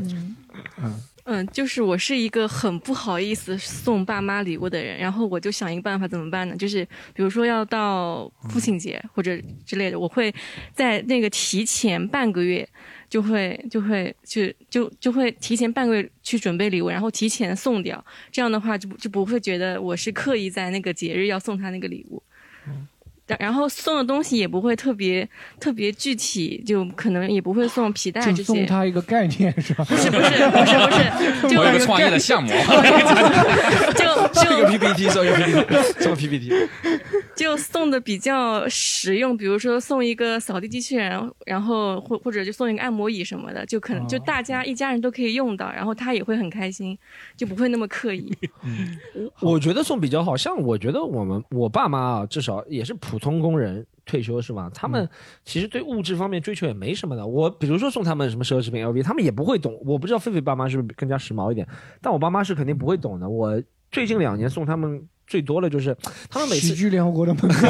[0.84, 1.02] 嗯。
[1.32, 6.56] 嗯，就是我是一个很不好意思送爸妈礼物的人，然后我就想一个办法，怎么办呢？
[6.58, 6.84] 就是
[7.14, 10.34] 比如说要到父亲节或者之类的，我会
[10.74, 12.68] 在那个提前半个月
[13.08, 18.04] 就会就会去就就会提前半个月去准备礼物，然后提前送掉。
[18.32, 22.24] 这样的话就就不会觉得我是刻意在那个节日要送他那个礼物。
[23.40, 25.28] 然后送的东西也不会特别
[25.60, 28.44] 特别具体，就可能也不会送皮带这就些。
[28.44, 29.84] 送他一个概念是吧？
[29.88, 32.50] 不是不是不是不是， 就我有个创业的项目，
[33.96, 35.66] 就就一个 PPT，送一个 PPT，
[36.00, 36.54] 送个 PPT。
[37.40, 46.98] 就送的比较实用，比如说送一个扫地机器人，然后或或者就送一个按摩椅什么的，就可能就大家一家人都可以用到，然后他也会很开心，
[47.38, 48.30] 就不会那么刻意。
[49.40, 54.70] 我觉得送比较好，像我觉得我们我爸妈啊，至少也是普通工人退休是吧？
[54.74, 55.08] 他们
[55.46, 57.26] 其实对物质方面追求也没什么的。
[57.26, 59.82] 我比如说送他们什么奢侈品 LV，他们也不会懂。
[59.86, 61.66] 我不知道狒狒爸妈是不是更加时髦一点，
[62.02, 63.30] 但我爸妈是肯定不会懂的。
[63.30, 65.96] 我最近两年送他们最多的就是
[66.30, 67.70] 他们每次喜剧联合国的门票，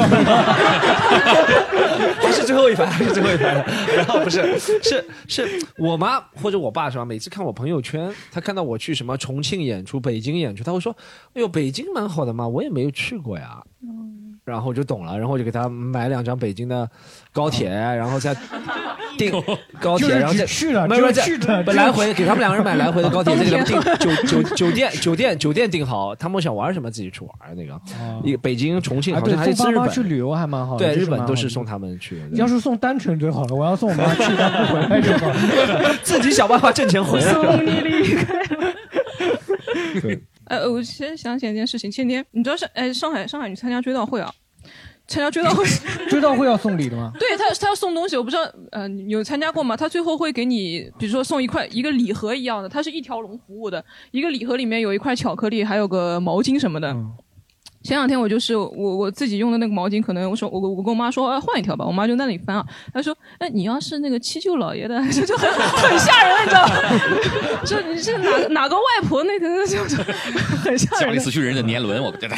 [2.18, 3.64] 还是最后一排，还是最后一排的。
[3.94, 5.46] 然后不是，是是
[5.76, 7.04] 我妈或者我爸是吧？
[7.04, 10.96] 每次看我朋友圈，他看到我去什么重庆演出、北京演出，他会说
[11.36, 13.62] ：“哎呦，北京蛮好的嘛，我也没有去过呀。”
[14.50, 16.88] 然后我就懂了，然后我就给他买两张北京的
[17.32, 18.36] 高铁，然后再
[19.16, 19.32] 订
[19.80, 23.64] 高铁，然后再去了没有没有就是去的来回给他们两个人买来回的高铁，再给他们
[23.98, 27.80] 订酒酒酒店酒店酒店订好，他们想玩什么自己去玩那个。
[28.24, 32.22] 一北京、重庆啊，好对，像还是日本送爸妈去旅游还蛮好的，对，日本都是送他们去。
[32.32, 35.94] 要是送单程最好了，我要送我妈去，她不回来就好了。
[36.02, 37.32] 自己想办法挣钱回来。
[37.32, 38.40] 送你离开。
[40.00, 44.32] 对，呃，我先想起一件事情，前天你知道上哎上海上海你参加追悼会啊？
[45.10, 45.64] 参加追悼会，
[46.08, 47.12] 追悼会要送礼的吗？
[47.18, 49.76] 对他他要送东西，我不知道呃你有参加过吗？
[49.76, 56.96] 他最后会给你，比如说送一块一个礼盒一样的，它是一条龙服务的，一个礼盒里面有一块巧克力，还有个毛巾什么的。
[57.82, 65.48] 前两天我就是我我自己用的那个毛巾，可能我说我我跟我妈说、哎、换一条吧，我妈就在那里翻啊，她说哎你要是那个七舅姥爷的， 就就很
[65.88, 66.74] 很吓人，你知道吗？
[67.64, 69.96] 说你是哪个哪个外婆那个就就
[70.62, 72.36] 很吓人家里，死去人的年轮，我觉得。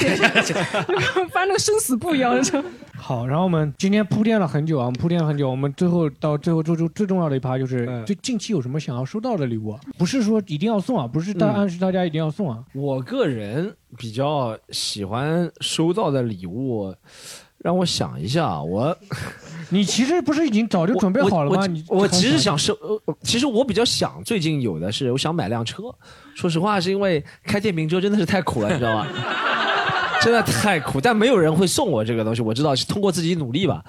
[1.30, 2.62] 翻那个生死簿一样的就。
[3.02, 9.80] 好，然后我们今天铺垫了很久啊，我们铺垫了很久，我们最后到最后最最最重要的一趴就是，嗯最近期有什么想要收到的礼物啊？
[9.98, 12.62] 不是说一定要送啊，不是大嗯暗示大家一定要送啊。
[12.72, 16.94] 我个人比较喜欢收到的礼物，
[17.58, 18.96] 让我想一下，啊我
[19.70, 21.56] 你其实不是已经早就准备好了吗？
[21.62, 22.72] 我你我其实想收，
[23.06, 25.82] 呃其实我比较想最近有的是，我想买辆车。
[26.36, 29.06] 说实话，是因为开电瓶车真的是太苦了，你知道吗？
[30.22, 32.42] 真的太苦，但没有人会送我这个东西。
[32.42, 33.82] 我知道是通过自己努力吧。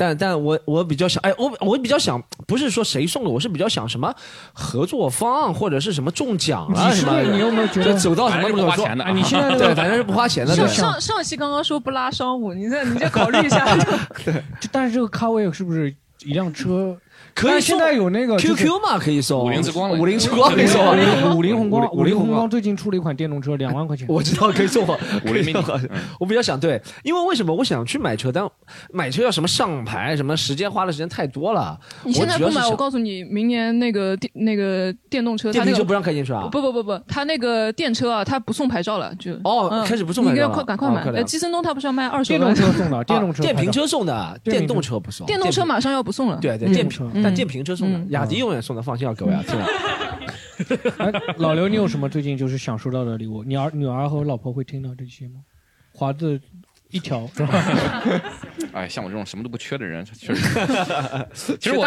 [0.00, 4.14] 但但我我比较想，哎，我我比较想，不是说谁送的，我是比较想什么
[4.52, 7.20] 合作方或者是什么中奖啊什么。
[7.20, 10.54] 你有没有觉得走到什么反正是不花钱的说啊你现在 对，反正是不花钱的。
[10.54, 13.76] 上上上期刚刚说不拉商务，你再你再考虑一下。
[14.60, 16.96] 就但是这个咖位是不是一辆车？
[17.34, 20.84] 可以现在有那个 QQ 嘛，可以送五菱之光了五菱之光可以送
[21.36, 24.06] 五菱宏光，五菱宏光最近出了一款电动车，两万块钱。
[24.08, 25.80] 我知道可以送我，五菱我
[26.20, 28.44] 我比较想对，因为为什么我想去买车，但
[28.92, 31.78] 买车要什么上牌，什么时间花的时间太多了。
[32.04, 36.48] 你现在不买，我告诉你，明年那个电那个电动车，它那个电瓶车不让开进去啊？
[36.50, 41.04] 不不不不，他那个电车啊，他不送牌照了，就哦嗯开始不送牌照了你应该快赶快买。
[41.12, 45.26] 呃，基森东他不是要卖二手电动车送的，电动车啊电瓶车送的，电动车不送。
[45.26, 46.38] 电动车马上要不送了。
[46.40, 49.66] 对对，嗯电瓶，电瓶车送的嗯，雅迪永远送的，放心啊，各位啊听了。
[50.98, 53.44] 哎，老刘，你有什么最近就是想收到的礼物？
[53.44, 55.40] 你儿、女儿和老婆会听到这些吗？
[55.92, 56.40] 华子
[56.90, 57.64] 一条是吧？
[58.72, 60.42] 哎，像我这种什么都不缺的人，确实。
[61.58, 61.86] 其实我，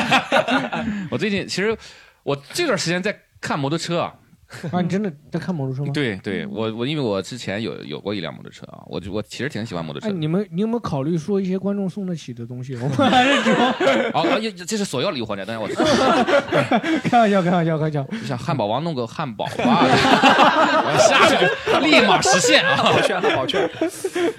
[1.10, 1.76] 我最近其实
[2.22, 4.14] 我这段时间在看摩托车啊。
[4.72, 5.92] 啊，你真的在看摩托车吗？
[5.94, 12.74] 对对，我我因为我之前有有过一辆摩托车啊，我就我其实挺喜欢摩托车哎，你们你有没有考虑说一些观众送得起的东西？
[12.76, 13.68] 我们还是主要
[14.12, 15.68] 哦，啊这这是索要礼物环节，等一下我
[17.08, 18.06] 开玩笑，开玩笑，开玩笑。
[18.24, 22.76] 想汉堡王弄个汉堡吧，我下去立马实现啊！
[22.76, 23.70] 汉堡券，汉堡券。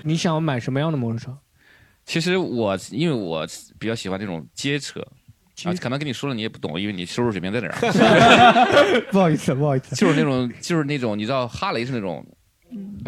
[0.03, 1.37] 你想买什么样的摩托车？
[2.05, 3.47] 其实我因为我
[3.79, 5.01] 比较喜欢那种街车。
[5.65, 7.75] 啊，可能跟你说了你也不懂，因为你收入水平在哪儿。
[9.11, 9.95] 不好意思，不好意思。
[9.95, 12.25] 就是那种，就是那种，你知道哈雷是那种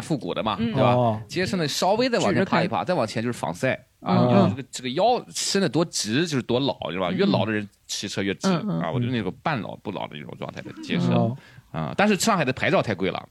[0.02, 0.90] 复古的嘛，嗯对吧？
[0.94, 7.10] 哦街车呢稍微再往前趴一趴，再往前就是仿赛啊，嗯你知道这个这个腰伸得多直就是多老，是吧？
[7.10, 11.36] 越老的人骑车越直啊，我就是那种半老不老的那种状态的街车哦
[11.72, 11.94] 啊。
[11.96, 13.26] 但是上海的牌照太贵了，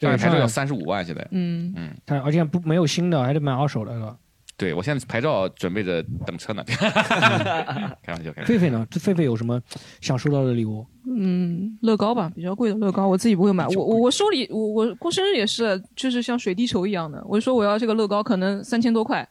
[0.00, 1.26] 上海牌照要三十五万现在。
[1.32, 4.16] 嗯嗯，它而且不没有新的，还得买二手的，是吧？
[4.62, 6.62] 对我现在牌照准备着等车呢。
[8.00, 8.54] 开玩笑，开玩笑。
[8.54, 8.86] 狒狒呢？
[8.88, 9.60] 这狒狒有什么
[10.00, 10.86] 想收到的礼物？
[11.04, 13.66] 嗯，乐高吧，比较贵的乐高，我自己不会买。
[13.66, 17.20] 我我我收礼，我我过生日也是，就是像水滴筹一样的。
[17.26, 19.28] 我就说我要这个乐高，可能三千多块，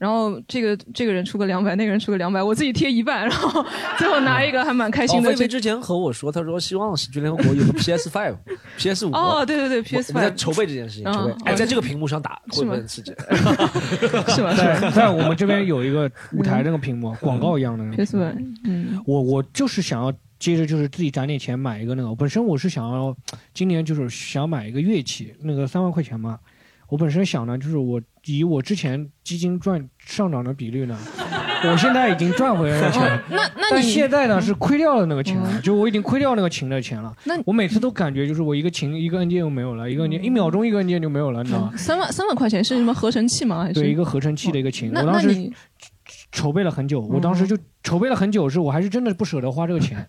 [0.00, 3.62] 然后这个这个人出个两百，那个人出个两百，我自己贴一半，然后
[3.98, 5.28] 最后拿一个还蛮开心的。
[5.28, 8.34] 菲菲之前和我说，他说希望喜剧联合国有个 PS Five、
[8.78, 9.12] PS 五。
[9.12, 10.16] 哦，对对对，PS Five。
[10.16, 11.34] 我们在筹备这件事情，筹备。
[11.44, 13.12] 哎，在这个屏幕上打会不会很刺激？
[14.34, 14.54] 是吗？
[14.56, 17.84] 在在我们这边有一个舞台那个屏幕，广告一样的。
[17.94, 18.42] PS Five。
[18.64, 19.02] 嗯。
[19.04, 23.14] 我我就是想要接着就是自己攒点钱买一个那个，本身我是想要
[23.52, 26.38] 今年就是想买一个乐器，那个三万块钱嘛。
[26.88, 30.98] 我本身想呢，就是我以我之前基金赚上涨的比率呢，
[31.64, 33.02] 我现在已经赚回来了钱。
[33.30, 37.14] 那那但现在呢是亏掉了那个钱了，就我已经亏掉那个琴的钱了。
[37.24, 41.72] 那我每次都感觉就是我一个琴一个按键又没有了，一个按键一秒钟一个按键就没有了，你知道吗？
[41.76, 43.62] 三万三万块钱是什么合成器吗？
[43.62, 44.90] 还是对一个合成器的一个琴？
[44.94, 45.52] 我当时
[46.32, 50.06] 筹备了很久，我当时就筹备了很久，是我还是真的不舍得花这个钱。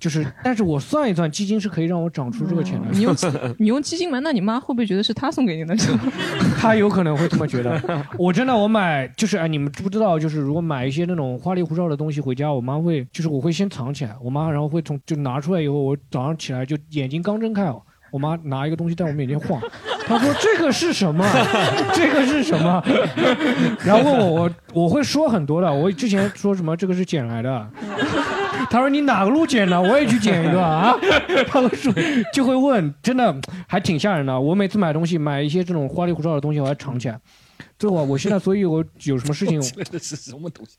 [0.00, 2.86] 就是，但是我算一算，基金是可以让我长出这个钱的。
[2.92, 3.14] 你用
[3.58, 5.76] 你用基金买，那你妈会不会觉得是他送给你的？
[6.56, 7.80] 他有可能会这么觉得。
[8.16, 10.18] 我真的，我买就是哎，你们知不知道？
[10.18, 19.60] 就是如果买一些那种花里胡哨的东西回家，我妈会就是我会先藏起来，我妈然后会从就拿出来以后，我早上起来就眼睛刚睁开哦，我妈拿一个东西在我面前晃，
[20.06, 21.24] 她说这个是什么？
[21.94, 22.82] 这个是什么？
[23.84, 27.66] 然后问我我我会说很多的，我之前说什么这个是捡来的。
[28.70, 29.80] 她说：“你哪个路捡的？
[29.80, 30.94] 我也去捡一个啊！”
[31.48, 31.92] 他会说，
[32.34, 33.34] 就会问，真的
[33.66, 34.38] 还挺吓人的。
[34.38, 37.18] 我每次买东西，买一些这种花里胡哨的东西，我还藏起来。
[37.78, 39.60] 最后，我现在，所以我有什么事情，
[39.90, 40.76] 这是什么东西？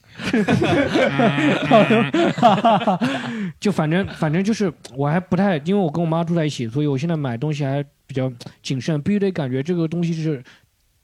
[3.59, 8.31] 就反正反正就是，我还不太，因为我跟我妈住在一起，所以我现在买东西还比较
[8.61, 10.43] 谨慎，必须得感觉这个东西是。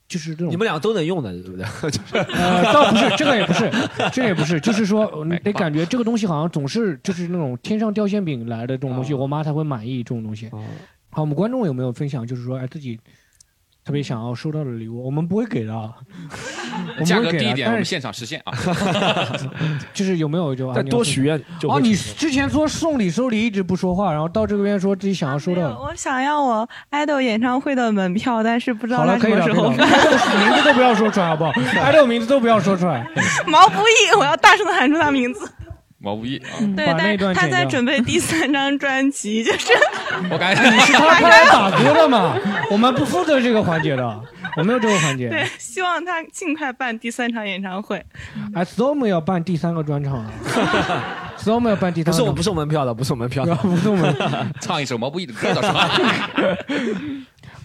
[0.07, 1.65] 就是这种，你们俩都能用的，对不对？
[1.89, 3.71] 就是呃，倒不是，这个也不是，
[4.13, 10.47] 这也不是，就是说，得感觉这个东西好像总是就是那种天上掉馅饼来的这种东西，我妈才会满意这种东西。
[11.09, 12.23] 好，我们观众有没有分享？
[12.25, 12.99] 就是说，哎，自己。
[13.85, 15.93] 特别想要收到的礼物，我们不会给的，
[17.05, 18.51] 价格低一点，我们现场实现啊。
[19.93, 21.39] 就是有没有就再多许愿？
[21.69, 25.79] 哦，你之前说送礼收礼一直不说话，然后到这边说自己想要收到。
[25.79, 29.53] 我想要我爱豆演唱会的门票，但是不知道好了，可以了，名
[30.55, 31.51] 字都不要说出来好不好？
[31.79, 33.07] 爱豆名字都不要说出来。
[33.45, 35.47] 毛不易，我要大声的喊出他名字。
[36.05, 39.73] 毛不易啊，对，但他在准备第三张专辑，就是
[40.29, 42.37] 我感觉你是他 派来打歌的嘛，
[42.69, 44.21] 我们不负责这个环节的，
[44.55, 45.29] 我没有这个环节。
[45.29, 48.05] 对，希望他尽快办第三场演唱会。
[48.53, 50.23] 哎，Storm 要办第三个专场，
[51.39, 54.15] Storm 要办第三，不是我不送门票的，不送门票的，不送门，
[54.61, 55.89] 唱一首毛不易的歌倒是吧？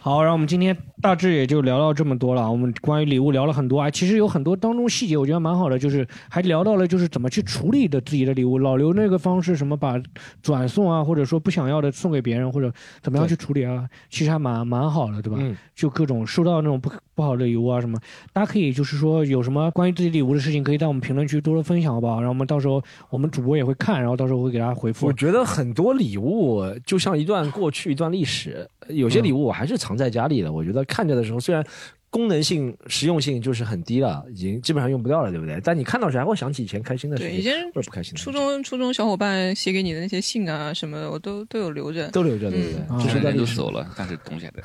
[0.02, 2.50] 好，然后我们今天大致也就聊到这么多了。
[2.50, 8.58] 我们关于礼物聊了很多啊，其实有很多当中细节，我觉得蛮好的，就是还聊到了就是怎么去处理的自己的礼物。
[8.58, 10.00] 老刘那个方式，什么把
[10.42, 12.72] 转送啊，或者说不想要的送给别人，或者
[13.02, 15.38] 怎么样去处理啊，其实还蛮蛮好的，对吧？
[15.40, 15.56] 嗯。
[15.74, 17.98] 就各种收到那种不不好的礼物啊什么，
[18.34, 22.16] 大家可以就是说有什么关于自己礼物的事情，可以在我们评论区多多分享，好不好？
[22.16, 25.06] 然后我们到时候我们主播也会看，然后到时候会给大家回复。
[25.06, 28.68] 我觉得很多礼物就像一段过去，一段历史。
[28.88, 30.52] 有些礼物我还是藏在家里的。
[30.52, 31.64] 我觉得看着的时候，虽然
[32.10, 35.60] 功能性、实用性就是很低了，已经基本上用不掉了，对不对？
[35.62, 38.18] 但你看到时还会想起以前开心的事情，以前或者不开心的。
[38.18, 43.04] 初中初中小伙伴写给你的那些信啊什么的，我都都有留着，都留着，对不对？
[43.04, 44.60] 就是人都走了，但是东西还在。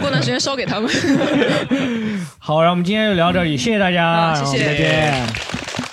[0.00, 0.90] 过段时间烧给他们。
[2.40, 5.85] 好，然后我们今天就聊到这里，谢谢大家，谢谢，再见。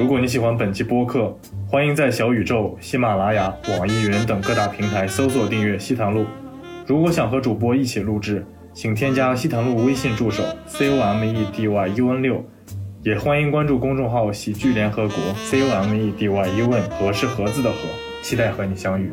[0.00, 1.36] 如果你喜欢本期播客，
[1.68, 6.20] 欢迎在小宇宙、喜马拉雅、网易云等各大平台搜索订阅《西塘路》。
[6.86, 12.42] 如果想和主播一起录制，请添加西塘路微信助手 c o m e d y u n 六，
[13.02, 17.76] 也欢迎关注公众号“喜剧联合国 c o m e d y u n 和是盒子的和，
[18.22, 19.12] 期待和你相遇。